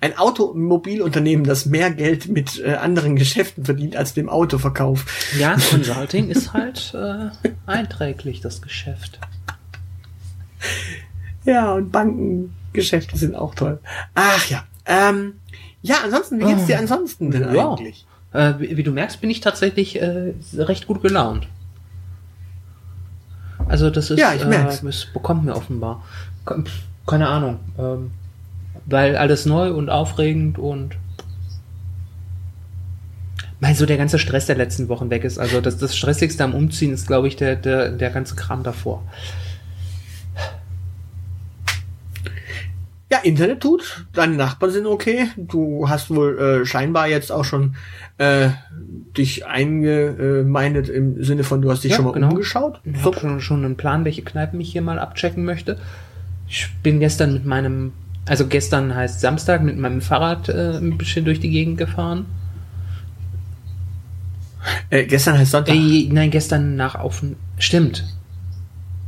Ein 0.00 0.16
Automobilunternehmen, 0.18 1.44
das 1.44 1.66
mehr 1.66 1.90
Geld 1.90 2.28
mit 2.28 2.60
äh, 2.60 2.74
anderen 2.74 3.16
Geschäften 3.16 3.64
verdient 3.64 3.96
als 3.96 4.14
dem 4.14 4.28
Autoverkauf. 4.28 5.04
Ja, 5.38 5.56
Consulting 5.70 6.30
ist 6.30 6.52
halt 6.52 6.94
äh, 6.94 7.30
einträglich, 7.66 8.40
das 8.40 8.62
Geschäft. 8.62 9.18
Ja, 11.44 11.72
und 11.74 11.92
Bankengeschäfte 11.92 13.16
sind 13.16 13.34
auch 13.34 13.54
toll. 13.54 13.78
Ach 14.14 14.46
ja. 14.48 14.64
Ähm, 14.86 15.34
ja, 15.82 15.96
ansonsten, 16.02 16.40
wie 16.40 16.44
geht's 16.44 16.66
dir 16.66 16.76
ah. 16.76 16.80
ansonsten 16.80 17.30
denn 17.30 17.54
ja. 17.54 17.72
eigentlich? 17.72 18.06
Äh, 18.32 18.54
wie, 18.58 18.76
wie, 18.76 18.82
du 18.82 18.90
merkst, 18.90 19.20
bin 19.20 19.30
ich 19.30 19.40
tatsächlich 19.40 20.00
äh, 20.00 20.34
recht 20.56 20.86
gut 20.86 21.02
gelaunt. 21.02 21.46
Also 23.68 23.90
das 23.90 24.10
ist, 24.10 24.18
ja, 24.18 24.34
ich 24.34 24.44
merk's. 24.44 24.82
Äh, 24.82 24.88
es 24.88 25.06
bekommt 25.06 25.44
mir 25.44 25.54
offenbar. 25.54 26.02
Keine 27.06 27.28
Ahnung. 27.28 27.60
Ähm, 27.78 28.10
weil 28.86 29.16
alles 29.16 29.46
neu 29.46 29.72
und 29.72 29.90
aufregend 29.90 30.58
und 30.58 30.96
weil 33.60 33.74
so 33.74 33.86
der 33.86 33.96
ganze 33.96 34.18
Stress 34.18 34.46
der 34.46 34.56
letzten 34.56 34.88
Wochen 34.88 35.10
weg 35.10 35.24
ist. 35.24 35.38
Also 35.38 35.60
das, 35.60 35.78
das 35.78 35.96
Stressigste 35.96 36.44
am 36.44 36.54
Umziehen 36.54 36.92
ist, 36.92 37.06
glaube 37.06 37.28
ich, 37.28 37.36
der, 37.36 37.56
der, 37.56 37.90
der 37.90 38.10
ganze 38.10 38.34
Kram 38.34 38.62
davor. 38.62 39.02
Ja, 43.14 43.20
Internet 43.22 43.60
tut, 43.60 44.06
deine 44.12 44.34
Nachbarn 44.34 44.72
sind 44.72 44.86
okay. 44.86 45.28
Du 45.36 45.88
hast 45.88 46.10
wohl 46.10 46.38
äh, 46.38 46.66
scheinbar 46.66 47.06
jetzt 47.06 47.30
auch 47.30 47.44
schon 47.44 47.76
äh, 48.18 48.48
dich 49.16 49.46
eingemeindet 49.46 50.88
im 50.88 51.22
Sinne 51.22 51.44
von, 51.44 51.62
du 51.62 51.70
hast 51.70 51.84
dich 51.84 51.92
ja, 51.92 51.96
schon 51.96 52.06
mal 52.06 52.12
genau. 52.12 52.30
umgeschaut. 52.30 52.80
Ich 52.82 53.04
habe 53.04 53.18
schon, 53.20 53.40
schon 53.40 53.64
einen 53.64 53.76
Plan, 53.76 54.04
welche 54.04 54.22
Kneipen 54.22 54.60
ich 54.60 54.72
hier 54.72 54.82
mal 54.82 54.98
abchecken 54.98 55.44
möchte. 55.44 55.78
Ich 56.48 56.68
bin 56.82 56.98
gestern 56.98 57.32
mit 57.34 57.44
meinem, 57.44 57.92
also 58.26 58.46
gestern 58.46 58.94
heißt 58.94 59.20
Samstag, 59.20 59.62
mit 59.62 59.76
meinem 59.76 60.00
Fahrrad 60.00 60.48
äh, 60.48 60.78
ein 60.78 60.96
bisschen 60.96 61.24
durch 61.24 61.40
die 61.40 61.50
Gegend 61.50 61.78
gefahren. 61.78 62.26
Äh, 64.88 65.04
gestern 65.04 65.38
heißt 65.38 65.50
Sonntag. 65.50 65.74
Äh, 65.74 66.08
nein, 66.10 66.30
gestern 66.30 66.76
nach 66.76 66.94
auf. 66.94 67.22
Stimmt. 67.58 68.04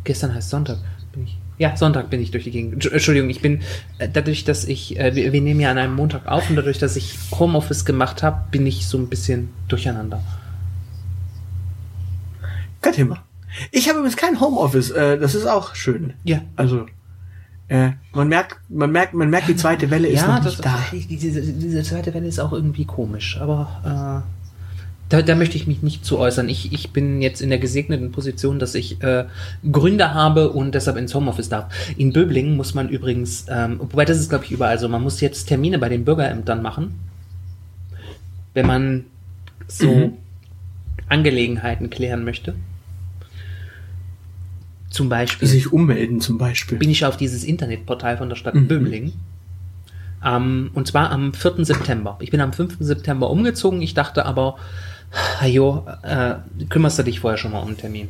Gestern 0.05 0.35
heißt 0.35 0.51
Sonntag. 0.51 0.79
Bin 1.12 1.25
ich 1.25 1.39
Ja, 1.57 1.77
Sonntag 1.77 2.11
bin 2.11 2.21
ich 2.21 2.31
durch 2.31 2.45
die 2.45 2.51
Gegend. 2.51 2.85
Entschuldigung, 2.85 3.31
ich 3.31 3.41
bin 3.41 3.62
äh, 3.99 4.09
dadurch, 4.12 4.45
dass 4.45 4.64
ich, 4.67 4.99
äh, 4.99 5.14
wir, 5.14 5.33
wir, 5.33 5.41
nehmen 5.41 5.61
ja 5.61 5.71
an 5.71 5.79
einem 5.79 5.95
Montag 5.95 6.27
auf 6.27 6.51
und 6.51 6.57
dadurch, 6.57 6.79
dass 6.79 6.97
ich 6.97 7.14
Homeoffice 7.33 7.87
gemacht 7.87 8.23
habe, 8.23 8.45
bin 8.51 8.67
ich 8.67 8.87
so 8.87 8.99
ein 8.99 9.09
bisschen 9.09 9.49
durcheinander. 9.69 10.23
Kein 12.83 12.93
Thema. 12.93 13.25
Ich 13.73 13.89
habe 13.89 13.99
übrigens 13.99 14.19
kein 14.19 14.39
Homeoffice. 14.41 14.91
Äh, 14.91 15.19
das 15.19 15.35
ist 15.35 15.47
auch 15.47 15.75
schön. 15.75 16.12
Ja. 16.25 16.43
Also 16.57 16.87
äh, 17.69 17.91
man 18.12 18.29
merkt, 18.29 18.59
man 18.69 18.93
merkt, 18.93 19.14
man 19.14 19.29
merkt, 19.29 19.49
die 19.49 19.57
zweite 19.57 19.91
Welle 19.91 20.09
ist 20.09 20.23
ja, 20.23 20.29
noch 20.29 20.45
nicht 20.45 20.59
das, 20.59 20.61
da. 20.61 20.79
Diese, 20.93 21.41
diese 21.41 21.83
zweite 21.83 22.14
Welle 22.14 22.29
ist 22.29 22.39
auch 22.39 22.53
irgendwie 22.53 22.85
komisch, 22.85 23.39
aber 23.41 24.25
äh, 24.25 24.37
da, 25.09 25.23
da 25.23 25.35
möchte 25.35 25.57
ich 25.57 25.67
mich 25.67 25.83
nicht 25.83 26.05
zu 26.05 26.19
äußern. 26.19 26.49
Ich, 26.49 26.73
ich 26.73 26.93
bin 26.93 27.23
jetzt 27.23 27.41
in 27.41 27.49
der 27.49 27.59
gesegneten 27.59 28.12
Position, 28.12 28.59
dass 28.61 28.75
ich 28.75 29.03
äh, 29.03 29.25
Gründe 29.71 30.14
habe 30.14 30.51
und 30.51 30.75
deshalb 30.75 30.97
ins 30.97 31.14
Homeoffice 31.14 31.49
darf. 31.49 31.73
In 31.97 32.12
Böblingen 32.12 32.57
muss 32.57 32.75
man 32.75 32.89
übrigens, 32.89 33.47
ähm, 33.49 33.81
wobei 33.81 34.05
das 34.05 34.19
ist 34.19 34.29
glaube 34.29 34.45
ich 34.45 34.53
überall 34.53 34.79
so, 34.79 34.89
man 34.89 35.03
muss 35.03 35.21
jetzt 35.21 35.47
Termine 35.47 35.79
bei 35.79 35.89
den 35.89 36.05
Bürgerämtern 36.05 36.62
machen, 36.62 36.99
wenn 38.55 38.67
man 38.67 39.05
so 39.67 39.89
mhm. 39.89 40.12
Angelegenheiten 41.09 41.91
klären 41.91 42.25
möchte. 42.25 42.55
Zum 44.97 45.11
Beispiel. 45.11 45.47
Sich 45.47 45.74
ummelden 45.74 46.22
zum 46.22 46.38
Beispiel. 46.38 46.78
Bin 46.78 46.88
ich 46.88 47.05
auf 47.05 47.18
dieses 47.18 47.44
Internetportal 47.44 48.16
von 48.16 48.30
der 48.30 48.36
Stadt 48.36 48.55
mhm. 48.55 48.66
Böblingen. 48.66 49.12
Ähm, 50.24 50.70
und 50.72 50.86
zwar 50.86 51.11
am 51.11 51.34
4. 51.34 51.66
September. 51.66 52.16
Ich 52.20 52.30
bin 52.30 52.40
am 52.40 52.55
5. 52.55 52.78
September 52.80 53.28
umgezogen. 53.28 53.82
Ich 53.82 53.92
dachte 53.92 54.24
aber, 54.24 54.57
jo, 55.47 55.86
äh, 56.03 56.36
kümmerst 56.70 56.99
du 56.99 57.03
dich 57.03 57.20
vorher 57.20 57.36
schon 57.36 57.53
mal 57.53 57.59
um 57.59 57.68
einen 57.68 57.76
Termin. 57.76 58.09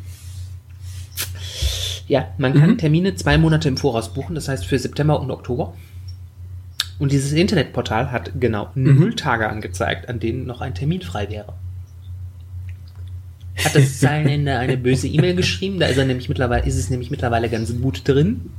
Ja, 2.07 2.29
man 2.39 2.55
kann 2.55 2.71
mhm. 2.71 2.79
Termine 2.79 3.17
zwei 3.17 3.37
Monate 3.37 3.67
im 3.67 3.77
Voraus 3.77 4.15
buchen, 4.15 4.37
das 4.37 4.47
heißt 4.47 4.65
für 4.65 4.79
September 4.79 5.19
und 5.19 5.33
Oktober. 5.33 5.75
Und 7.01 7.11
dieses 7.11 7.33
Internetportal 7.33 8.13
hat 8.13 8.31
genau 8.39 8.71
mhm. 8.77 9.01
null 9.01 9.17
Tage 9.17 9.49
angezeigt, 9.49 10.09
an 10.09 10.21
denen 10.21 10.47
noch 10.47 10.61
ein 10.61 10.77
Termin 10.77 11.03
frei 11.03 11.29
wäre 11.31 11.55
hat 13.65 13.75
das 13.75 14.01
Zeilenende 14.01 14.59
eine 14.59 14.77
böse 14.77 15.09
E-Mail 15.09 15.35
geschrieben. 15.35 15.81
Da 15.81 15.87
ist 15.87 15.97
er 15.97 16.05
nämlich 16.05 16.29
mittlerweile, 16.29 16.67
ist 16.67 16.77
es 16.77 16.91
nämlich 16.91 17.11
mittlerweile 17.11 17.49
ganz 17.49 17.73
gut 17.81 18.07
drin. 18.07 18.51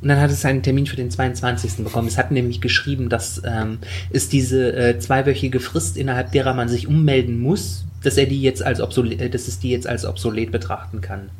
Und 0.00 0.08
dann 0.08 0.20
hat 0.20 0.30
es 0.30 0.44
einen 0.44 0.62
Termin 0.62 0.86
für 0.86 0.96
den 0.96 1.10
22. 1.10 1.84
bekommen. 1.84 2.08
Es 2.08 2.18
hat 2.18 2.30
nämlich 2.30 2.60
geschrieben, 2.60 3.08
dass 3.08 3.40
ähm, 3.46 3.78
es 4.10 4.28
diese 4.28 4.76
äh, 4.76 4.98
zweiwöchige 4.98 5.60
Frist, 5.60 5.96
innerhalb 5.96 6.30
derer 6.32 6.52
man 6.52 6.68
sich 6.68 6.86
ummelden 6.86 7.40
muss, 7.40 7.86
dass 8.02 8.18
er 8.18 8.26
die 8.26 8.42
jetzt 8.42 8.62
als 8.62 8.80
obsolet, 8.80 9.20
äh, 9.20 9.30
dass 9.30 9.48
es 9.48 9.60
die 9.60 9.70
jetzt 9.70 9.86
als 9.86 10.04
obsolet 10.04 10.52
betrachten 10.52 11.00
kann. 11.00 11.30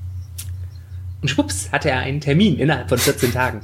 Und 1.21 1.29
schwupps, 1.29 1.71
hatte 1.73 1.91
er 1.91 1.99
einen 1.99 2.21
Termin 2.21 2.59
innerhalb 2.59 2.89
von 2.89 2.99
14 2.99 3.33
Tagen. 3.33 3.61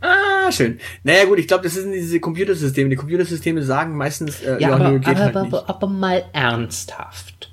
Ah, 0.00 0.50
schön. 0.52 0.78
Naja 1.02 1.24
gut, 1.24 1.38
ich 1.38 1.48
glaube, 1.48 1.64
das 1.64 1.74
sind 1.74 1.92
diese 1.92 2.20
Computersysteme. 2.20 2.88
Die 2.88 2.96
Computersysteme 2.96 3.62
sagen 3.62 3.96
meistens, 3.96 4.40
äh, 4.42 4.52
ja, 4.52 4.68
ja 4.68 4.74
aber, 4.74 4.90
nö, 4.90 4.98
geht 5.00 5.08
aber, 5.08 5.24
halt 5.24 5.36
aber, 5.36 5.68
aber 5.68 5.86
mal 5.88 6.24
ernsthaft. 6.32 7.50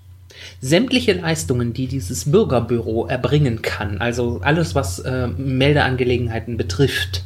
Sämtliche 0.62 1.14
Leistungen, 1.14 1.74
die 1.74 1.88
dieses 1.88 2.32
Bürgerbüro 2.32 3.08
erbringen 3.08 3.62
kann, 3.62 4.00
also 4.00 4.42
alles, 4.44 4.76
was 4.76 5.00
äh, 5.00 5.28
Meldeangelegenheiten 5.28 6.58
betrifft, 6.58 7.24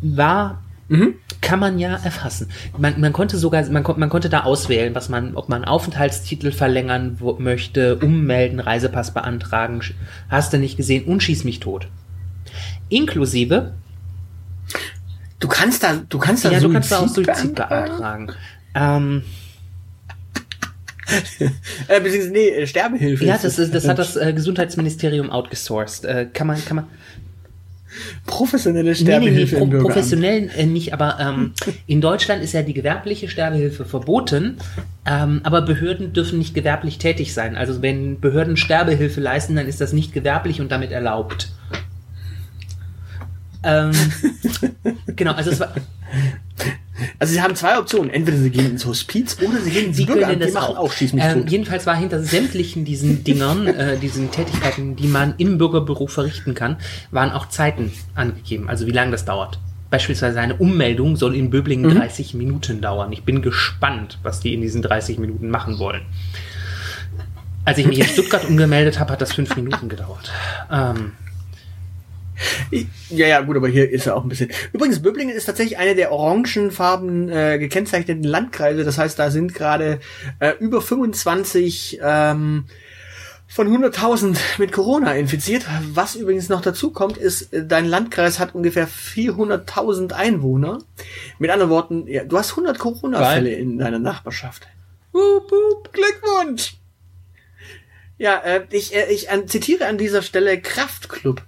war 0.00 0.62
Mhm. 0.88 1.14
Kann 1.40 1.58
man 1.58 1.80
ja 1.80 1.96
erfassen. 1.96 2.48
Man, 2.78 3.00
man 3.00 3.12
konnte 3.12 3.38
sogar, 3.38 3.68
man, 3.70 3.84
man 3.96 4.08
konnte 4.08 4.28
da 4.28 4.44
auswählen, 4.44 4.94
was 4.94 5.08
man, 5.08 5.34
ob 5.34 5.48
man 5.48 5.64
Aufenthaltstitel 5.64 6.52
verlängern 6.52 7.18
möchte, 7.38 7.96
ummelden, 7.96 8.60
Reisepass 8.60 9.12
beantragen, 9.12 9.80
hast 10.28 10.52
du 10.52 10.58
nicht 10.58 10.76
gesehen 10.76 11.04
und 11.06 11.24
schieß 11.24 11.42
mich 11.42 11.58
tot 11.58 11.88
inklusive. 12.88 13.74
Du 15.38 15.48
kannst 15.48 15.82
da, 15.82 16.02
du 16.08 16.18
kannst 16.18 16.44
da 16.44 16.50
ja, 16.50 16.60
Suizid 16.60 16.68
du 16.68 16.72
kannst 16.72 16.92
da 16.92 16.98
auch 17.00 17.08
Suizid 17.08 17.54
beantragen. 17.54 18.32
Ähm, 18.74 19.22
äh, 21.88 22.00
beziehungsweise, 22.00 22.32
nee, 22.32 22.48
äh, 22.48 22.66
Sterbehilfe. 22.66 23.24
Ja, 23.24 23.38
das, 23.40 23.58
ist, 23.58 23.74
das 23.74 23.86
hat 23.86 23.98
das 23.98 24.16
äh, 24.16 24.32
Gesundheitsministerium 24.32 25.30
outgesourced. 25.30 26.04
Äh, 26.04 26.26
kann 26.32 26.46
man, 26.46 26.64
kann 26.64 26.76
man. 26.76 26.86
Professionelle 28.26 28.94
Sterbehilfe. 28.94 29.56
Nee, 29.56 29.60
nee, 29.60 29.66
nee, 29.66 29.78
pro, 29.78 29.82
professionell 29.86 30.50
äh, 30.56 30.66
nicht, 30.66 30.92
aber 30.92 31.18
ähm, 31.20 31.52
in 31.86 32.00
Deutschland 32.00 32.42
ist 32.42 32.52
ja 32.52 32.62
die 32.62 32.74
gewerbliche 32.74 33.28
Sterbehilfe 33.28 33.84
verboten, 33.84 34.58
ähm, 35.06 35.40
aber 35.44 35.62
Behörden 35.62 36.12
dürfen 36.12 36.38
nicht 36.38 36.54
gewerblich 36.54 36.98
tätig 36.98 37.32
sein. 37.32 37.56
Also 37.56 37.82
wenn 37.82 38.20
Behörden 38.20 38.56
Sterbehilfe 38.56 39.20
leisten, 39.20 39.56
dann 39.56 39.66
ist 39.66 39.80
das 39.80 39.92
nicht 39.92 40.12
gewerblich 40.12 40.60
und 40.60 40.70
damit 40.72 40.90
erlaubt. 40.90 41.48
Ähm, 43.66 43.90
genau, 45.16 45.32
also 45.32 45.50
es 45.50 45.60
war. 45.60 45.74
Also 47.18 47.34
sie 47.34 47.42
haben 47.42 47.54
zwei 47.56 47.78
Optionen. 47.78 48.10
Entweder 48.10 48.38
sie 48.38 48.50
gehen 48.50 48.70
ins 48.70 48.86
Hospiz 48.86 49.36
oder 49.40 49.60
sie 49.60 49.70
gehen 49.70 49.86
ins 49.86 49.96
sie 49.96 50.06
Bürgeramt. 50.06 50.40
Das 50.40 50.48
die 50.48 50.54
machen 50.54 50.76
auch, 50.76 50.84
auch 50.84 50.92
schieß 50.92 51.12
mich 51.12 51.24
ähm, 51.24 51.46
Jedenfalls 51.46 51.84
war 51.84 51.96
hinter 51.96 52.22
sämtlichen 52.22 52.84
diesen 52.84 53.24
Dingern, 53.24 53.66
äh, 53.66 53.98
diesen 53.98 54.30
Tätigkeiten, 54.30 54.96
die 54.96 55.08
man 55.08 55.34
im 55.38 55.58
Bürgerbüro 55.58 56.06
verrichten 56.06 56.54
kann, 56.54 56.76
waren 57.10 57.32
auch 57.32 57.48
Zeiten 57.48 57.92
angegeben. 58.14 58.68
Also 58.68 58.86
wie 58.86 58.92
lange 58.92 59.10
das 59.10 59.24
dauert. 59.24 59.58
Beispielsweise 59.90 60.40
eine 60.40 60.54
Ummeldung 60.54 61.16
soll 61.16 61.34
in 61.34 61.50
Böblingen 61.50 61.90
mhm. 61.90 61.98
30 61.98 62.34
Minuten 62.34 62.80
dauern. 62.80 63.12
Ich 63.12 63.24
bin 63.24 63.42
gespannt, 63.42 64.18
was 64.22 64.40
die 64.40 64.54
in 64.54 64.60
diesen 64.60 64.82
30 64.82 65.18
Minuten 65.18 65.50
machen 65.50 65.78
wollen. 65.78 66.02
Als 67.64 67.78
ich 67.78 67.86
mich 67.86 67.98
in 67.98 68.06
Stuttgart 68.06 68.48
umgemeldet 68.48 69.00
habe, 69.00 69.12
hat 69.12 69.20
das 69.20 69.32
fünf 69.32 69.56
Minuten 69.56 69.88
gedauert. 69.88 70.30
Ähm, 70.70 71.12
ja, 73.10 73.26
ja, 73.26 73.40
gut, 73.40 73.56
aber 73.56 73.68
hier 73.68 73.90
ist 73.90 74.06
er 74.06 74.16
auch 74.16 74.22
ein 74.22 74.28
bisschen. 74.28 74.50
Übrigens, 74.72 75.00
Böblingen 75.02 75.34
ist 75.34 75.46
tatsächlich 75.46 75.78
eine 75.78 75.94
der 75.94 76.12
orangenfarben 76.12 77.28
äh, 77.28 77.58
gekennzeichneten 77.58 78.24
Landkreise. 78.24 78.84
Das 78.84 78.98
heißt, 78.98 79.18
da 79.18 79.30
sind 79.30 79.54
gerade 79.54 80.00
äh, 80.38 80.52
über 80.58 80.80
25 80.80 82.00
ähm, 82.02 82.64
von 83.48 83.68
100.000 83.68 84.38
mit 84.58 84.72
Corona 84.72 85.14
infiziert. 85.14 85.64
Was 85.92 86.16
übrigens 86.16 86.48
noch 86.48 86.60
dazu 86.60 86.90
kommt, 86.90 87.16
ist, 87.16 87.52
äh, 87.52 87.66
dein 87.66 87.86
Landkreis 87.86 88.38
hat 88.38 88.54
ungefähr 88.54 88.88
400.000 88.88 90.12
Einwohner. 90.12 90.78
Mit 91.38 91.50
anderen 91.50 91.70
Worten, 91.70 92.06
ja, 92.06 92.24
du 92.24 92.36
hast 92.36 92.50
100 92.50 92.78
Corona-Fälle 92.78 93.52
in 93.52 93.78
deiner 93.78 93.98
Nachbarschaft. 93.98 94.68
Hup, 95.12 95.50
hup, 95.50 95.92
Glückwunsch! 95.92 96.76
Ja, 98.18 98.38
äh, 98.38 98.66
ich, 98.70 98.94
äh, 98.94 99.12
ich 99.12 99.28
äh, 99.28 99.46
zitiere 99.46 99.86
an 99.86 99.98
dieser 99.98 100.22
Stelle 100.22 100.60
Kraftclub. 100.60 101.42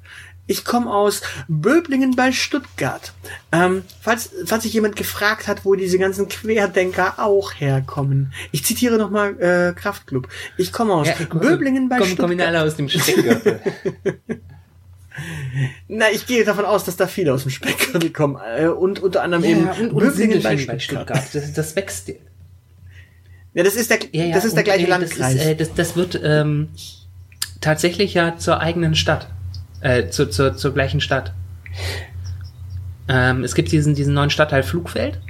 Ich 0.49 0.65
komme 0.65 0.91
aus 0.91 1.21
Böblingen 1.47 2.17
bei 2.17 2.33
Stuttgart. 2.33 3.13
Ähm, 3.53 3.85
falls, 4.01 4.31
falls 4.47 4.63
sich 4.63 4.73
jemand 4.73 4.97
gefragt 4.97 5.47
hat, 5.47 5.67
wo 5.67 5.75
diese 5.75 5.99
ganzen 5.99 6.27
Querdenker 6.29 7.19
auch 7.19 7.53
herkommen. 7.53 8.33
Ich 8.51 8.65
zitiere 8.65 8.97
nochmal 8.97 9.39
äh, 9.41 9.75
Kraftclub. 9.79 10.27
Ich 10.57 10.73
komme 10.73 10.95
aus 10.95 11.07
ja, 11.07 11.15
Böblingen 11.27 11.91
bei 11.91 11.99
komm, 11.99 12.07
Stuttgart. 12.07 12.31
Kommen 12.31 12.41
alle 12.41 12.63
aus 12.63 12.77
dem 12.77 12.89
Speckgürtel. 12.89 13.61
Na, 15.89 16.07
ich 16.13 16.27
gehe 16.27 16.45
davon 16.45 16.65
aus, 16.65 16.85
dass 16.85 16.97
da 16.97 17.07
viele 17.07 17.35
aus 17.35 17.43
dem 17.43 17.51
Speckgürtel 17.51 18.11
kommen. 18.11 18.39
Äh, 18.57 18.69
und 18.69 19.01
unter 19.01 19.23
anderem 19.23 19.45
ja, 19.45 19.51
eben 19.51 19.69
und, 19.69 19.93
und 19.93 19.99
Böblingen 19.99 20.43
bei 20.43 20.57
Stuttgart. 20.57 20.83
Stuttgart. 20.83 21.35
Das, 21.35 21.53
das 21.53 21.77
wächst. 21.77 22.09
Ja, 23.53 23.63
das 23.65 23.75
ist 23.75 23.91
der, 23.91 23.99
ja, 24.13 24.25
ja, 24.25 24.35
das 24.35 24.47
ist 24.47 24.57
der 24.57 24.65
gleiche 24.65 24.85
und, 24.85 24.91
Landkreis. 24.91 25.35
Das, 25.35 25.35
ist, 25.35 25.47
äh, 25.47 25.57
das, 25.57 25.75
das 25.75 25.95
wird 25.95 26.19
ähm, 26.25 26.71
tatsächlich 27.61 28.15
ja 28.15 28.39
zur 28.39 28.61
eigenen 28.61 28.95
Stadt 28.95 29.29
äh, 29.81 30.09
zu, 30.09 30.29
zu, 30.29 30.55
zur 30.55 30.75
gleichen 30.75 31.01
Stadt. 31.01 31.33
Ähm, 33.09 33.45
es 33.45 33.55
gibt 33.55 33.73
diesen, 33.73 33.95
diesen 33.95 34.15
neuen 34.15 34.31
Stadtteil 34.31 34.63
Flugfeld. 34.63 35.21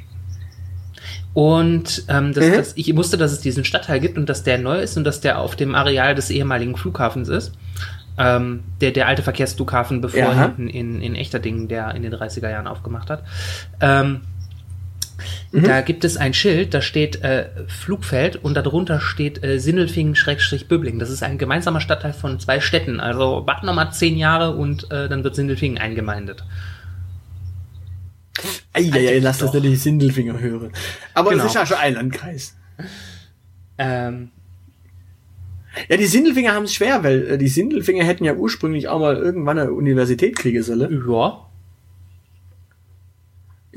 Und 1.35 2.05
ähm, 2.09 2.33
das, 2.33 2.47
mhm. 2.47 2.53
das, 2.55 2.73
ich 2.77 2.97
wusste, 2.97 3.17
dass 3.17 3.33
es 3.33 3.41
diesen 3.41 3.65
Stadtteil 3.65 4.01
gibt 4.01 4.19
und 4.19 4.29
dass 4.29 4.43
der 4.43 4.59
neu 4.59 4.81
ist 4.81 4.97
und 4.97 5.05
dass 5.05 5.21
der 5.21 5.39
auf 5.39 5.55
dem 5.55 5.75
Areal 5.75 6.15
des 6.15 6.31
ehemaligen 6.31 6.77
Flughafens 6.77 7.29
ist. 7.29 7.53
Ähm, 8.19 8.65
der, 8.81 8.91
der 8.91 9.07
alte 9.07 9.23
Verkehrsflughafen, 9.23 10.01
bevor 10.01 10.21
ja. 10.21 10.43
hinten 10.43 10.69
in, 10.69 11.01
in 11.01 11.15
Echterdingen, 11.15 11.69
der 11.69 11.95
in 11.95 12.03
den 12.03 12.13
30er 12.13 12.51
Jahren 12.51 12.67
aufgemacht 12.67 13.11
hat. 13.11 13.23
Ähm, 13.81 14.23
Mhm. 15.53 15.65
Da 15.65 15.81
gibt 15.81 16.05
es 16.05 16.17
ein 16.17 16.35
Schild, 16.35 16.75
da 16.75 16.81
steht 16.81 17.23
äh, 17.23 17.49
Flugfeld 17.67 18.37
und 18.37 18.55
darunter 18.55 19.01
steht 19.01 19.43
äh, 19.43 19.59
Sindelfingen-Böbling. 19.59 20.99
Das 20.99 21.11
ist 21.11 21.23
ein 21.23 21.39
gemeinsamer 21.39 21.81
Stadtteil 21.81 22.13
von 22.13 22.39
zwei 22.41 22.61
Städten. 22.61 23.01
Also 23.01 23.47
warten 23.47 23.67
nochmal 23.67 23.93
zehn 23.93 24.17
Jahre 24.17 24.57
und 24.57 24.91
äh, 24.91 25.09
dann 25.09 25.25
wird 25.25 25.35
Sindelfingen 25.35 25.79
eingemeindet. 25.79 26.45
Eieiei, 28.73 29.19
lass 29.19 29.39
das 29.39 29.53
natürlich 29.53 29.83
Sindelfinger 29.83 30.39
hören. 30.39 30.73
Aber 31.15 31.31
genau. 31.31 31.43
das 31.43 31.53
ist 31.53 31.57
ja 31.57 31.67
schon 31.67 31.79
ein 31.79 31.95
Landkreis. 31.95 32.57
Ähm, 33.79 34.31
ja, 35.89 35.97
die 35.97 36.07
Sindelfinger 36.07 36.55
haben 36.55 36.65
es 36.65 36.75
schwer, 36.75 37.03
weil 37.05 37.27
äh, 37.27 37.39
die 37.39 37.49
Sindelfinger 37.49 38.05
hätten 38.05 38.25
ja 38.25 38.35
ursprünglich 38.35 38.89
auch 38.89 39.01
mal 39.01 39.17
irgendwann 39.17 39.59
eine 39.59 39.73
Universität 39.73 40.37
kriegen 40.37 40.63
sollen. 40.63 41.05
Ja. 41.09 41.48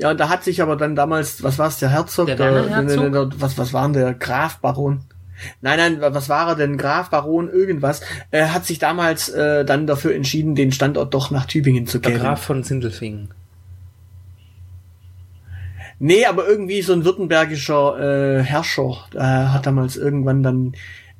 Ja, 0.02 0.10
und 0.10 0.18
da 0.18 0.28
hat 0.28 0.42
sich 0.42 0.60
aber 0.60 0.76
dann 0.76 0.96
damals, 0.96 1.42
was 1.42 1.58
war 1.58 1.68
es, 1.68 1.78
der 1.78 1.90
Herzog, 1.90 2.26
der, 2.26 2.36
der, 2.36 2.62
der, 2.64 2.82
der 2.82 3.30
was, 3.36 3.56
was 3.56 3.72
war 3.72 3.84
denn 3.84 3.92
der 3.92 4.14
Graf, 4.14 4.58
Baron? 4.58 5.02
Nein, 5.60 5.78
nein, 5.78 6.14
was 6.14 6.28
war 6.28 6.48
er 6.48 6.56
denn? 6.56 6.76
Graf, 6.76 7.10
Baron, 7.10 7.48
irgendwas. 7.48 8.00
Er 8.30 8.52
hat 8.52 8.66
sich 8.66 8.78
damals 8.78 9.28
äh, 9.28 9.64
dann 9.64 9.86
dafür 9.86 10.14
entschieden, 10.14 10.54
den 10.54 10.72
Standort 10.72 11.14
doch 11.14 11.30
nach 11.30 11.46
Tübingen 11.46 11.86
zu 11.86 11.98
Der 11.98 12.12
kehren. 12.12 12.22
Graf 12.22 12.42
von 12.42 12.62
Sindelfingen. 12.62 13.30
Nee, 15.98 16.26
aber 16.26 16.48
irgendwie 16.48 16.82
so 16.82 16.92
ein 16.92 17.04
württembergischer 17.04 18.38
äh, 18.40 18.42
Herrscher 18.42 19.04
äh, 19.14 19.20
hat 19.20 19.66
damals 19.66 19.96
irgendwann 19.96 20.42
dann, 20.42 20.72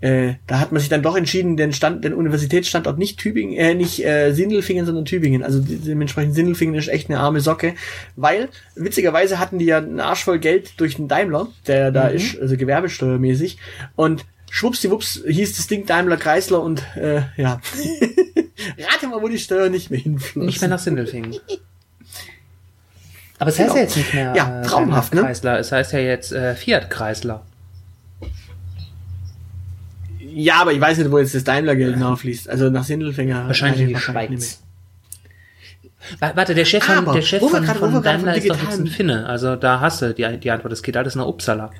äh, 0.02 0.34
da 0.46 0.60
hat 0.60 0.70
man 0.72 0.80
sich 0.80 0.88
dann 0.90 1.02
doch 1.02 1.16
entschieden, 1.16 1.56
den 1.56 1.72
Stand, 1.72 2.04
den 2.04 2.12
Universitätsstandort 2.12 2.98
nicht 2.98 3.18
Tübingen, 3.18 3.56
äh, 3.56 3.72
nicht 3.74 4.04
äh, 4.04 4.32
Sindelfingen, 4.32 4.84
sondern 4.84 5.04
Tübingen. 5.06 5.42
Also 5.42 5.60
de- 5.60 5.78
dementsprechend 5.78 6.34
Sindelfingen 6.34 6.74
ist 6.74 6.88
echt 6.88 7.08
eine 7.08 7.20
arme 7.20 7.40
Socke, 7.40 7.74
weil 8.16 8.48
witzigerweise 8.76 9.38
hatten 9.38 9.58
die 9.58 9.64
ja 9.64 9.78
einen 9.78 10.00
Arsch 10.00 10.24
voll 10.24 10.38
Geld 10.38 10.78
durch 10.78 10.96
den 10.96 11.08
Daimler, 11.08 11.48
der 11.66 11.90
da 11.90 12.08
ist, 12.08 12.38
also 12.40 12.56
gewerbesteuermäßig 12.56 13.58
und 13.96 14.26
schwuppsdiwupps 14.50 15.22
hieß 15.26 15.56
das 15.56 15.66
Ding 15.66 15.86
Daimler 15.86 16.18
Chrysler 16.18 16.60
und 16.62 16.82
äh, 16.96 17.22
ja. 17.38 17.60
Rate 18.92 19.08
mal, 19.08 19.22
wo 19.22 19.28
die 19.28 19.38
Steuer 19.38 19.70
nicht 19.70 19.90
mehr 19.90 19.98
hinfloss. 20.00 20.44
Nicht 20.44 20.60
mehr 20.60 20.68
nach 20.70 20.78
Sindelfingen. 20.78 21.36
Aber 23.38 23.50
es 23.50 23.58
heißt 23.58 23.68
Genau. 23.70 23.76
ja 23.76 23.82
jetzt 23.82 23.96
nicht 23.96 24.14
mehr 24.14 24.34
Ja, 24.36 24.62
traumhaft, 24.62 25.14
ne? 25.14 25.22
Kreisler, 25.22 25.58
es 25.58 25.72
heißt 25.72 25.92
ja 25.92 25.98
jetzt 26.00 26.32
äh, 26.32 26.54
Fiat 26.54 26.90
Kreisler. 26.90 27.44
Ja, 30.34 30.60
aber 30.60 30.72
ich 30.72 30.80
weiß 30.80 30.98
nicht, 30.98 31.10
wo 31.10 31.18
jetzt 31.18 31.34
das 31.34 31.44
Daimler-Geld 31.44 31.98
nachfließt. 31.98 32.48
Also 32.48 32.70
nach 32.70 32.84
Sindelfinger. 32.84 33.46
Wahrscheinlich 33.46 33.82
in 33.82 33.88
die 33.88 33.96
Schweiz. 33.96 34.60
Wa- 36.18 36.32
Warte, 36.34 36.54
der 36.54 36.64
Chef 36.64 36.82
von, 36.84 37.04
der 37.14 37.22
Chef 37.22 37.40
von, 37.40 37.64
grad- 37.64 37.76
von 37.76 38.02
Daimler 38.02 38.34
ist 38.36 38.48
doch 38.50 38.60
jetzt 38.60 38.78
ein 38.80 38.86
Finne. 38.88 39.26
Also 39.26 39.56
da 39.56 39.80
hast 39.80 40.02
du 40.02 40.12
die, 40.14 40.36
die 40.38 40.50
Antwort. 40.50 40.72
Es 40.72 40.82
geht 40.82 40.96
alles 40.96 41.14
nach 41.14 41.26
Uppsala. 41.26 41.70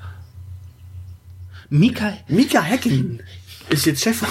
Mika. 1.69 2.13
Mika 2.27 2.61
Häkkinen 2.61 3.21
ist 3.69 3.85
jetzt 3.85 4.01
Chef. 4.03 4.23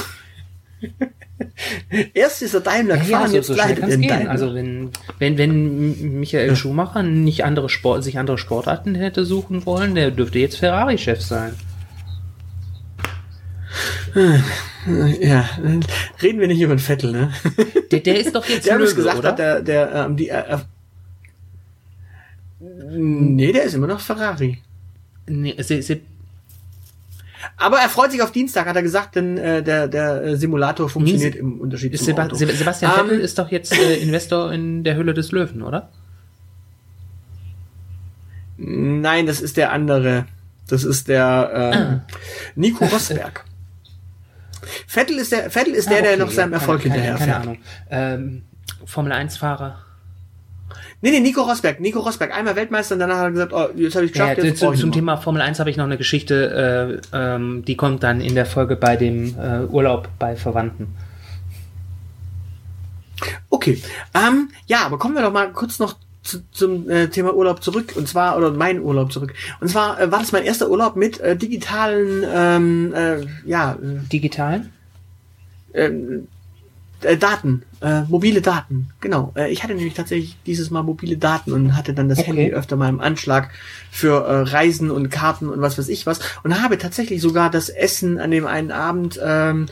Erst 2.15 2.43
ist 2.43 2.55
er 2.55 2.61
Daimler 2.61 2.97
ja, 2.97 3.03
gefahren, 3.03 3.31
so, 3.31 3.37
jetzt 3.37 3.47
so 3.49 3.55
kann's 3.55 3.81
er. 3.81 3.99
Daimler. 3.99 4.31
Also 4.31 4.55
wenn, 4.55 4.91
wenn, 5.19 5.39
wenn 5.39 6.21
Michael 6.21 6.55
Schumacher 6.57 7.03
nicht 7.03 7.45
andere 7.45 7.69
Sport, 7.69 8.05
sich 8.05 8.19
andere 8.19 8.39
Sportarten 8.39 8.95
hätte 8.95 9.25
suchen 9.25 9.67
wollen, 9.67 9.95
der 9.95 10.11
dürfte 10.13 10.39
jetzt 10.39 10.57
Ferrari-Chef 10.57 11.21
sein. 11.21 11.55
Ja, 15.21 15.49
reden 16.23 16.41
wir 16.41 16.49
nicht 16.49 16.61
über 16.61 16.75
den 16.75 16.79
Vettel, 16.81 17.13
ne? 17.13 17.33
Der, 17.91 18.01
der 18.01 18.19
ist 18.21 18.35
doch 18.35 18.45
jetzt 18.49 18.67
Der 18.69 18.79
Löwe, 18.79 18.95
gesagt, 18.95 19.19
oder? 19.19 19.29
hat 19.31 19.39
der, 19.39 19.61
der, 19.63 19.95
ähm, 19.95 20.17
die, 20.17 20.29
äh, 20.29 20.55
äh, 20.55 20.59
nee, 22.97 23.53
der 23.53 23.65
ist 23.65 23.75
immer 23.75 23.87
noch 23.87 24.01
Ferrari. 24.01 24.59
nee, 25.27 25.55
se, 25.63 25.81
se, 25.83 26.01
Aber 27.57 27.79
er 27.79 27.89
freut 27.89 28.11
sich 28.13 28.23
auf 28.23 28.33
Dienstag, 28.33 28.67
hat 28.67 28.77
er 28.77 28.83
gesagt, 28.83 29.17
denn 29.17 29.37
äh, 29.39 29.63
der, 29.63 29.89
der 29.89 30.23
äh, 30.23 30.37
Simulator 30.37 30.89
funktioniert 30.89 31.35
Nee, 31.35 31.41
im 31.41 31.61
Unterschied 31.61 31.97
zum 31.97 32.05
Seba 32.07 32.25
Auto. 32.25 32.37
Seb- 32.37 32.51
Sebastian 32.53 32.93
Ähm, 32.93 33.05
Vettel 33.07 33.21
ist 33.21 33.39
doch 33.39 33.51
jetzt 33.51 33.73
äh, 33.77 33.97
Investor 33.97 34.53
in 34.53 34.85
der 34.85 34.97
Hülle 34.97 35.15
des 35.15 35.33
Löwen, 35.33 35.63
oder? 35.63 35.89
Nein, 38.59 39.27
das 39.27 39.41
ist 39.41 39.57
der 39.57 39.73
andere. 39.73 40.27
Das 40.69 40.85
ist 40.85 41.09
der 41.09 41.51
ähm, 41.55 42.01
Ah. 42.01 42.05
Nico 42.55 42.85
Rosberg. 42.85 43.45
Vettel 44.87 45.19
ist 45.19 45.33
der, 45.33 45.51
Vettel 45.51 45.75
ist 45.75 45.91
der, 45.91 45.99
Ah, 45.99 46.03
der 46.03 46.13
okay, 46.13 46.21
noch 46.21 46.31
seinem 46.31 46.53
ja, 46.53 46.59
Erfolg 46.59 46.83
keine, 46.83 46.95
hinterher 46.95 47.19
keine, 47.19 47.37
Ahnung. 47.37 47.59
Ähm, 47.91 48.43
Formel 48.85 49.13
1-Fahrer. 49.13 49.79
Nee, 51.01 51.11
nee, 51.11 51.21
Nico 51.21 51.43
Rosberg. 51.43 51.81
Nico 51.81 51.99
Rosberg, 51.99 52.33
einmal 52.33 52.55
Weltmeister 52.55 52.95
und 52.95 53.01
danach 53.01 53.17
hat 53.17 53.25
er 53.25 53.31
gesagt, 53.33 53.53
oh, 53.53 53.69
jetzt 53.75 53.97
habe 53.97 54.07
ich 54.07 54.15
Ja, 54.15 54.29
geschafft, 54.29 54.45
jetzt 54.45 54.61
zu, 54.61 54.73
zum. 54.73 54.93
Thema 54.93 55.17
Formel 55.17 55.43
1 55.43 55.59
habe 55.59 55.69
ich 55.69 55.77
noch 55.77 55.85
eine 55.85 55.99
Geschichte, 55.99 57.03
äh, 57.13 57.17
ähm, 57.17 57.65
die 57.67 57.77
kommt 57.77 58.05
dann 58.05 58.21
in 58.21 58.37
der 58.37 58.47
Folge 58.47 58.77
bei 58.77 58.97
dem 58.97 59.37
äh, 59.37 59.65
Urlaub 59.65 60.09
bei 60.21 60.37
Verwandten. 60.37 60.95
Okay. 63.51 63.83
Ähm, 64.15 64.51
ja, 64.67 64.87
aber 64.87 64.99
kommen 64.99 65.15
wir 65.15 65.23
doch 65.23 65.33
mal 65.33 65.51
kurz 65.53 65.79
noch 65.81 65.97
zu, 66.23 66.39
zum 66.51 66.89
äh, 66.89 67.09
Thema 67.09 67.35
Urlaub 67.35 67.63
zurück. 67.63 67.95
Und 67.97 68.09
zwar, 68.09 68.37
oder 68.37 68.51
mein 68.53 68.81
Urlaub 68.81 69.13
zurück. 69.13 69.35
Und 69.61 69.69
zwar 69.69 70.01
äh, 70.01 70.11
war 70.11 70.21
das 70.21 70.33
mein 70.33 70.45
erster 70.45 70.71
Urlaub 70.71 70.97
mit 70.97 71.21
äh, 71.21 71.37
digitalen, 71.37 72.25
ähm, 72.33 72.95
äh, 72.95 73.27
ja, 73.45 73.77
Digitalen? 73.81 74.73
äh, 75.73 75.91
äh, 77.03 77.17
Daten, 77.17 77.63
äh, 77.81 78.03
mobile 78.03 78.41
Daten, 78.43 78.91
genau. 79.01 79.33
Äh, 79.37 79.51
ich 79.51 79.63
hatte 79.63 79.75
nämlich 79.75 79.95
tatsächlich 79.95 80.37
dieses 80.47 80.71
Mal 80.71 80.83
mobile 80.83 81.17
Daten 81.17 81.53
und 81.53 81.77
hatte 81.77 81.95
dann 81.95 82.09
das 82.09 82.19
Okay. 82.19 82.29
Handy 82.29 82.53
öfter 82.53 82.77
mal 82.77 82.89
im 82.89 83.01
Anschlag 83.01 83.51
für 83.91 84.25
äh, 84.25 84.43
Reisen 84.51 84.91
und 84.91 85.11
Karten 85.11 85.49
und 85.49 85.61
was 85.61 85.79
weiß 85.79 85.89
ich 85.89 86.07
was 86.07 86.21
und 86.45 86.63
habe 86.63 86.79
tatsächlich 86.79 87.21
sogar 87.21 87.51
das 87.51 87.69
Essen 87.69 88.19
an 88.19 88.31
dem 88.31 88.47
einen 88.47 88.71
Abend 88.71 89.19
ähm, 89.23 89.67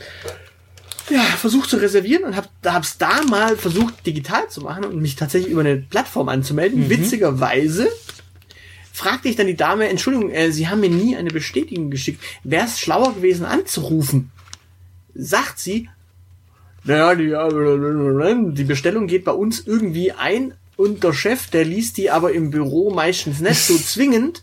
ja, 1.11 1.21
versucht 1.21 1.69
zu 1.69 1.77
reservieren 1.77 2.23
und 2.23 2.35
habe 2.35 2.47
da 2.61 2.73
hab's 2.73 2.97
da 2.97 3.21
mal 3.29 3.57
versucht 3.57 4.05
digital 4.05 4.49
zu 4.49 4.61
machen 4.61 4.85
und 4.85 5.01
mich 5.01 5.15
tatsächlich 5.15 5.51
über 5.51 5.61
eine 5.61 5.77
Plattform 5.77 6.29
anzumelden. 6.29 6.89
Witzigerweise 6.89 7.89
fragte 8.91 9.29
ich 9.29 9.35
dann 9.35 9.47
die 9.47 9.55
Dame, 9.55 9.89
Entschuldigung, 9.89 10.29
äh, 10.31 10.51
Sie 10.51 10.67
haben 10.67 10.81
mir 10.81 10.89
nie 10.89 11.15
eine 11.15 11.29
Bestätigung 11.29 11.89
geschickt. 11.91 12.21
Wäre 12.43 12.65
es 12.65 12.79
schlauer 12.79 13.15
gewesen 13.15 13.45
anzurufen? 13.45 14.31
Sagt 15.13 15.59
sie, 15.59 15.89
naja, 16.83 17.15
die, 17.15 18.53
die 18.55 18.63
Bestellung 18.63 19.07
geht 19.07 19.25
bei 19.25 19.31
uns 19.31 19.59
irgendwie 19.59 20.13
ein 20.13 20.53
und 20.77 21.03
der 21.03 21.13
Chef, 21.13 21.49
der 21.49 21.63
liest 21.63 21.97
die 21.97 22.09
aber 22.09 22.31
im 22.31 22.49
Büro 22.49 22.91
meistens 22.91 23.39
nicht 23.39 23.59
so 23.59 23.77
zwingend 23.77 24.41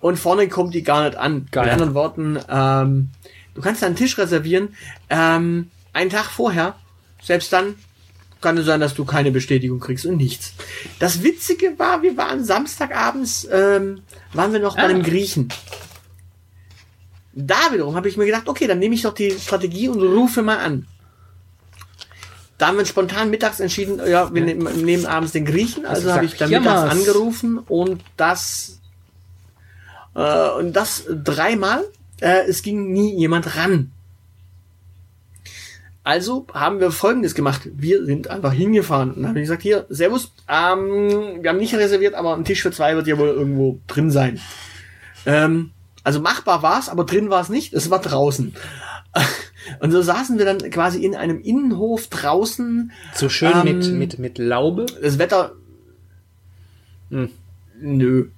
und 0.00 0.18
vorne 0.18 0.48
kommt 0.48 0.74
die 0.74 0.82
gar 0.82 1.04
nicht 1.04 1.16
an. 1.16 1.46
Geil. 1.50 1.64
Mit 1.64 1.72
anderen 1.72 1.94
Worten, 1.94 2.38
ähm, 2.48 3.10
du 3.54 3.60
kannst 3.60 3.84
einen 3.84 3.96
Tisch 3.96 4.16
reservieren, 4.18 4.74
ähm, 5.10 5.70
einen 5.94 6.10
Tag 6.10 6.26
vorher, 6.26 6.74
selbst 7.22 7.52
dann 7.52 7.76
kann 8.40 8.58
es 8.58 8.66
sein, 8.66 8.80
dass 8.80 8.92
du 8.94 9.06
keine 9.06 9.30
Bestätigung 9.30 9.80
kriegst 9.80 10.04
und 10.04 10.18
nichts. 10.18 10.52
Das 10.98 11.22
Witzige 11.22 11.78
war, 11.78 12.02
wir 12.02 12.16
waren 12.18 12.44
Samstagabends, 12.44 13.48
ähm, 13.50 14.02
waren 14.34 14.52
wir 14.52 14.60
noch 14.60 14.76
bei 14.76 14.82
Ah. 14.82 14.86
einem 14.86 15.02
Griechen. 15.02 15.48
Da 17.32 17.72
wiederum 17.72 17.96
habe 17.96 18.08
ich 18.08 18.16
mir 18.16 18.26
gedacht, 18.26 18.48
okay, 18.48 18.66
dann 18.66 18.78
nehme 18.78 18.94
ich 18.94 19.02
doch 19.02 19.14
die 19.14 19.30
Strategie 19.32 19.88
und 19.88 20.00
rufe 20.00 20.42
mal 20.42 20.58
an. 20.58 20.86
Da 22.58 22.68
haben 22.68 22.78
wir 22.78 22.84
spontan 22.86 23.30
mittags 23.30 23.58
entschieden, 23.58 24.00
ja, 24.06 24.32
wir 24.32 24.42
nehmen, 24.42 24.84
nehmen 24.84 25.06
abends 25.06 25.32
den 25.32 25.44
Griechen, 25.44 25.84
also 25.86 26.02
gesagt, 26.02 26.16
habe 26.16 26.26
ich 26.26 26.36
dann 26.36 26.50
mittags 26.50 26.90
angerufen 26.92 27.58
und 27.58 28.02
das 28.16 28.78
äh, 30.14 30.50
und 30.50 30.74
das 30.74 31.04
dreimal. 31.08 31.82
Äh, 32.20 32.46
es 32.46 32.62
ging 32.62 32.92
nie 32.92 33.16
jemand 33.16 33.56
ran. 33.56 33.90
Also 36.04 36.46
haben 36.52 36.80
wir 36.80 36.90
Folgendes 36.90 37.34
gemacht. 37.34 37.62
Wir 37.74 38.04
sind 38.04 38.28
einfach 38.28 38.52
hingefahren 38.52 39.12
und 39.12 39.26
haben 39.26 39.34
gesagt, 39.34 39.62
hier, 39.62 39.86
Servus, 39.88 40.32
ähm, 40.48 41.42
wir 41.42 41.48
haben 41.48 41.56
nicht 41.56 41.74
reserviert, 41.74 42.14
aber 42.14 42.36
ein 42.36 42.44
Tisch 42.44 42.60
für 42.62 42.70
zwei 42.70 42.94
wird 42.94 43.06
ja 43.06 43.16
wohl 43.18 43.28
irgendwo 43.28 43.80
drin 43.86 44.10
sein. 44.10 44.38
Ähm, 45.24 45.70
also 46.02 46.20
machbar 46.20 46.62
war's, 46.62 46.90
aber 46.90 47.04
drin 47.04 47.30
war 47.30 47.40
es 47.40 47.48
nicht, 47.48 47.72
es 47.72 47.90
war 47.90 48.00
draußen. 48.00 48.54
Und 49.80 49.92
so 49.92 50.02
saßen 50.02 50.36
wir 50.36 50.44
dann 50.44 50.58
quasi 50.70 51.02
in 51.02 51.16
einem 51.16 51.40
Innenhof 51.40 52.08
draußen. 52.08 52.92
So 53.14 53.30
schön 53.30 53.52
Ähm, 53.54 53.64
mit, 53.64 53.92
mit, 53.92 54.18
mit 54.18 54.38
Laube. 54.38 54.84
Das 55.00 55.18
Wetter, 55.18 55.52
Hm. 57.10 57.30
nö, 57.80 58.28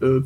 äh, 0.00 0.20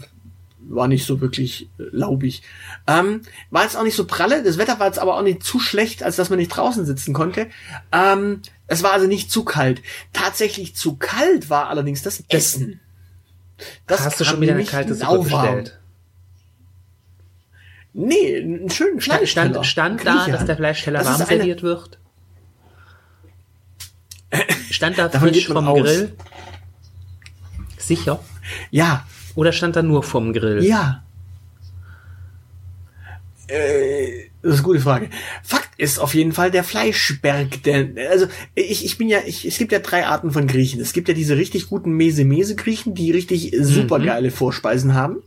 war 0.70 0.88
nicht 0.88 1.04
so 1.06 1.20
wirklich 1.20 1.64
äh, 1.78 1.84
laubig. 1.92 2.42
Ähm, 2.86 3.22
war 3.50 3.64
jetzt 3.64 3.76
auch 3.76 3.82
nicht 3.82 3.96
so 3.96 4.06
pralle, 4.06 4.42
das 4.42 4.58
Wetter 4.58 4.78
war 4.78 4.86
jetzt 4.86 4.98
aber 4.98 5.16
auch 5.16 5.22
nicht 5.22 5.42
zu 5.42 5.60
schlecht, 5.60 6.02
als 6.02 6.16
dass 6.16 6.30
man 6.30 6.38
nicht 6.38 6.48
draußen 6.48 6.84
sitzen 6.86 7.12
konnte. 7.12 7.48
Ähm, 7.92 8.42
es 8.66 8.82
war 8.82 8.92
also 8.92 9.06
nicht 9.06 9.30
zu 9.30 9.44
kalt. 9.44 9.82
Tatsächlich 10.12 10.76
zu 10.76 10.96
kalt 10.96 11.50
war 11.50 11.68
allerdings 11.68 12.02
das 12.02 12.22
Essen. 12.28 12.80
Das 13.86 14.00
Hast 14.00 14.20
du 14.20 14.24
schon 14.24 14.40
wieder 14.40 14.54
eine 14.54 14.64
kalte 14.64 14.94
Suppe 14.94 15.24
bestellt? 15.24 15.78
Nee, 17.92 18.36
einen 18.38 18.70
schönen 18.70 19.00
Stand, 19.00 19.18
Fleischteller. 19.18 19.64
stand, 19.64 20.00
stand 20.00 20.06
da, 20.06 20.12
Grieche. 20.24 20.32
dass 20.32 20.44
der 20.46 20.56
Fleischteller 20.56 20.98
Das 21.00 21.18
warm 21.18 21.26
serviert 21.28 21.62
wird? 21.62 21.98
Stand 24.70 24.96
da 24.98 25.10
frisch 25.18 25.48
vom. 25.48 25.64
Grill? 25.66 26.16
Sicher? 27.76 28.20
Ja, 28.70 29.04
Oder 29.36 29.52
stand 29.52 29.76
da 29.76 29.82
nur 29.82 30.02
vom 30.02 30.32
Grill? 30.32 30.64
ja. 30.64 31.02
Äh, 33.48 34.30
das 34.42 34.52
ist 34.52 34.58
eine 34.58 34.66
gute 34.66 34.80
Frage. 34.80 35.10
Fakt 35.42 35.68
ist 35.76 35.98
auf 35.98 36.14
jeden 36.14 36.32
Fall 36.32 36.50
der 36.50 36.64
Fleischberg. 36.64 37.62
Der, 37.64 37.88
also 38.10 38.26
ich, 38.54 38.84
ich 38.84 38.96
bin 38.96 39.08
ja, 39.08 39.18
ich, 39.26 39.44
es 39.44 39.58
gibt 39.58 39.72
ja 39.72 39.80
drei 39.80 40.06
Arten 40.06 40.30
von 40.30 40.46
Griechen. 40.46 40.80
Es 40.80 40.92
gibt 40.92 41.08
ja 41.08 41.14
diese 41.14 41.36
richtig 41.36 41.68
guten 41.68 41.92
Mese-Mese-Griechen, 41.92 42.94
die 42.94 43.10
richtig 43.10 43.54
supergeile 43.60 44.30
Vorspeisen 44.30 44.94
haben. 44.94 45.22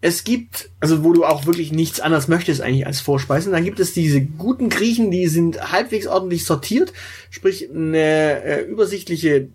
Es 0.00 0.24
gibt, 0.24 0.68
also 0.80 1.02
wo 1.02 1.12
du 1.12 1.24
auch 1.24 1.46
wirklich 1.46 1.72
nichts 1.72 2.00
anderes 2.00 2.28
möchtest 2.28 2.60
eigentlich 2.60 2.86
als 2.86 3.00
Vorspeisen. 3.00 3.52
Dann 3.52 3.64
gibt 3.64 3.80
es 3.80 3.94
diese 3.94 4.20
guten 4.20 4.68
Griechen, 4.68 5.10
die 5.10 5.28
sind 5.28 5.72
halbwegs 5.72 6.06
ordentlich 6.06 6.44
sortiert, 6.44 6.92
sprich 7.30 7.70
eine 7.70 8.42
äh, 8.42 8.60
übersichtliche, 8.64 9.48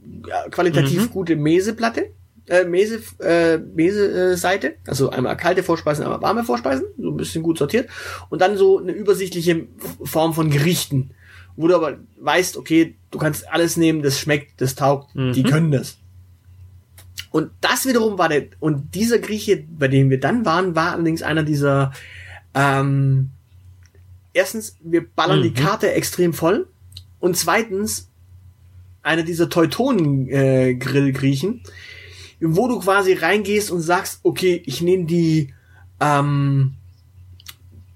qualitativ 0.49 1.11
gute 1.11 1.35
Meseplatte. 1.35 2.09
Äh, 2.49 2.65
Mese, 2.65 3.01
äh, 3.19 3.57
Mese 3.57 4.31
äh, 4.31 4.37
Seite, 4.37 4.75
also 4.87 5.09
einmal 5.09 5.37
kalte 5.37 5.63
Vorspeisen, 5.63 6.03
einmal 6.03 6.21
warme 6.21 6.43
Vorspeisen, 6.43 6.85
so 6.97 7.09
ein 7.09 7.17
bisschen 7.17 7.43
gut 7.43 7.57
sortiert 7.57 7.89
und 8.29 8.41
dann 8.41 8.57
so 8.57 8.79
eine 8.79 8.91
übersichtliche 8.91 9.67
Form 10.03 10.33
von 10.33 10.49
Gerichten, 10.49 11.11
wo 11.55 11.67
du 11.67 11.75
aber 11.75 11.97
weißt, 12.19 12.57
okay, 12.57 12.95
du 13.11 13.19
kannst 13.19 13.47
alles 13.51 13.77
nehmen, 13.77 14.01
das 14.01 14.19
schmeckt, 14.19 14.61
das 14.61 14.75
taugt, 14.75 15.15
mhm. 15.15 15.33
die 15.33 15.43
können 15.43 15.71
das. 15.71 15.97
Und 17.31 17.51
das 17.61 17.85
wiederum 17.85 18.17
war 18.17 18.29
der, 18.29 18.47
und 18.59 18.95
dieser 18.95 19.19
Grieche, 19.19 19.63
bei 19.69 19.87
dem 19.87 20.09
wir 20.09 20.19
dann 20.19 20.45
waren, 20.45 20.75
war 20.75 20.93
allerdings 20.93 21.21
einer 21.21 21.43
dieser, 21.43 21.91
ähm, 22.55 23.29
erstens, 24.33 24.75
wir 24.81 25.07
ballern 25.07 25.39
mhm. 25.39 25.43
die 25.43 25.53
Karte 25.53 25.93
extrem 25.93 26.33
voll 26.33 26.67
und 27.19 27.37
zweitens, 27.37 28.07
einer 29.01 29.23
dieser 29.23 29.49
Teutonen-Grill-Griechen, 29.49 31.55
äh, 31.55 31.59
wo 32.41 32.67
du 32.67 32.79
quasi 32.79 33.13
reingehst 33.13 33.71
und 33.71 33.81
sagst, 33.81 34.19
okay, 34.23 34.61
ich 34.65 34.81
nehme 34.81 35.05
die, 35.05 35.53
ähm, 35.99 36.75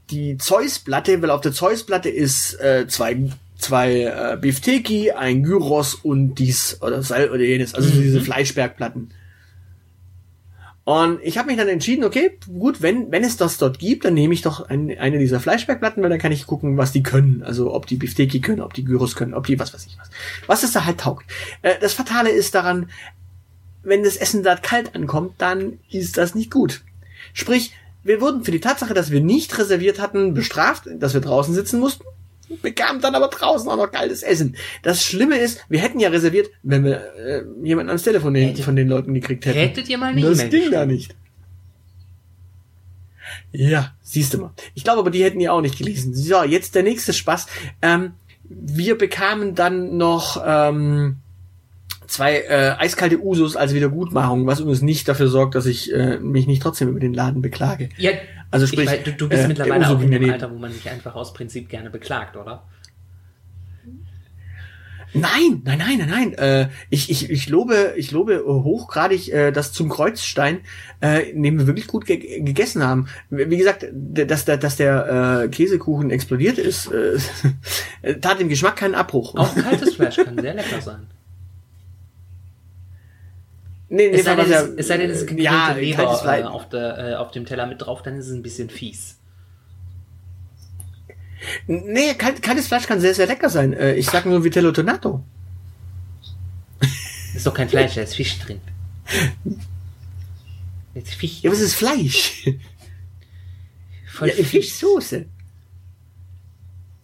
die 0.09 0.37
Zeus-Platte, 0.37 1.21
weil 1.21 1.29
auf 1.29 1.41
der 1.41 1.53
Zeus-Platte 1.53 2.09
ist 2.09 2.59
äh, 2.59 2.87
zwei 2.87 3.29
zwei 3.63 4.01
äh, 4.01 4.37
Beefteki, 4.39 5.11
ein 5.11 5.43
Gyros 5.43 5.95
und 5.95 6.35
dies 6.35 6.81
oder 6.81 7.01
Sal 7.01 7.29
oder 7.29 7.43
jenes, 7.43 7.73
also 7.73 7.89
mhm. 7.89 8.01
diese 8.01 8.21
Fleischbergplatten. 8.21 9.11
Und 10.85 11.19
ich 11.23 11.37
habe 11.37 11.47
mich 11.47 11.57
dann 11.57 11.69
entschieden, 11.69 12.03
okay, 12.03 12.37
gut, 12.45 12.81
wenn, 12.81 13.09
wenn 13.09 13.23
es 13.23 13.37
das 13.37 13.57
dort 13.57 13.79
gibt, 13.79 14.03
dann 14.03 14.15
nehme 14.15 14.33
ich 14.33 14.41
doch 14.41 14.67
ein, 14.69 14.97
eine 14.99 15.17
dieser 15.17 15.39
Fleischbergplatten, 15.39 16.03
weil 16.03 16.09
dann 16.09 16.19
kann 16.19 16.33
ich 16.33 16.45
gucken, 16.45 16.75
was 16.75 16.91
die 16.91 17.03
können. 17.03 17.41
Also 17.41 17.73
ob 17.73 17.87
die 17.87 17.95
Bifteki 17.95 18.41
können, 18.41 18.59
ob 18.59 18.73
die 18.73 18.83
Gyros 18.83 19.15
können, 19.15 19.33
ob 19.33 19.45
die 19.45 19.57
was 19.57 19.73
weiß 19.73 19.85
ich 19.85 19.97
was. 19.97 20.09
Was 20.45 20.63
es 20.63 20.73
da 20.73 20.83
halt 20.83 20.99
taugt. 20.99 21.25
Äh, 21.61 21.75
das 21.79 21.93
Fatale 21.93 22.31
ist 22.31 22.53
daran, 22.53 22.89
wenn 23.84 24.03
das 24.03 24.17
Essen 24.17 24.43
dort 24.43 24.63
kalt 24.63 24.95
ankommt, 24.95 25.34
dann 25.38 25.79
ist 25.89 26.17
das 26.17 26.36
nicht 26.36 26.51
gut. 26.51 26.81
Sprich, 27.34 27.73
wir 28.03 28.21
wurden 28.21 28.43
für 28.43 28.51
die 28.51 28.59
Tatsache, 28.59 28.93
dass 28.93 29.11
wir 29.11 29.21
nicht 29.21 29.57
reserviert 29.57 29.99
hatten, 29.99 30.34
bestraft, 30.34 30.84
dass 30.99 31.13
wir 31.13 31.21
draußen 31.21 31.53
sitzen 31.53 31.79
mussten 31.79 32.03
bekam 32.61 33.01
dann 33.01 33.15
aber 33.15 33.27
draußen 33.27 33.69
auch 33.69 33.77
noch 33.77 33.91
kaltes 33.91 34.23
Essen. 34.23 34.55
Das 34.81 35.03
Schlimme 35.03 35.38
ist, 35.38 35.63
wir 35.69 35.79
hätten 35.79 35.99
ja 35.99 36.09
reserviert, 36.09 36.49
wenn 36.61 36.84
wir 36.84 37.13
äh, 37.15 37.43
jemanden 37.63 37.89
ans 37.89 38.03
Telefon 38.03 38.36
Hätte, 38.36 38.63
von 38.63 38.75
den 38.75 38.88
Leuten 38.88 39.13
gekriegt 39.13 39.45
hätten. 39.45 39.57
Hättet 39.57 39.89
ihr 39.89 39.97
mal 39.97 40.13
nicht 40.13 40.27
Das 40.27 40.49
Ding 40.49 40.71
da 40.71 40.86
nicht. 40.86 41.15
Ja, 43.51 43.93
siehst 44.01 44.34
du 44.34 44.39
mal. 44.39 44.51
Ich 44.73 44.84
glaube 44.84 44.99
aber, 44.99 45.11
die 45.11 45.23
hätten 45.23 45.39
ja 45.39 45.51
auch 45.51 45.61
nicht 45.61 45.77
gelesen. 45.77 46.13
So, 46.13 46.43
jetzt 46.43 46.75
der 46.75 46.84
nächste 46.84 47.13
Spaß. 47.13 47.47
Ähm, 47.81 48.13
wir 48.43 48.97
bekamen 48.97 49.55
dann 49.55 49.97
noch 49.97 50.41
ähm, 50.45 51.17
zwei 52.07 52.37
äh, 52.37 52.75
eiskalte 52.77 53.19
Usos 53.19 53.55
als 53.55 53.73
Wiedergutmachung, 53.73 54.45
was 54.47 54.59
übrigens 54.59 54.81
nicht 54.81 55.07
dafür 55.07 55.27
sorgt, 55.27 55.55
dass 55.55 55.65
ich 55.65 55.93
äh, 55.93 56.19
mich 56.19 56.47
nicht 56.47 56.61
trotzdem 56.61 56.89
über 56.89 56.99
den 56.99 57.13
Laden 57.13 57.41
beklage. 57.41 57.89
Ja, 57.97 58.11
also 58.51 58.67
sprich, 58.67 58.87
weiß, 58.87 59.03
du, 59.03 59.13
du, 59.13 59.29
bist 59.29 59.43
äh, 59.43 59.47
mittlerweile 59.47 59.89
auch 59.89 60.01
in 60.01 60.11
dem 60.11 60.29
Alter, 60.29 60.51
wo 60.51 60.57
man 60.57 60.71
sich 60.71 60.89
einfach 60.89 61.15
aus 61.15 61.33
Prinzip 61.33 61.69
gerne 61.69 61.89
beklagt, 61.89 62.37
oder? 62.37 62.63
Nein, 65.13 65.61
nein, 65.63 65.77
nein, 65.77 65.97
nein, 65.99 66.09
nein. 66.09 66.33
Äh, 66.33 66.69
ich, 66.89 67.11
ich, 67.11 67.29
ich 67.29 67.47
lobe, 67.49 67.93
ich 67.97 68.11
lobe 68.11 68.43
hochgradig, 68.45 69.31
äh, 69.31 69.51
dass 69.51 69.71
zum 69.71 69.89
Kreuzstein, 69.89 70.61
äh, 71.01 71.33
den 71.33 71.59
wir 71.59 71.67
wirklich 71.67 71.87
gut 71.87 72.05
ge 72.05 72.41
gegessen 72.41 72.83
haben. 72.83 73.07
Wie 73.29 73.57
gesagt, 73.57 73.85
dass 73.91 74.45
der, 74.45 74.57
dass 74.57 74.75
der 74.75 75.43
äh, 75.43 75.49
Käsekuchen 75.49 76.09
explodiert 76.09 76.57
ist, 76.57 76.91
äh, 76.91 77.17
tat 78.21 78.39
dem 78.39 78.49
Geschmack 78.49 78.77
keinen 78.77 78.95
Abbruch. 78.95 79.35
Auch 79.35 79.55
kaltes 79.55 79.95
Fleisch 79.95 80.15
kann 80.15 80.39
sehr 80.39 80.55
lecker 80.55 80.81
sein. 80.81 81.07
Nee, 83.93 84.09
nee, 84.09 84.17
es, 84.17 84.25
sei 84.25 84.35
denn, 84.35 84.49
ja, 84.49 84.67
es 84.75 84.87
sei 84.87 84.97
denn, 84.97 85.11
es 85.11 85.17
ist 85.19 85.27
gegrillte 85.27 85.43
ja, 85.43 85.71
Leber 85.73 86.03
äh, 86.25 86.43
auf, 86.45 86.67
der, 86.67 86.97
äh, 86.97 87.13
auf 87.13 87.29
dem 87.29 87.45
Teller 87.45 87.67
mit 87.67 87.79
drauf, 87.79 88.01
dann 88.01 88.17
ist 88.17 88.25
es 88.25 88.33
ein 88.33 88.41
bisschen 88.41 88.71
fies. 88.71 89.19
Nee, 91.67 92.15
kalt, 92.15 92.41
kaltes 92.41 92.67
Fleisch 92.67 92.87
kann 92.87 92.99
sehr, 92.99 93.13
sehr 93.13 93.27
lecker 93.27 93.51
sein. 93.51 93.71
Äh, 93.73 93.93
ich 93.93 94.07
sag 94.07 94.25
nur 94.25 94.43
Vitello 94.43 94.71
Tonato. 94.71 95.23
Ist 97.35 97.45
doch 97.45 97.53
kein 97.53 97.69
Fleisch, 97.69 97.93
da 97.93 98.01
ist 98.01 98.15
Fisch 98.15 98.39
drin. 98.39 98.59
Jetzt 100.95 101.13
Fisch. 101.13 101.43
Ja, 101.43 101.51
was 101.51 101.59
ist 101.59 101.75
Fleisch? 101.75 102.49
Voll 104.07 104.29
ja, 104.29 104.43
Fischsoße. 104.43 105.27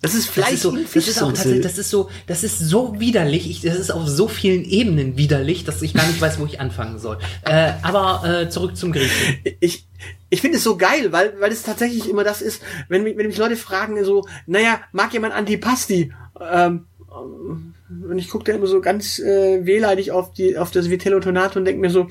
Das 0.02 0.16
ist 0.16 0.28
Fleisch. 0.28 0.46
Das 0.48 0.54
ist, 0.56 0.62
so, 0.62 0.72
das 0.72 1.08
ist 1.08 1.22
auch 1.22 1.28
tatsächlich, 1.28 1.62
das 1.62 1.78
ist 1.78 1.90
so, 1.90 2.10
das 2.26 2.44
ist 2.44 2.60
so 2.60 3.00
widerlich. 3.00 3.50
Ich, 3.50 3.62
das 3.62 3.78
ist 3.78 3.92
auf 3.92 4.08
so 4.08 4.30
vielen 4.30 4.64
Ebenen 4.64 5.18
widerlich, 5.18 5.66
dass 5.66 5.82
ich 5.82 5.94
gar 5.94 6.08
nicht 6.08 6.22
weiß, 6.22 6.40
wo 6.40 6.46
ich 6.46 6.62
anfangen 6.62 7.00
soll. 7.00 7.18
Äh, 7.44 7.74
aber 7.82 8.24
äh, 8.26 8.50
zurück 8.50 8.78
zum 8.78 8.94
Griechen. 8.94 9.40
Ich, 9.60 9.86
ich 10.30 10.40
finde 10.40 10.58
es 10.58 10.64
so 10.64 10.78
geil, 10.78 11.12
weil, 11.12 11.34
weil 11.42 11.52
es 11.52 11.64
tatsächlich 11.64 12.10
immer 12.10 12.24
das 12.24 12.42
ist, 12.42 12.62
wenn, 12.88 13.04
wenn 13.04 13.28
mich 13.28 13.38
Leute 13.38 13.58
fragen, 13.58 14.02
so, 14.06 14.26
naja, 14.48 14.80
mag 14.94 15.12
jemand 15.12 15.34
Antipasti? 15.34 16.14
Ähm, 16.40 16.86
und 17.10 18.18
ich 18.18 18.30
gucke 18.30 18.46
da 18.46 18.54
immer 18.54 18.68
so 18.68 18.80
ganz 18.80 19.20
äh, 19.20 19.66
wehleidig 19.66 20.12
auf 20.12 20.32
die, 20.32 20.58
auf 20.58 20.72
das 20.72 20.90
Vitello 20.90 21.20
Tonato 21.20 21.60
und 21.60 21.66
denke 21.66 21.82
mir 21.82 21.90
so, 21.90 22.08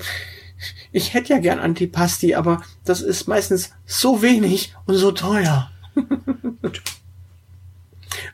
ich 0.91 1.13
hätte 1.15 1.33
ja 1.33 1.39
gern 1.39 1.57
Antipasti, 1.57 2.35
aber 2.35 2.61
das 2.85 3.01
ist 3.01 3.27
meistens 3.27 3.71
so 3.85 4.21
wenig 4.21 4.75
und 4.85 4.95
so 4.95 5.11
teuer. 5.11 5.71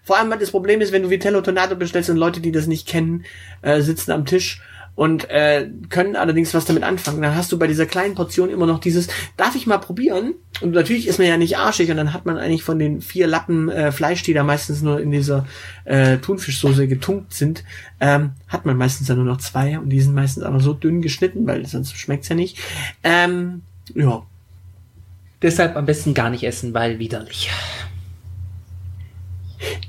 Vor 0.06 0.18
allem 0.18 0.34
das 0.40 0.52
Problem 0.52 0.80
ist, 0.80 0.94
wenn 0.94 1.04
du 1.04 1.10
Vitello 1.10 1.42
Tonato 1.42 1.76
bestellst 1.76 2.10
und 2.10 2.18
Leute, 2.18 2.40
die 2.40 2.52
das 2.52 2.68
nicht 2.68 2.88
kennen, 2.88 3.26
äh, 3.62 3.82
sitzen 3.82 4.12
am 4.12 4.26
Tisch 4.26 4.62
und 4.96 5.30
äh, 5.30 5.68
können 5.90 6.16
allerdings 6.16 6.54
was 6.54 6.66
damit 6.66 6.84
anfangen. 6.84 7.22
Dann 7.22 7.36
hast 7.36 7.52
du 7.52 7.60
bei 7.60 7.68
dieser 7.68 7.86
kleinen 7.86 8.16
Portion 8.16 8.50
immer 8.50 8.66
noch 8.66 8.80
dieses, 8.80 9.08
darf 9.36 9.56
ich 9.56 9.68
mal 9.68 9.78
probieren? 9.78 10.36
Und 10.62 10.72
natürlich 10.72 11.08
ist 11.08 11.20
man 11.20 11.28
ja 11.28 11.38
nicht 11.38 11.58
arschig 11.58 11.92
und 11.92 11.98
dann 11.98 12.14
hat 12.14 12.26
man 12.26 12.38
eigentlich 12.38 12.64
von 12.64 12.80
den 12.80 13.02
vier 13.02 13.28
Lappen 13.28 13.70
äh, 13.70 13.92
Fleisch, 13.92 14.24
die 14.24 14.34
da 14.34 14.44
meistens 14.44 14.82
nur 14.82 15.02
in 15.02 15.12
dieser 15.12 15.46
äh, 15.84 16.18
Thunfischsoße 16.18 16.88
getunkt 16.88 17.34
sind, 17.34 17.66
ähm, 18.00 18.32
hat 18.48 18.66
man 18.66 18.78
meistens 18.78 19.08
dann 19.08 19.18
nur 19.18 19.26
noch 19.26 19.38
zwei 19.38 19.78
und 19.78 19.90
die 19.90 20.00
sind 20.00 20.16
meistens 20.16 20.44
aber 20.44 20.62
so 20.62 20.74
dünn 20.74 21.02
geschnitten, 21.02 21.46
weil 21.46 21.66
sonst 21.66 21.98
schmeckt's 21.98 22.30
ja 22.30 22.36
nicht. 22.36 22.58
Ähm, 23.04 23.64
ja. 23.94 24.24
Deshalb 25.42 25.76
am 25.76 25.86
besten 25.86 26.14
gar 26.14 26.30
nicht 26.30 26.44
essen, 26.44 26.74
weil 26.74 27.00
widerlich. 27.00 27.52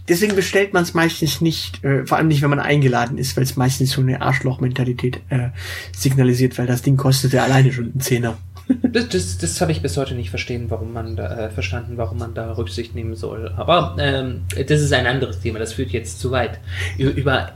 Deswegen 0.09 0.37
bestellt 0.37 0.73
man 0.73 0.83
es 0.83 0.95
meistens 0.95 1.41
nicht, 1.41 1.83
äh, 1.85 2.07
vor 2.07 2.19
allem 2.19 2.29
nicht, 2.29 2.43
wenn 2.43 2.51
man 2.51 2.61
eingeladen 2.61 3.19
ist, 3.19 3.37
weil 3.37 3.45
es 3.45 3.57
meistens 3.57 3.93
so 3.93 4.01
eine 4.01 4.23
Arschloch-Mentalität 4.23 5.21
äh, 5.31 5.49
signalisiert, 5.97 6.59
weil 6.59 6.67
das 6.67 6.83
Ding 6.83 6.97
kostet 6.97 7.33
ja 7.33 7.45
alleine 7.45 7.73
schon 7.73 7.87
einen 7.87 8.01
Zehner. 8.01 8.39
das 8.83 9.09
das, 9.09 9.39
das 9.39 9.61
habe 9.61 9.73
ich 9.73 9.83
bis 9.83 9.97
heute 9.97 10.15
nicht 10.15 10.31
verstehen, 10.31 10.67
warum 10.69 10.93
man 10.93 11.17
da, 11.17 11.47
äh, 11.47 11.51
verstanden, 11.51 11.97
warum 11.97 12.19
man 12.19 12.35
da 12.35 12.53
Rücksicht 12.53 12.95
nehmen 12.95 13.15
soll. 13.15 13.53
Aber 13.57 13.97
ähm, 13.99 14.43
das 14.55 14.81
ist 14.81 14.93
ein 14.93 15.07
anderes 15.07 15.41
Thema, 15.41 15.59
das 15.59 15.75
führt 15.75 15.91
jetzt 15.91 16.21
zu 16.21 16.31
weit. 16.31 16.59
Über 16.99 17.53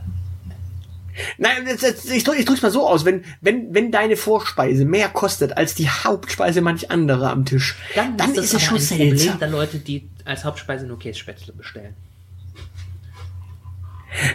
Nein, 1.38 1.66
ich, 1.66 2.24
drücke 2.24 2.44
drück's 2.44 2.62
mal 2.62 2.70
so 2.70 2.88
aus, 2.88 3.04
wenn, 3.04 3.24
wenn, 3.40 3.74
wenn 3.74 3.90
deine 3.90 4.16
Vorspeise 4.16 4.84
mehr 4.84 5.08
kostet 5.08 5.56
als 5.56 5.74
die 5.74 5.88
Hauptspeise 5.88 6.60
manch 6.60 6.90
anderer 6.90 7.30
am 7.30 7.44
Tisch, 7.44 7.76
dann, 7.94 8.16
dann 8.16 8.30
ist, 8.32 8.38
ist 8.38 8.54
es 8.54 8.62
schon 8.62 8.76
ein 8.76 8.80
seltsam. 8.80 9.08
Problem 9.08 9.38
der 9.38 9.48
Leute, 9.48 9.78
die 9.78 10.08
als 10.24 10.44
Hauptspeise 10.44 10.86
nur 10.86 10.98
Kässpätzle 10.98 11.52
bestellen. 11.52 11.94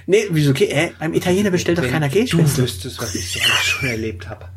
Nee, 0.05 0.27
wieso? 0.29 0.51
Okay, 0.51 0.65
äh, 0.65 0.91
beim 0.99 1.13
Italiener 1.13 1.51
bestellt 1.51 1.77
doch 1.77 1.87
keiner 1.87 2.09
Kässpätzle. 2.09 2.55
Du 2.55 2.63
wüsstest, 2.63 3.01
was 3.01 3.15
ich 3.15 3.31
so 3.31 3.39
alles 3.39 3.63
schon 3.63 3.89
erlebt 3.89 4.29
habe. 4.29 4.49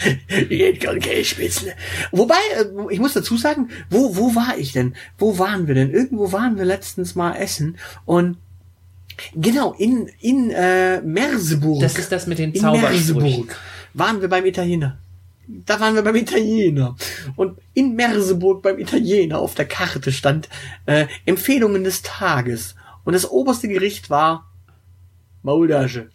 ich 0.28 0.60
hätte 0.60 0.78
gerne 0.78 0.98
Kässpätzle. 0.98 1.74
Wobei, 2.10 2.40
äh, 2.56 2.64
ich 2.90 3.00
muss 3.00 3.12
dazu 3.12 3.36
sagen, 3.36 3.68
wo, 3.90 4.16
wo 4.16 4.34
war 4.34 4.56
ich 4.58 4.72
denn? 4.72 4.94
Wo 5.18 5.38
waren 5.38 5.66
wir 5.66 5.74
denn? 5.74 5.90
Irgendwo 5.90 6.32
waren 6.32 6.58
wir 6.58 6.64
letztens 6.64 7.14
mal 7.14 7.34
essen 7.34 7.76
und 8.04 8.36
Genau, 9.34 9.74
in, 9.76 10.10
in 10.20 10.50
äh, 10.50 11.00
Merseburg. 11.02 11.80
Das 11.80 11.98
ist 11.98 12.10
das 12.10 12.26
mit 12.26 12.38
den 12.38 12.54
Zaubersprüchen. 12.54 13.48
waren 13.94 14.20
wir 14.20 14.28
beim 14.28 14.46
Italiener. 14.46 14.98
Da 15.46 15.80
waren 15.80 15.94
wir 15.94 16.02
beim 16.02 16.16
Italiener. 16.16 16.96
Und 17.36 17.58
in 17.74 17.94
Merseburg 17.96 18.62
beim 18.62 18.78
Italiener 18.78 19.38
auf 19.38 19.54
der 19.54 19.66
Karte 19.66 20.12
stand 20.12 20.48
äh, 20.86 21.06
Empfehlungen 21.26 21.84
des 21.84 22.02
Tages. 22.02 22.76
Und 23.04 23.12
das 23.14 23.30
oberste 23.30 23.68
Gericht 23.68 24.10
war 24.10 24.50
Maultasche. 25.42 26.10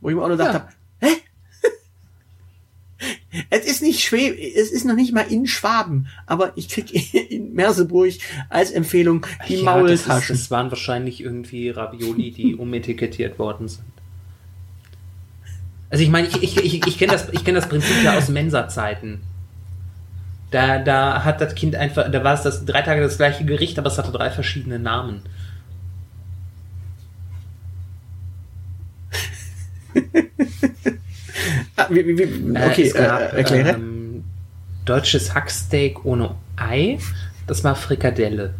Wo 0.00 0.08
ich 0.08 0.16
mir 0.16 0.22
auch 0.22 0.28
nur 0.28 0.36
gedacht 0.36 0.54
ja. 0.54 0.60
habe, 0.60 0.72
hä? 1.00 1.16
es 3.50 3.66
ist 3.66 3.82
nicht 3.82 4.00
schwer, 4.00 4.32
es 4.38 4.70
ist 4.70 4.84
noch 4.84 4.94
nicht 4.94 5.12
mal 5.12 5.22
in 5.22 5.46
Schwaben, 5.46 6.08
aber 6.26 6.52
ich 6.56 6.68
krieg 6.68 7.14
in 7.30 7.54
Merseburg 7.54 8.14
als 8.48 8.70
Empfehlung 8.70 9.26
die 9.48 9.56
ja, 9.56 9.64
Maultaschen. 9.64 10.08
Das, 10.08 10.28
das 10.28 10.50
waren 10.50 10.70
wahrscheinlich 10.70 11.20
irgendwie 11.20 11.70
Ravioli, 11.70 12.30
die 12.30 12.54
umetikettiert 12.58 13.38
worden 13.38 13.68
sind. 13.68 13.84
Also 15.90 16.04
ich 16.04 16.10
meine, 16.10 16.28
ich, 16.28 16.42
ich, 16.42 16.56
ich, 16.56 16.86
ich 16.86 16.98
kenne 16.98 17.12
das, 17.12 17.28
ich 17.32 17.44
kenn 17.44 17.54
das 17.54 17.68
Prinzip 17.68 18.02
ja 18.02 18.16
aus 18.16 18.28
Mensa-Zeiten. 18.28 19.20
Da, 20.50 20.78
da 20.78 21.22
hat 21.22 21.40
das 21.40 21.54
Kind 21.54 21.76
einfach, 21.76 22.10
da 22.10 22.24
war 22.24 22.34
es 22.34 22.42
das 22.42 22.64
drei 22.64 22.80
Tage 22.82 23.02
das 23.02 23.18
gleiche 23.18 23.44
Gericht, 23.44 23.78
aber 23.78 23.88
es 23.88 23.98
hatte 23.98 24.10
drei 24.10 24.30
verschiedene 24.30 24.78
Namen. 24.78 25.22
wie, 31.90 32.06
wie, 32.06 32.18
wie, 32.18 32.54
Äh, 32.54 32.66
okay, 32.70 32.82
es 32.84 32.94
gab, 32.94 33.20
äh, 33.20 33.36
erkläre. 33.36 33.70
Ähm, 33.70 34.24
deutsches 34.84 35.34
Hacksteak 35.34 36.04
ohne 36.04 36.34
Ei. 36.56 36.98
Das 37.46 37.64
war 37.64 37.74
Frikadelle. 37.74 38.54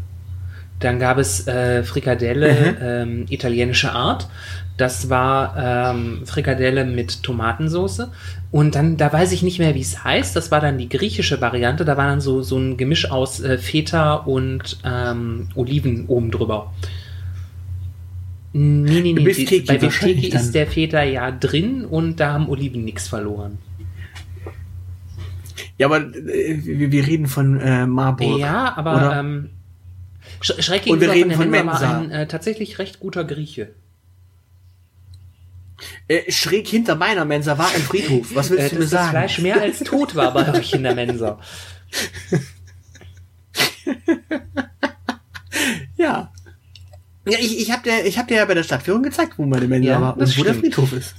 Dann 0.80 0.98
gab 0.98 1.18
es 1.18 1.46
äh, 1.46 1.82
Frikadelle 1.84 2.52
Mhm. 2.52 2.76
ähm, 2.82 3.26
italienische 3.28 3.92
Art. 3.92 4.28
Das 4.76 5.10
war 5.10 5.54
ähm, 5.56 6.22
Frikadelle 6.26 6.84
mit 6.84 7.22
Tomatensauce. 7.22 8.08
Und 8.50 8.74
dann, 8.74 8.96
da 8.96 9.12
weiß 9.12 9.30
ich 9.32 9.42
nicht 9.42 9.58
mehr, 9.60 9.74
wie 9.74 9.80
es 9.80 10.02
heißt. 10.02 10.34
Das 10.34 10.50
war 10.50 10.60
dann 10.60 10.78
die 10.78 10.88
griechische 10.88 11.40
Variante. 11.40 11.84
Da 11.84 11.96
war 11.96 12.08
dann 12.08 12.20
so, 12.20 12.42
so 12.42 12.58
ein 12.58 12.76
Gemisch 12.76 13.10
aus 13.10 13.40
äh, 13.40 13.58
Feta 13.58 14.14
und 14.14 14.78
ähm, 14.84 15.48
Oliven 15.54 16.06
oben 16.08 16.30
drüber. 16.30 16.72
Nee, 18.54 19.00
nee, 19.00 19.12
nee. 19.14 19.24
Beef 19.24 19.36
die- 19.36 19.44
Teki 19.46 19.66
Bei 19.66 19.74
Beef 19.74 19.82
wahrscheinlich 19.84 20.16
Teki 20.20 20.30
dann. 20.30 20.40
ist 20.42 20.54
der 20.54 20.66
Feta 20.66 21.02
ja 21.02 21.30
drin 21.30 21.84
und 21.84 22.16
da 22.20 22.32
haben 22.34 22.48
Oliven 22.48 22.84
nichts 22.84 23.08
verloren. 23.08 23.58
ja, 25.78 25.86
aber 25.86 26.00
äh, 26.14 26.58
wir, 26.64 26.92
wir 26.92 27.06
reden 27.06 27.26
von 27.26 27.58
äh, 27.60 27.86
Marburg. 27.86 28.38
Ja, 28.38 28.76
aber 28.76 29.16
ähm, 29.16 29.50
Sch 30.40 30.52
Schreck 30.62 30.86
Und 30.86 31.00
wir 31.00 31.08
gegenüber 31.08 31.12
reden 31.14 31.28
der 31.30 31.38
von 31.38 31.50
Mensa 31.50 31.98
ein 31.98 32.10
äh, 32.10 32.26
tatsächlich 32.28 32.78
recht 32.78 33.00
guter 33.00 33.24
Grieche. 33.24 33.70
Äh, 36.08 36.30
schräg 36.30 36.68
hinter 36.68 36.94
meiner 36.94 37.24
Mensa 37.24 37.56
war 37.58 37.68
ein 37.74 37.80
Friedhof. 37.82 38.34
Was 38.34 38.50
willst 38.50 38.66
Äh, 38.66 38.68
du 38.70 38.74
mir 38.76 38.80
dass 38.82 38.90
das 38.90 39.00
sagen? 39.00 39.10
Fleisch 39.10 39.38
mehr 39.40 39.60
als 39.60 39.80
tot 39.80 40.14
war 40.14 40.32
bei 40.34 40.52
euch 40.54 40.72
in 40.74 40.82
der 40.82 40.94
Mensa. 40.94 41.38
Ja. 45.96 46.31
Ja, 47.24 47.38
ich, 47.38 47.60
ich 47.60 47.70
habe 47.70 47.82
dir, 47.82 48.04
ich 48.04 48.18
hab 48.18 48.26
dir 48.28 48.36
ja 48.38 48.44
bei 48.44 48.54
der 48.54 48.64
Stadtführung 48.64 49.02
gezeigt, 49.02 49.34
wo 49.38 49.44
meine 49.46 49.68
Mensa 49.68 49.88
Ja, 49.90 50.00
war 50.00 50.16
und 50.16 50.38
wo 50.38 50.42
der. 50.42 50.54
Friedhof 50.54 50.92
ist. 50.92 51.14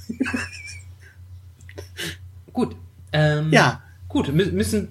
Gut. 2.52 2.76
Ähm, 3.12 3.52
Ja. 3.52 3.80
Gut, 4.08 4.32
mü 4.32 4.46
müssen, 4.52 4.88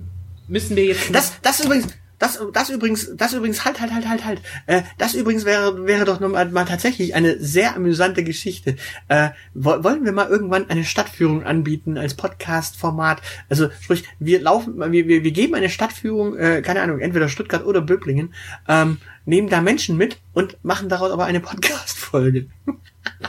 müssen 0.48 0.76
wir 0.76 0.86
jetzt. 0.86 1.14
Das, 1.14 1.34
das 1.42 1.64
übrigens, 1.64 1.88
das, 2.24 2.40
das 2.54 2.70
übrigens, 2.70 3.12
das 3.18 3.34
übrigens, 3.34 3.66
halt, 3.66 3.82
halt, 3.82 3.94
halt, 3.94 4.08
halt, 4.08 4.24
halt. 4.26 4.42
Äh, 4.66 4.84
das 4.98 5.14
übrigens 5.14 5.44
wäre, 5.44 5.86
wäre 5.86 6.06
doch 6.06 6.22
mal, 6.22 6.50
mal 6.50 6.64
tatsächlich 6.64 7.16
eine 7.16 7.38
sehr 7.38 7.76
amüsante 7.76 8.24
Geschichte. 8.24 8.78
Äh, 9.10 9.32
wo, 9.54 9.84
wollen 9.84 10.06
wir 10.06 10.14
mal 10.14 10.30
irgendwann 10.30 10.70
eine 10.70 10.86
Stadtführung 10.86 11.44
anbieten 11.44 11.98
als 11.98 12.14
Podcast-Format? 12.14 13.22
Also, 13.50 13.68
sprich, 13.82 14.06
wir 14.20 14.40
laufen, 14.42 14.80
wir, 14.80 15.08
wir, 15.10 15.24
wir 15.26 15.32
geben 15.32 15.54
eine 15.56 15.68
Stadtführung, 15.68 16.38
äh, 16.38 16.62
keine 16.62 16.82
Ahnung, 16.82 17.02
entweder 17.02 17.28
Stuttgart 17.28 17.66
oder 17.66 17.82
Böblingen, 17.82 18.34
ähm, 18.70 19.00
nehmen 19.26 19.50
da 19.50 19.60
Menschen 19.60 19.98
mit 19.98 20.18
und 20.32 20.58
machen 20.64 20.88
daraus 20.88 21.12
aber 21.12 21.26
eine 21.26 21.42
Podcast-Folge. 21.42 22.48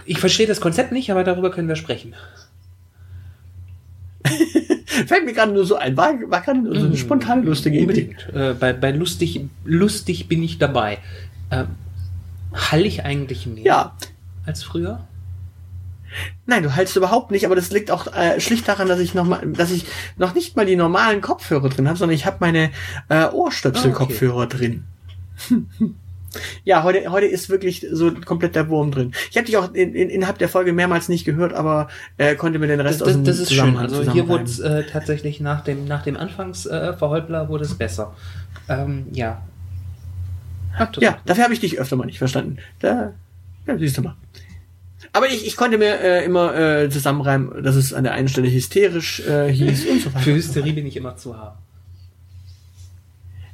ich 0.05 0.21
verstehe 0.21 0.47
das 0.47 0.61
Konzept 0.61 0.93
nicht, 0.93 1.11
aber 1.11 1.25
darüber 1.25 1.51
können 1.51 1.67
wir 1.67 1.77
sprechen. 1.77 2.15
Fällt 5.15 5.27
mir 5.27 5.33
gerade 5.33 5.53
nur 5.53 5.65
so 5.65 5.77
ein, 5.77 5.97
war, 5.97 6.13
war 6.27 6.41
gerade 6.41 6.59
nur 6.59 6.75
so 6.75 6.87
eine 6.87 6.97
spontane, 6.97 7.43
lustige 7.43 7.79
Idee. 7.79 8.17
Äh, 8.35 8.55
bei, 8.55 8.73
bei 8.73 8.91
lustig, 8.91 9.43
lustig 9.65 10.27
bin 10.27 10.43
ich 10.43 10.59
dabei. 10.59 10.99
Ähm, 11.53 11.69
hall 12.53 12.85
ich 12.85 13.05
eigentlich 13.05 13.47
mehr 13.47 13.63
Ja, 13.63 13.97
als 14.45 14.65
früher? 14.65 15.07
Nein, 16.47 16.65
du 16.65 16.75
hältst 16.75 16.97
überhaupt 16.97 17.31
nicht, 17.31 17.47
aber 17.47 17.55
das 17.55 17.71
liegt 17.71 17.93
auch 17.93 18.13
äh, 18.13 18.41
schlicht 18.41 18.67
daran, 18.67 18.89
dass 18.89 18.99
ich 18.99 19.15
noch 19.15 19.25
mal, 19.25 19.47
dass 19.47 19.71
ich 19.71 19.87
noch 20.17 20.35
nicht 20.35 20.57
mal 20.57 20.67
die 20.67 20.75
normalen 20.75 21.21
Kopfhörer 21.21 21.69
drin 21.69 21.87
habe, 21.87 21.97
sondern 21.97 22.17
ich 22.17 22.27
habe 22.27 22.39
meine 22.41 22.73
äh, 23.09 23.29
Ohrstöpsel-Kopfhörer 23.29 24.49
drin. 24.49 24.83
ja, 26.65 26.83
heute, 26.83 27.11
heute 27.11 27.27
ist 27.27 27.51
wirklich 27.51 27.87
so 27.91 28.13
komplett 28.13 28.55
der 28.55 28.69
Wurm 28.69 28.91
drin. 28.91 29.13
Ich 29.31 29.37
habe 29.37 29.47
dich 29.47 29.57
auch 29.57 29.73
in, 29.75 29.95
in, 29.95 30.11
innerhalb 30.11 30.39
der 30.39 30.49
Folge 30.49 30.73
mehrmals 30.73 31.09
nicht 31.09 31.25
gehört, 31.25 31.53
aber 31.53 31.89
äh, 32.19 32.35
konnte 32.35 32.59
mir 32.59 32.67
den 32.67 32.79
Das, 32.79 32.87
Rest 32.87 33.03
aus 33.03 33.09
das, 33.09 33.17
dem 33.17 33.25
das 33.25 33.39
ist 33.39 33.53
schön. 33.53 33.77
Also 33.77 34.11
hier 34.13 34.29
wurde 34.29 34.45
es 34.45 34.61
äh, 34.61 34.85
tatsächlich 34.85 35.41
nach 35.41 35.63
dem, 35.63 35.87
nach 35.87 36.03
dem 36.03 36.17
Anfangsverholpler 36.17 37.45
äh, 37.45 37.49
wurde 37.49 37.65
es 37.65 37.75
besser. 37.75 38.15
Ähm, 38.69 39.07
ja. 39.13 39.43
Das 40.79 40.89
Ja, 41.01 41.19
dafür 41.25 41.45
habe 41.45 41.55
ich 41.55 41.61
dich 41.61 41.79
öfter 41.79 41.97
mal 41.97 42.07
nicht 42.07 42.19
verstanden. 42.19 42.59
Da, 42.81 43.13
ja, 43.67 43.79
siehst 43.79 43.97
du 43.99 44.03
mal. 44.03 44.17
Aber 45.13 45.29
ich, 45.29 45.47
ich 45.47 45.57
konnte 45.57 45.79
mir 45.79 46.01
äh, 46.01 46.25
immer 46.25 46.57
äh, 46.57 46.91
zusammenreimen, 46.91 47.63
dass 47.63 47.77
es 47.77 47.93
an 47.93 48.03
der 48.03 48.15
einen 48.15 48.29
Stelle 48.29 48.51
hysterisch 48.51 49.21
äh, 49.21 49.53
hieß 49.53 49.87
und 49.87 50.03
so 50.03 50.13
weiter. 50.13 50.25
Für 50.25 50.35
Hysterie 50.35 50.73
bin 50.73 50.87
ich 50.87 50.97
immer 50.97 51.17
zu 51.17 51.37
haben. 51.37 51.59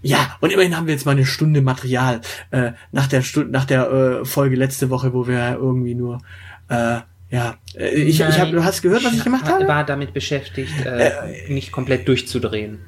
Ja, 0.03 0.37
und 0.41 0.51
immerhin 0.51 0.77
haben 0.77 0.87
wir 0.87 0.95
jetzt 0.95 1.05
mal 1.05 1.13
eine 1.13 1.27
Stunde 1.27 1.61
Material 1.61 2.21
äh, 2.51 2.73
nach 2.91 3.07
der 3.07 3.23
Stunde, 3.23 3.51
nach 3.51 3.67
der 3.67 3.91
äh, 3.91 4.25
Folge 4.25 4.57
letzte 4.57 4.89
Woche, 4.91 5.13
wo 5.13 5.27
wir 5.27 5.59
irgendwie 5.61 5.95
nur 5.95 6.21
äh, 6.69 7.01
ja, 7.31 7.57
äh, 7.75 7.91
ich, 7.91 8.21
ich 8.21 8.41
hab, 8.41 8.51
du 8.51 8.65
hast 8.65 8.83
gehört, 8.83 9.05
was 9.05 9.15
ich 9.15 9.25
gemacht 9.25 9.45
habe? 9.47 9.69
war 9.69 9.85
damit 9.85 10.13
beschäftigt, 10.13 10.85
äh, 10.85 11.49
nicht 11.49 11.71
komplett 11.71 12.09
durchzudrehen. 12.09 12.81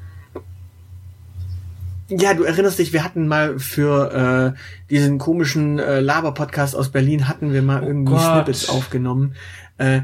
Ja, 2.09 2.35
du 2.35 2.43
erinnerst 2.43 2.79
dich, 2.79 2.93
wir 2.93 3.05
hatten 3.05 3.27
mal 3.27 3.59
für 3.59 4.55
äh, 4.55 4.59
diesen 4.91 5.19
komischen 5.19 5.79
äh, 5.79 6.01
Laber-Podcast 6.01 6.77
aus 6.77 6.91
Berlin 6.91 7.29
hatten 7.29 7.53
wir 7.53 7.63
mal 7.63 7.83
Oh 7.83 7.87
irgendwie 7.87 8.13
Gott. 8.13 8.23
Snippets 8.23 8.69
aufgenommen, 8.69 9.35
äh, 9.79 10.03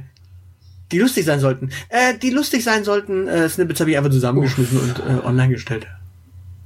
die 0.91 1.01
lustig 1.01 1.27
sein 1.27 1.41
sollten. 1.41 1.71
Äh, 1.91 2.17
die 2.17 2.31
lustig 2.31 2.65
sein 2.65 2.85
sollten, 2.85 3.29
äh, 3.29 3.49
Snippets 3.49 3.81
habe 3.81 3.91
ich 3.91 3.99
einfach 3.99 4.11
zusammengeschmissen 4.11 4.79
und 4.79 4.99
äh, 5.01 5.27
online 5.27 5.53
gestellt. 5.53 5.87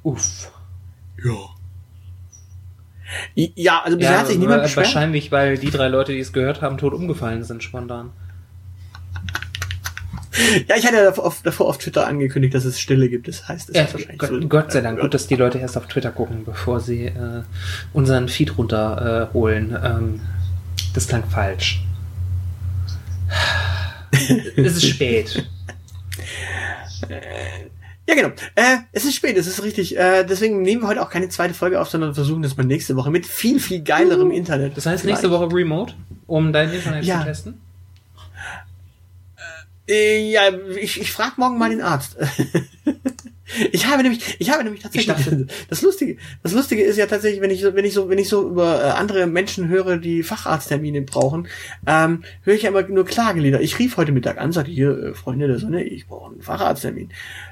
Uff. 0.02 0.50
Ja. 1.22 1.32
Ja, 3.34 3.82
also 3.82 3.98
bisher 3.98 4.18
hat 4.18 4.26
sich 4.26 4.38
niemand 4.38 4.60
äh, 4.60 4.62
beschwert. 4.64 4.86
wahrscheinlich, 4.86 5.30
weil 5.30 5.58
die 5.58 5.70
drei 5.70 5.88
Leute, 5.88 6.12
die 6.12 6.20
es 6.20 6.32
gehört 6.32 6.62
haben, 6.62 6.78
tot 6.78 6.94
umgefallen 6.94 7.44
sind 7.44 7.62
spontan. 7.62 8.10
Ja, 10.66 10.76
ich 10.76 10.86
hatte 10.86 10.96
ja 10.96 11.04
davor 11.04 11.26
auf, 11.26 11.42
davor 11.42 11.68
auf 11.68 11.76
Twitter 11.78 12.06
angekündigt, 12.06 12.54
dass 12.54 12.64
es 12.64 12.80
Stille 12.80 13.08
gibt. 13.10 13.28
Das 13.28 13.46
heißt, 13.48 13.68
es 13.68 13.76
Ja, 13.76 13.82
ist 13.82 13.92
wahrscheinlich 13.92 14.18
Gott, 14.18 14.28
so. 14.30 14.48
Gott 14.48 14.72
sei 14.72 14.80
Dank, 14.80 14.98
gut, 14.98 15.12
dass 15.12 15.26
die 15.26 15.36
Leute 15.36 15.58
erst 15.58 15.76
auf 15.76 15.86
Twitter 15.88 16.10
gucken, 16.10 16.44
bevor 16.44 16.80
sie 16.80 17.04
äh, 17.06 17.42
unseren 17.92 18.28
Feed 18.28 18.56
runterholen. 18.56 19.28
Äh, 19.28 19.32
holen. 19.34 19.78
ähm, 19.84 20.20
das 20.94 21.06
klang 21.06 21.24
falsch. 21.24 21.82
es 24.56 24.76
ist 24.76 24.86
spät. 24.86 25.46
Ja, 28.08 28.14
genau. 28.16 28.28
Äh, 28.56 28.78
es 28.92 29.04
ist 29.04 29.14
spät, 29.14 29.36
es 29.36 29.46
ist 29.46 29.62
richtig. 29.62 29.96
Äh, 29.96 30.24
deswegen 30.24 30.62
nehmen 30.62 30.82
wir 30.82 30.88
heute 30.88 31.02
auch 31.02 31.10
keine 31.10 31.28
zweite 31.28 31.54
Folge 31.54 31.80
auf, 31.80 31.88
sondern 31.88 32.14
versuchen 32.14 32.42
das 32.42 32.56
mal 32.56 32.64
nächste 32.64 32.96
Woche 32.96 33.10
mit 33.10 33.26
viel, 33.26 33.60
viel 33.60 33.80
geilerem 33.82 34.30
Internet. 34.32 34.76
Das 34.76 34.86
heißt, 34.86 35.04
nächste 35.04 35.30
Woche 35.30 35.52
Remote, 35.54 35.94
um 36.26 36.52
dein 36.52 36.72
Internet 36.72 37.04
Ja. 37.04 37.20
zu 37.20 37.26
testen? 37.26 37.60
Äh, 39.88 40.30
ja, 40.30 40.42
ich, 40.80 41.00
ich 41.00 41.12
frage 41.12 41.34
morgen 41.36 41.58
mal 41.58 41.70
den 41.70 41.80
Arzt. 41.80 42.16
ich 43.72 43.86
habe 43.86 44.02
nämlich, 44.02 44.36
ich 44.38 44.50
habe 44.50 44.64
nämlich 44.64 44.82
tatsächlich. 44.82 45.16
Ich 45.18 45.24
dachte- 45.24 45.46
das 45.68 45.82
Lustige, 45.82 46.16
das 46.42 46.52
Lustige 46.52 46.82
ist 46.82 46.96
ja 46.96 47.06
tatsächlich, 47.06 47.40
wenn 47.40 47.50
ich 47.50 47.60
so, 47.60 47.74
wenn 47.74 47.84
ich 47.84 47.94
so, 47.94 48.08
wenn 48.08 48.18
ich 48.18 48.28
so 48.28 48.48
über 48.48 48.84
äh, 48.84 48.90
andere 48.90 49.26
Menschen 49.26 49.68
höre, 49.68 49.96
die 49.98 50.22
Facharzttermine 50.22 51.02
brauchen, 51.02 51.48
ähm, 51.86 52.22
höre 52.42 52.54
ich 52.54 52.62
ja 52.62 52.70
immer 52.70 52.82
nur 52.82 53.04
Klagelieder. 53.04 53.60
Ich 53.60 53.78
rief 53.78 53.96
heute 53.96 54.12
Mittag 54.12 54.38
an, 54.38 54.52
sagte 54.52 54.70
hier, 54.70 54.90
äh, 54.98 55.14
Freunde 55.14 55.46
der 55.46 55.58
Sonne, 55.58 55.82
ich 55.82 56.06
brauche 56.06 56.32
einen 56.32 56.42
Facharzttermin. 56.42 57.10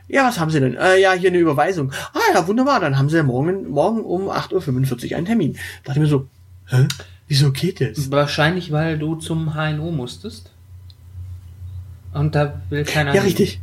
Ja, 0.08 0.26
was 0.26 0.38
haben 0.38 0.50
Sie 0.50 0.60
denn? 0.60 0.76
Äh, 0.76 1.00
ja, 1.00 1.12
hier 1.12 1.30
eine 1.30 1.38
Überweisung. 1.38 1.92
Ah 2.14 2.18
ja, 2.34 2.46
wunderbar, 2.46 2.80
dann 2.80 2.98
haben 2.98 3.08
Sie 3.08 3.16
ja 3.16 3.22
morgen, 3.22 3.68
morgen 3.70 4.00
um 4.02 4.28
8.45 4.28 5.10
Uhr 5.12 5.16
einen 5.16 5.26
Termin. 5.26 5.56
Dachte 5.84 5.98
ich 5.98 6.02
mir 6.02 6.08
so, 6.08 6.26
hä? 6.66 6.86
Wieso 7.28 7.52
geht 7.52 7.80
das? 7.80 8.10
Wahrscheinlich, 8.10 8.72
weil 8.72 8.98
du 8.98 9.14
zum 9.14 9.54
HNO 9.54 9.92
musstest. 9.92 10.50
Und 12.12 12.34
da 12.34 12.60
will 12.70 12.84
keiner. 12.84 13.14
Ja, 13.14 13.20
hin. 13.22 13.28
richtig. 13.28 13.60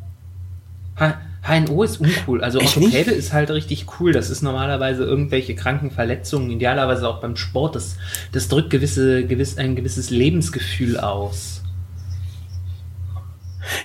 H 0.98 1.20
HNO 1.44 1.84
ist 1.84 2.02
uncool. 2.02 2.44
Also 2.44 2.60
Orthopäde 2.60 3.12
ist 3.12 3.34
halt 3.34 3.50
richtig 3.52 3.86
cool. 4.00 4.12
Das 4.12 4.30
ist 4.30 4.42
normalerweise 4.42 5.04
irgendwelche 5.04 5.56
kranken 5.56 5.92
Verletzungen, 5.92 6.50
idealerweise 6.50 7.08
auch 7.08 7.22
beim 7.22 7.36
Sport. 7.36 7.76
Das, 7.76 7.98
das 8.32 8.48
drückt 8.48 8.70
gewisse, 8.70 9.26
gewiss, 9.26 9.58
ein 9.58 9.76
gewisses 9.76 10.10
Lebensgefühl 10.10 11.00
aus. 11.00 11.64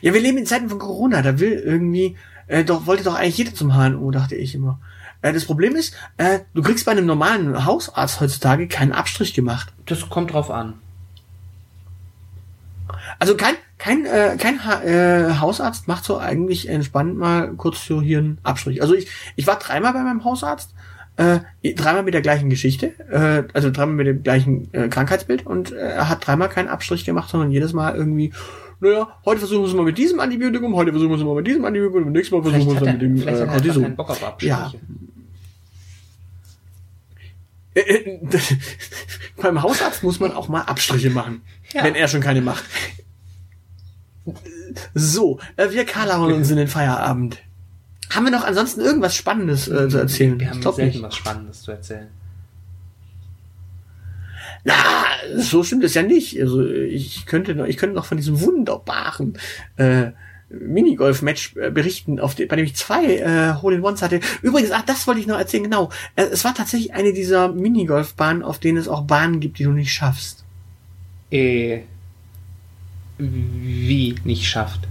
Ja, 0.01 0.15
wir 0.15 0.21
leben 0.21 0.39
in 0.39 0.47
Zeiten 0.47 0.69
von 0.69 0.79
Corona, 0.79 1.23
da 1.23 1.39
will 1.39 1.53
irgendwie, 1.53 2.17
äh, 2.47 2.65
doch, 2.65 2.87
wollte 2.87 3.05
doch 3.05 3.15
eigentlich 3.15 3.39
jeder 3.39 3.55
zum 3.55 3.75
HNO, 3.75 4.11
dachte 4.11 4.37
ich 4.37 4.55
immer. 4.55 4.81
Äh, 5.23 5.33
das 5.33 5.45
Problem 5.45 5.75
ist, 5.77 5.95
äh, 6.19 6.41
du 6.55 6.63
kriegst 6.63 6.85
bei 6.85 6.93
einem 6.93 7.07
normalen 7.07 7.65
Hausarzt 7.65 8.21
heutzutage 8.21 8.69
keinen 8.69 8.93
Abstrich 8.93 9.35
gemacht. 9.35 9.73
Das 9.87 10.09
kommt 10.09 10.33
drauf 10.33 10.51
an. 10.51 10.75
Also 13.19 13.37
kein, 13.37 13.55
kein, 13.83 14.07
äh, 14.07 14.37
kein 14.39 14.65
ha 14.65 14.81
äh, 14.85 15.41
Hausarzt 15.41 15.89
macht 15.89 16.05
so 16.05 16.17
eigentlich 16.17 16.69
entspannt 16.69 17.19
mal 17.19 17.53
kurz 17.57 17.85
so 17.85 18.01
hier 18.01 18.19
einen 18.19 18.39
Abstrich. 18.45 18.81
Also 18.81 18.95
ich, 18.95 19.09
ich 19.35 19.45
war 19.49 19.59
dreimal 19.59 19.93
bei 19.93 20.03
meinem 20.03 20.23
Hausarzt, 20.23 20.73
äh, 21.17 21.41
dreimal 21.75 22.05
mit 22.05 22.15
der 22.15 22.23
gleichen 22.23 22.49
Geschichte, 22.49 22.95
äh, 23.11 23.43
also 23.53 23.73
dreimal 23.73 23.97
mit 23.97 24.07
dem 24.07 24.23
gleichen 24.23 24.73
äh, 24.73 24.89
Krankheitsbild 24.89 25.45
und 25.47 25.73
äh, 25.73 25.79
er 25.79 26.09
hat 26.09 26.25
dreimal 26.25 26.49
keinen 26.49 26.69
Abstrich 26.69 27.05
gemacht, 27.05 27.29
sondern 27.29 27.51
jedes 27.51 27.73
Mal 27.73 27.97
irgendwie, 27.97 28.33
naja, 28.79 29.09
heute 29.25 29.41
versuchen 29.41 29.63
wir 29.63 29.69
es 29.69 29.75
mal 29.75 29.85
mit 29.85 29.99
diesem 29.99 30.21
Antibiotikum, 30.21 30.77
heute 30.77 30.93
versuchen 30.93 31.11
wir 31.11 31.19
es 31.19 31.25
mal 31.25 31.35
mit 31.35 31.49
diesem 31.49 31.65
Antibiotikum 31.65 32.07
und 32.07 32.13
nächstes 32.13 32.31
Mal 32.39 32.49
versuchen 32.49 32.69
wir 32.69 32.75
es 32.75 32.79
dann 32.79 32.87
er, 32.87 32.93
mit 32.93 33.03
dem 33.03 33.19
vielleicht 33.19 33.41
äh, 33.41 33.49
hat 33.49 33.67
er 33.67 33.73
keinen 33.75 33.97
Bock 33.97 34.11
auf 34.11 34.23
Abstriche. 34.23 34.49
Ja. 34.49 34.73
Äh, 37.75 37.81
äh, 37.81 38.21
beim 39.43 39.61
Hausarzt 39.61 40.05
muss 40.05 40.21
man 40.21 40.31
auch 40.31 40.47
mal 40.47 40.61
Abstriche 40.61 41.11
machen, 41.11 41.43
Ja. 41.73 41.83
wenn 41.83 41.97
er 41.97 42.07
schon 42.07 42.21
keine 42.21 42.43
macht. 42.43 42.63
So, 44.95 45.41
äh, 45.57 45.71
wir 45.71 45.85
kalern 45.85 46.33
uns 46.33 46.51
in 46.51 46.57
den 46.57 46.69
Feierabend. 46.69 47.39
Haben 48.11 48.27
wir 48.27 48.33
noch 48.33 48.45
ansonsten 48.45 48.81
irgendwas 48.81 49.17
Spannendes 49.17 49.69
äh, 49.69 49.89
zu 49.89 49.99
erzählen? 49.99 50.39
Wir 50.39 50.51
haben 50.51 50.63
selten 50.63 50.83
nicht. 50.83 51.03
was 51.03 51.17
Spannendes 51.17 51.63
zu 51.63 51.73
erzählen. 51.73 52.09
Na, 54.65 54.75
so 55.37 55.65
stimmt 55.65 55.83
es 55.85 55.95
ja 55.95 56.03
nicht. 56.03 56.41
Also 56.41 56.65
ich 56.65 57.27
könnte 57.27 57.55
noch, 57.55 57.67
ich 57.67 57.77
könnte 57.77 57.97
noch 57.97 58.05
von 58.05 58.17
diesem 58.17 58.41
wunderbaren 58.41 59.39
äh, 59.77 60.13
Minigolf-Match 60.51 61.57
äh, 61.57 61.71
berichten, 61.71 62.21
auf 62.21 62.35
dem, 62.35 62.49
bei 62.49 62.57
dem 62.57 62.67
ich 62.67 62.77
zwei 62.77 63.17
äh, 63.17 63.55
Hole-in-Ones 63.61 64.03
hatte. 64.03 64.21
Übrigens, 64.43 64.71
ach, 64.71 64.85
das 64.85 65.07
wollte 65.07 65.21
ich 65.21 65.27
noch 65.27 65.39
erzählen, 65.39 65.65
genau. 65.65 65.91
Äh, 66.15 66.25
es 66.25 66.45
war 66.45 66.55
tatsächlich 66.55 66.95
eine 66.95 67.13
dieser 67.13 67.53
Minigolf-Bahnen, 67.53 68.43
auf 68.43 68.59
denen 68.59 68.79
es 68.79 68.89
auch 68.89 69.03
Bahnen 69.03 69.41
gibt, 69.41 69.59
die 69.59 69.65
du 69.65 69.73
nicht 69.73 69.93
schaffst. 69.93 70.45
Äh, 71.31 71.81
wie 73.19 74.15
nicht 74.25 74.47
schafft? 74.47 74.89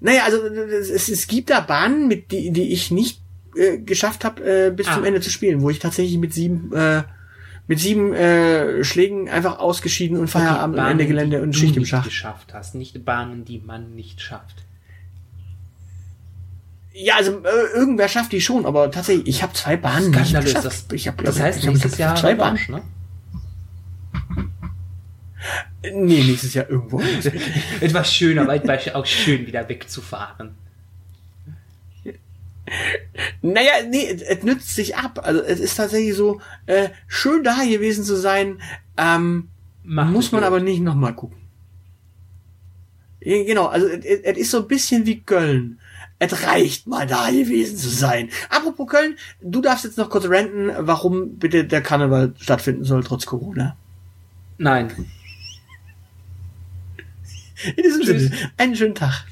Naja, 0.00 0.24
also 0.24 0.38
es, 0.38 1.08
es 1.08 1.26
gibt 1.26 1.50
da 1.50 1.60
Bahnen, 1.60 2.08
mit 2.08 2.32
die, 2.32 2.52
die 2.52 2.72
ich 2.72 2.90
nicht 2.90 3.20
äh, 3.54 3.78
geschafft 3.78 4.24
habe, 4.24 4.68
äh, 4.68 4.70
bis 4.70 4.88
ah. 4.88 4.94
zum 4.94 5.04
Ende 5.04 5.20
zu 5.20 5.30
spielen, 5.30 5.60
wo 5.60 5.70
ich 5.70 5.78
tatsächlich 5.78 6.18
mit 6.18 6.32
sieben 6.32 6.72
äh, 6.74 7.02
mit 7.66 7.78
sieben 7.78 8.12
äh, 8.14 8.82
Schlägen 8.82 9.28
einfach 9.28 9.60
ausgeschieden 9.60 10.16
und 10.16 10.26
Feierabend 10.26 10.76
und 10.76 10.86
Ende 10.86 11.06
Gelände 11.06 11.40
und 11.40 11.54
Schicht 11.54 11.76
im 11.76 11.86
Schacht. 11.86 12.04
geschafft 12.04 12.52
hast, 12.52 12.74
nicht 12.74 13.04
Bahnen, 13.04 13.44
die 13.44 13.60
man 13.64 13.94
nicht 13.94 14.20
schafft. 14.20 14.64
Ja, 16.92 17.14
also 17.16 17.42
äh, 17.44 17.76
irgendwer 17.76 18.08
schafft 18.08 18.32
die 18.32 18.40
schon, 18.40 18.66
aber 18.66 18.90
tatsächlich, 18.90 19.28
ich 19.28 19.42
habe 19.44 19.52
zwei 19.52 19.76
Bahnen 19.76 20.10
nicht 20.10 20.40
geschafft. 20.40 20.64
Das, 20.64 20.86
ich 20.92 21.06
hab, 21.06 21.22
das 21.22 21.38
heißt, 21.38 21.60
ich 21.60 21.66
nächstes 21.66 21.92
hab, 21.92 21.98
Jahr 22.00 22.16
zwei 22.16 22.34
Bahnen, 22.34 22.58
ne? 22.68 22.82
Nee, 25.82 26.24
nächstes 26.24 26.54
Jahr 26.54 26.68
irgendwo. 26.68 27.00
Etwas 27.80 28.12
schöner, 28.12 28.46
weil 28.46 28.60
auch 28.94 29.06
schön 29.06 29.46
wieder 29.46 29.68
wegzufahren. 29.68 30.54
Naja, 33.42 33.72
nee, 33.88 34.06
es 34.06 34.42
nützt 34.42 34.74
sich 34.74 34.96
ab. 34.96 35.20
Also 35.22 35.40
es 35.40 35.60
ist 35.60 35.76
tatsächlich 35.76 36.14
so, 36.14 36.40
äh, 36.66 36.90
schön 37.08 37.42
da 37.42 37.64
gewesen 37.64 38.04
zu 38.04 38.16
sein, 38.16 38.60
ähm, 38.96 39.48
muss 39.82 40.30
man 40.30 40.44
aber 40.44 40.60
nicht 40.60 40.80
nochmal 40.80 41.14
gucken. 41.14 41.38
Genau, 43.20 43.66
also 43.66 43.86
es 43.86 44.38
ist 44.38 44.50
so 44.50 44.58
ein 44.58 44.68
bisschen 44.68 45.04
wie 45.04 45.20
Köln. 45.20 45.78
Es 46.18 46.46
reicht 46.46 46.86
mal 46.86 47.06
da 47.06 47.30
gewesen 47.30 47.76
zu 47.76 47.88
sein. 47.88 48.30
Apropos 48.50 48.86
Köln, 48.88 49.16
du 49.40 49.60
darfst 49.60 49.84
jetzt 49.84 49.98
noch 49.98 50.10
kurz 50.10 50.26
renten, 50.26 50.70
warum 50.78 51.36
bitte 51.36 51.64
der 51.64 51.82
Karneval 51.82 52.34
stattfinden 52.38 52.84
soll 52.84 53.02
trotz 53.02 53.26
Corona. 53.26 53.76
Nein. 54.58 54.90
In 57.76 57.82
diesem. 57.82 58.04
Sinne, 58.04 58.50
einen 58.56 58.76
schönen 58.76 58.94
Tag. 58.94 59.26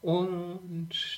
Und. 0.00 1.11